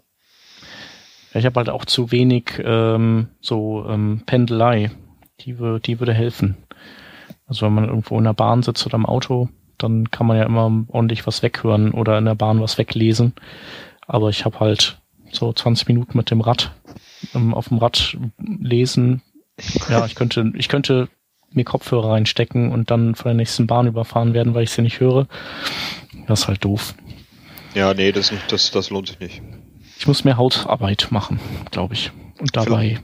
[1.33, 4.89] Ja, ich habe halt auch zu wenig ähm, so ähm, Pendelei.
[5.41, 5.55] Die,
[5.85, 6.57] die würde helfen.
[7.45, 9.49] Also wenn man irgendwo in der Bahn sitzt oder im Auto,
[9.83, 13.33] dann kann man ja immer ordentlich was weghören oder in der Bahn was weglesen.
[14.07, 14.99] Aber ich habe halt
[15.31, 16.71] so 20 Minuten mit dem Rad
[17.35, 19.21] ähm, auf dem Rad lesen.
[19.89, 21.09] Ja, ich könnte, ich könnte
[21.51, 24.99] mir Kopfhörer reinstecken und dann von der nächsten Bahn überfahren werden, weil ich sie nicht
[24.99, 25.27] höre.
[26.27, 26.95] Das ist halt doof.
[27.73, 29.41] Ja, nee, das, nicht, das, das lohnt sich nicht.
[29.97, 31.39] Ich muss mehr Hautarbeit machen,
[31.71, 32.11] glaube ich.
[32.39, 32.99] Und dabei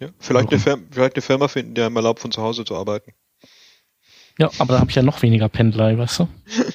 [0.00, 0.60] Ja, vielleicht, eine?
[0.60, 3.12] Firma, vielleicht eine Firma finden, die einem erlaubt, von zu Hause zu arbeiten.
[4.38, 6.28] Ja, aber da habe ich ja noch weniger Pendler, weißt du?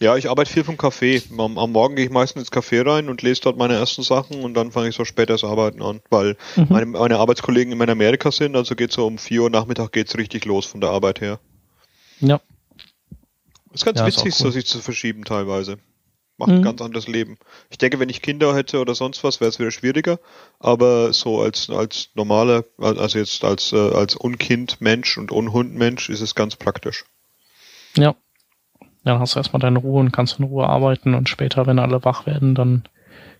[0.00, 1.22] Ja, ich arbeite viel vom Café.
[1.38, 4.42] Am, am Morgen gehe ich meistens ins Café rein und lese dort meine ersten Sachen
[4.42, 6.66] und dann fange ich so später das Arbeiten an, weil Mhm.
[6.70, 10.16] meine, meine Arbeitskollegen immer in Amerika sind, also geht so um 4 Uhr Nachmittag geht's
[10.16, 11.38] richtig los von der Arbeit her.
[12.20, 12.40] Ja,
[13.74, 14.44] Ist ganz Ja, ist witzig, auch cool.
[14.46, 15.78] so sich zu verschieben teilweise.
[16.38, 16.56] Macht Mhm.
[16.56, 17.36] ein ganz anderes Leben.
[17.68, 20.18] Ich denke, wenn ich Kinder hätte oder sonst was, wäre es wieder schwieriger.
[20.60, 26.08] Aber so als, als normaler, also jetzt als, äh, als Unkind Mensch und Unhund Mensch
[26.08, 27.04] ist es ganz praktisch.
[27.96, 28.14] ja.
[29.04, 32.04] Dann hast du erstmal deine Ruhe und kannst in Ruhe arbeiten und später, wenn alle
[32.04, 32.82] wach werden, dann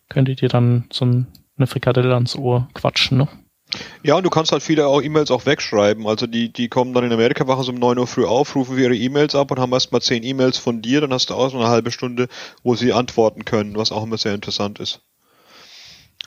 [0.09, 1.27] könnt ihr dir dann so ein,
[1.57, 3.29] eine Frikadelle ans Ohr quatschen, ne?
[4.03, 6.07] Ja, und du kannst halt viele auch E-Mails auch wegschreiben.
[6.07, 8.79] Also die, die kommen dann in Amerika, wachen so um 9 Uhr früh auf, rufen
[8.79, 11.59] ihre E-Mails ab und haben erstmal 10 E-Mails von dir, dann hast du auch so
[11.59, 12.29] eine halbe Stunde,
[12.63, 15.01] wo sie antworten können, was auch immer sehr interessant ist.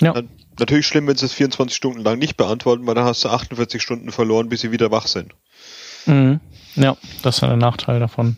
[0.02, 0.14] Ja.
[0.14, 0.24] Na-
[0.60, 3.82] Natürlich schlimm, wenn sie es 24 Stunden lang nicht beantworten, weil dann hast du 48
[3.82, 5.34] Stunden verloren, bis sie wieder wach sind.
[6.06, 6.40] Mhm.
[6.76, 8.36] Ja, das ist ja der Nachteil davon.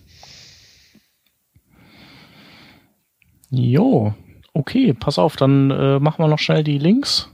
[3.50, 4.14] Jo,
[4.54, 7.30] okay, pass auf, dann äh, machen wir noch schnell die Links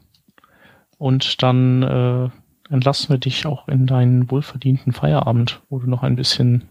[0.99, 2.30] und dann äh,
[2.71, 6.67] entlassen wir dich auch in deinen wohlverdienten Feierabend, wo du noch ein bisschen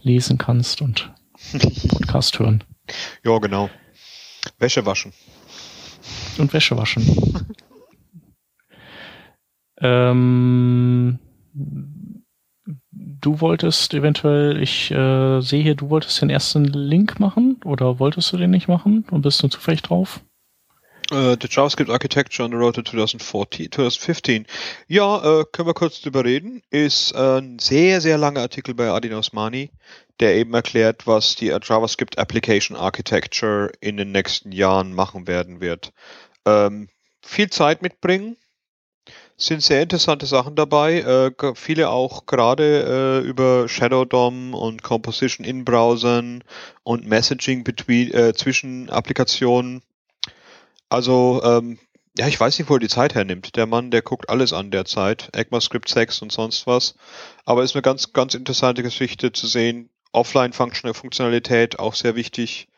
[0.00, 1.12] lesen kannst und
[1.88, 2.64] Podcast hören
[3.22, 3.70] Ja, genau.
[4.58, 5.12] Wäsche waschen.
[6.38, 7.04] und Wäsche waschen.
[9.80, 11.18] ähm,
[12.92, 18.32] du wolltest eventuell, ich äh, sehe hier, du wolltest den ersten Link machen oder wolltest
[18.32, 20.22] du den nicht machen und bist du zufällig drauf?
[21.10, 24.46] Äh, the JavaScript Architecture on the Road to 2014, 2015.
[24.88, 26.62] Ja, äh, können wir kurz drüber reden.
[26.70, 29.70] Ist äh, ein sehr, sehr langer Artikel bei Adin Osmani,
[30.20, 35.92] der eben erklärt, was die JavaScript Application Architecture in den nächsten Jahren machen werden wird.
[36.44, 36.88] Ähm,
[37.22, 38.36] viel Zeit mitbringen.
[39.40, 41.30] Sind sehr interessante Sachen dabei.
[41.54, 46.42] Viele auch gerade über Shadow DOM und Composition in Browsern
[46.82, 49.82] und Messaging between, zwischen Applikationen.
[50.88, 51.78] Also, ähm,
[52.18, 53.56] ja, ich weiß nicht, wo er die Zeit hernimmt.
[53.56, 55.30] Der Mann, der guckt alles an derzeit.
[55.34, 56.96] ECMAScript 6 und sonst was.
[57.44, 59.90] Aber ist eine ganz, ganz interessante Geschichte zu sehen.
[60.12, 62.68] Offline-Funktionalität, auch sehr wichtig.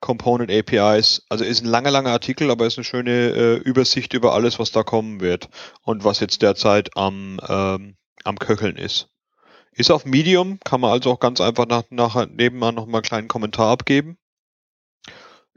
[0.00, 1.26] Component APIs.
[1.28, 4.72] Also ist ein langer, langer Artikel, aber ist eine schöne äh, Übersicht über alles, was
[4.72, 5.50] da kommen wird
[5.82, 9.08] und was jetzt derzeit am, ähm, am Köcheln ist.
[9.72, 13.02] Ist auf Medium, kann man also auch ganz einfach nach, nachher nebenan noch mal einen
[13.02, 14.16] kleinen Kommentar abgeben.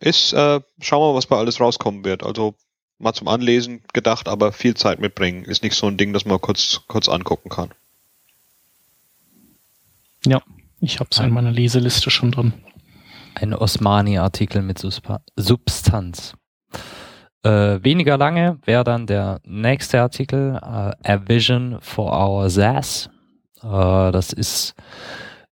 [0.04, 2.24] Ist, äh, schauen wir mal, was bei alles rauskommen wird.
[2.24, 2.56] Also
[3.00, 5.46] mal zum Anlesen gedacht, aber viel Zeit mitbringen.
[5.46, 7.70] Ist nicht so ein Ding, das man kurz, kurz angucken kann.
[10.26, 10.42] Ja,
[10.82, 12.52] ich habe es in meiner Leseliste schon drin.
[13.36, 16.34] Ein Osmani-Artikel mit Suspa Substanz.
[17.44, 23.10] Äh, weniger lange wäre dann der nächste Artikel, äh, A Vision for Our SaaS.
[23.62, 24.76] Äh, das ist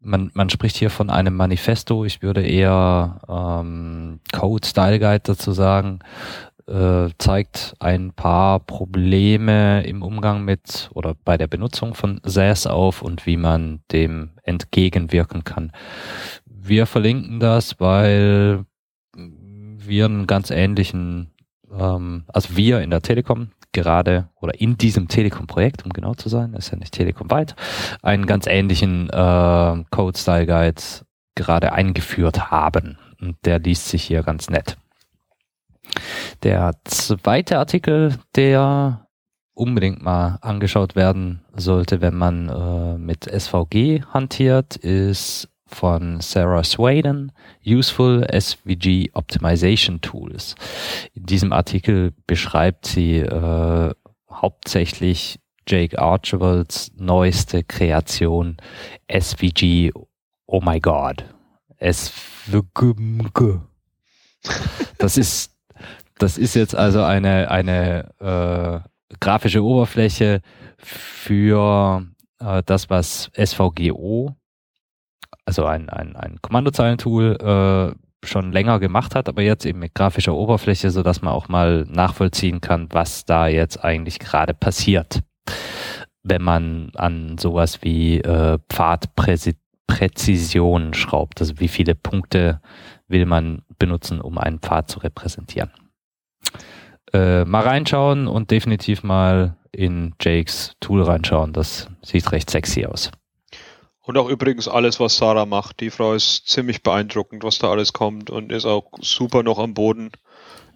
[0.01, 2.05] man, man spricht hier von einem Manifesto.
[2.05, 6.01] Ich würde eher ähm, Code Style Guide dazu sagen.
[6.67, 13.01] Äh, zeigt ein paar Probleme im Umgang mit oder bei der Benutzung von SAS auf
[13.01, 15.73] und wie man dem entgegenwirken kann.
[16.45, 18.67] Wir verlinken das, weil
[19.17, 21.31] wir einen ganz ähnlichen,
[21.73, 26.55] ähm, also wir in der Telekom gerade oder in diesem Telekom-Projekt, um genau zu sein,
[26.55, 27.55] ist ja nicht Telekom weit,
[28.03, 30.83] einen ganz ähnlichen äh, Code-Style-Guide
[31.35, 32.99] gerade eingeführt haben.
[33.21, 34.77] Und der liest sich hier ganz nett.
[36.43, 39.07] Der zweite Artikel, der
[39.55, 47.33] unbedingt mal angeschaut werden sollte, wenn man äh, mit SVG hantiert, ist von Sarah Swaden,
[47.65, 50.55] Useful SVG Optimization Tools.
[51.15, 53.95] In diesem Artikel beschreibt sie äh,
[54.31, 55.39] hauptsächlich
[55.69, 58.57] Jake Archibalds neueste Kreation
[59.09, 59.93] SVG
[60.47, 61.25] Oh my God.
[61.81, 63.61] SVG.
[64.99, 65.55] Das ist,
[66.19, 70.43] das ist jetzt also eine, eine äh, grafische Oberfläche
[70.79, 72.05] für
[72.41, 74.35] äh, das, was SVGO
[75.49, 77.95] also ein, ein, ein Kommandozeilentool äh,
[78.27, 81.87] schon länger gemacht hat, aber jetzt eben mit grafischer Oberfläche, so dass man auch mal
[81.89, 85.21] nachvollziehen kann, was da jetzt eigentlich gerade passiert,
[86.23, 91.41] wenn man an sowas wie äh, Pfadpräzision schraubt.
[91.41, 92.61] Also wie viele Punkte
[93.07, 95.71] will man benutzen, um einen Pfad zu repräsentieren.
[97.15, 101.55] Äh, mal reinschauen und definitiv mal in Jakes Tool reinschauen.
[101.55, 103.11] Das sieht recht sexy aus.
[104.09, 105.81] Und auch übrigens alles, was Sarah macht.
[105.81, 109.75] Die Frau ist ziemlich beeindruckend, was da alles kommt und ist auch super noch am
[109.75, 110.13] Boden.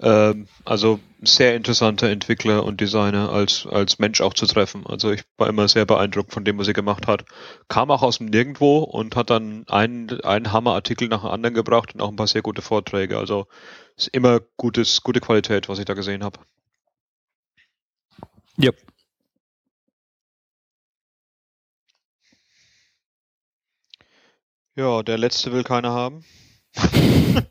[0.03, 4.85] Ähm, also sehr interessanter Entwickler und Designer als, als Mensch auch zu treffen.
[4.87, 7.25] Also ich war immer sehr beeindruckt von dem, was sie gemacht hat.
[7.69, 11.95] Kam auch aus dem Nirgendwo und hat dann einen, einen Hammerartikel nach dem anderen gebracht
[11.95, 13.17] und auch ein paar sehr gute Vorträge.
[13.17, 13.47] Also
[13.97, 16.39] ist immer gutes, gute Qualität, was ich da gesehen habe.
[18.63, 18.77] Yep.
[24.75, 26.25] Ja, der letzte will keiner haben.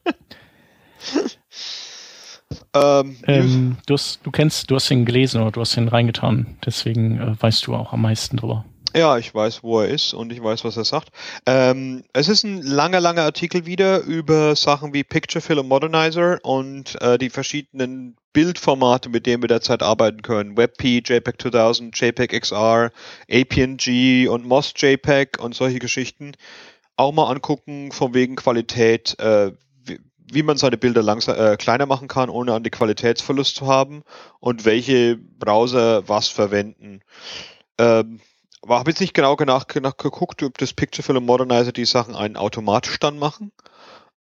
[2.74, 6.58] ähm, ähm, du, hast, du kennst, du hast ihn gelesen oder du hast ihn reingetan,
[6.66, 8.66] deswegen äh, weißt du auch am meisten drüber.
[8.96, 11.10] Ja, ich weiß, wo er ist und ich weiß, was er sagt.
[11.46, 16.40] Ähm, es ist ein langer, langer Artikel wieder über Sachen wie Picture Fill und Modernizer
[16.44, 20.58] und äh, die verschiedenen Bildformate, mit denen wir derzeit arbeiten können.
[20.58, 22.92] WebP, JPEG 2000, JPEG XR,
[23.32, 26.34] APNG und MOS JPEG und solche Geschichten
[26.96, 29.52] auch mal angucken, von wegen Qualität, äh,
[29.84, 30.00] wie,
[30.32, 34.04] wie, man seine Bilder langsam, äh, kleiner machen kann, ohne an die Qualitätsverlust zu haben
[34.40, 37.02] und welche Browser was verwenden.
[37.78, 38.20] Ähm,
[38.68, 42.16] habe jetzt nicht genau nach, nach geguckt, ob das Picture Fill und Modernizer die Sachen
[42.16, 43.52] einen automatisch dann machen.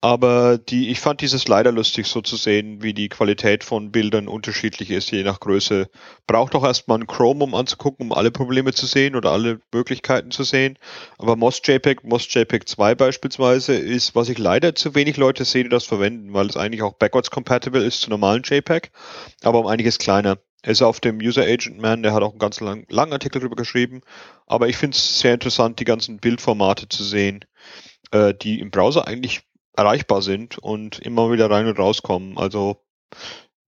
[0.03, 4.27] Aber die, ich fand dieses leider lustig, so zu sehen, wie die Qualität von Bildern
[4.27, 5.89] unterschiedlich ist, je nach Größe.
[6.25, 10.31] Braucht auch erstmal einen Chrome, um anzugucken, um alle Probleme zu sehen oder alle Möglichkeiten
[10.31, 10.79] zu sehen.
[11.19, 15.63] Aber MOS JPEG, MOS JPEG 2 beispielsweise, ist, was ich leider zu wenig Leute sehe,
[15.63, 18.89] die das verwenden, weil es eigentlich auch backwards compatible ist zu normalen JPEG,
[19.43, 20.39] aber um einiges kleiner.
[20.63, 23.39] Er ist auf dem User Agent Man, der hat auch einen ganz lang, langen Artikel
[23.39, 24.01] darüber geschrieben.
[24.47, 27.45] Aber ich finde es sehr interessant, die ganzen Bildformate zu sehen,
[28.11, 29.41] äh, die im Browser eigentlich
[29.75, 32.37] erreichbar sind und immer wieder rein und rauskommen.
[32.37, 32.77] Also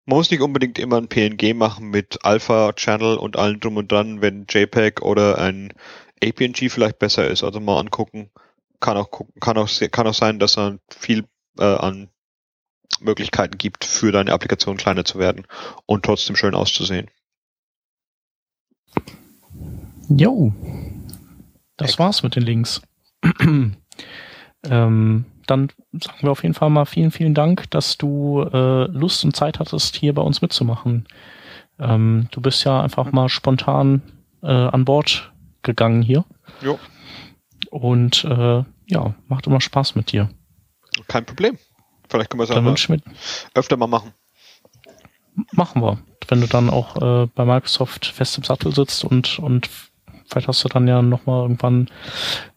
[0.06, 4.22] man muss nicht unbedingt immer ein PNG machen mit Alpha-Channel und allen drum und dran,
[4.22, 5.74] wenn JPEG oder ein
[6.22, 7.44] APNG vielleicht besser ist.
[7.44, 8.30] Also mal angucken.
[8.80, 11.26] Kann auch gucken, kann auch, kann auch sein, dass er viel
[11.58, 12.10] äh, an
[13.00, 15.48] Möglichkeiten gibt, für deine Applikation kleiner zu werden
[15.86, 17.10] und trotzdem schön auszusehen.
[20.10, 20.54] Jo,
[21.78, 22.82] das war's mit den Links.
[24.64, 29.24] ähm, dann sagen wir auf jeden Fall mal vielen, vielen Dank, dass du äh, Lust
[29.24, 31.08] und Zeit hattest, hier bei uns mitzumachen.
[31.80, 34.02] Ähm, du bist ja einfach mal spontan
[34.42, 36.26] äh, an Bord gegangen hier.
[36.62, 36.80] Jo.
[37.70, 40.30] Und äh, ja, macht immer Spaß mit dir.
[41.08, 41.58] Kein Problem.
[42.10, 42.98] Vielleicht können wir es ja
[43.56, 44.14] öfter mal machen.
[45.52, 45.98] Machen wir.
[46.28, 49.70] Wenn du dann auch äh, bei Microsoft fest im Sattel sitzt und, und
[50.34, 51.88] Vielleicht hast du dann ja nochmal irgendwann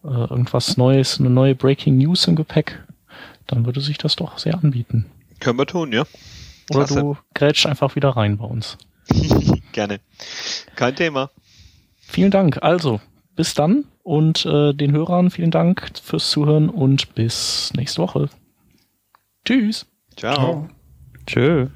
[0.03, 2.83] äh, irgendwas Neues, eine neue Breaking News im Gepäck.
[3.47, 5.07] Dann würde sich das doch sehr anbieten.
[5.41, 6.05] Können wir tun, ja.
[6.71, 7.01] Oder Klasse.
[7.01, 8.79] du grätschst einfach wieder rein bei uns.
[9.73, 10.01] Gerne.
[10.75, 11.31] Kein Thema.
[12.01, 12.63] Vielen Dank.
[12.63, 13.01] Also,
[13.37, 18.31] bis dann und äh, den Hörern vielen Dank fürs Zuhören und bis nächste Woche.
[19.45, 19.87] Tschüss.
[20.17, 20.35] Ciao.
[20.35, 20.69] Ciao.
[21.27, 21.69] Tschö.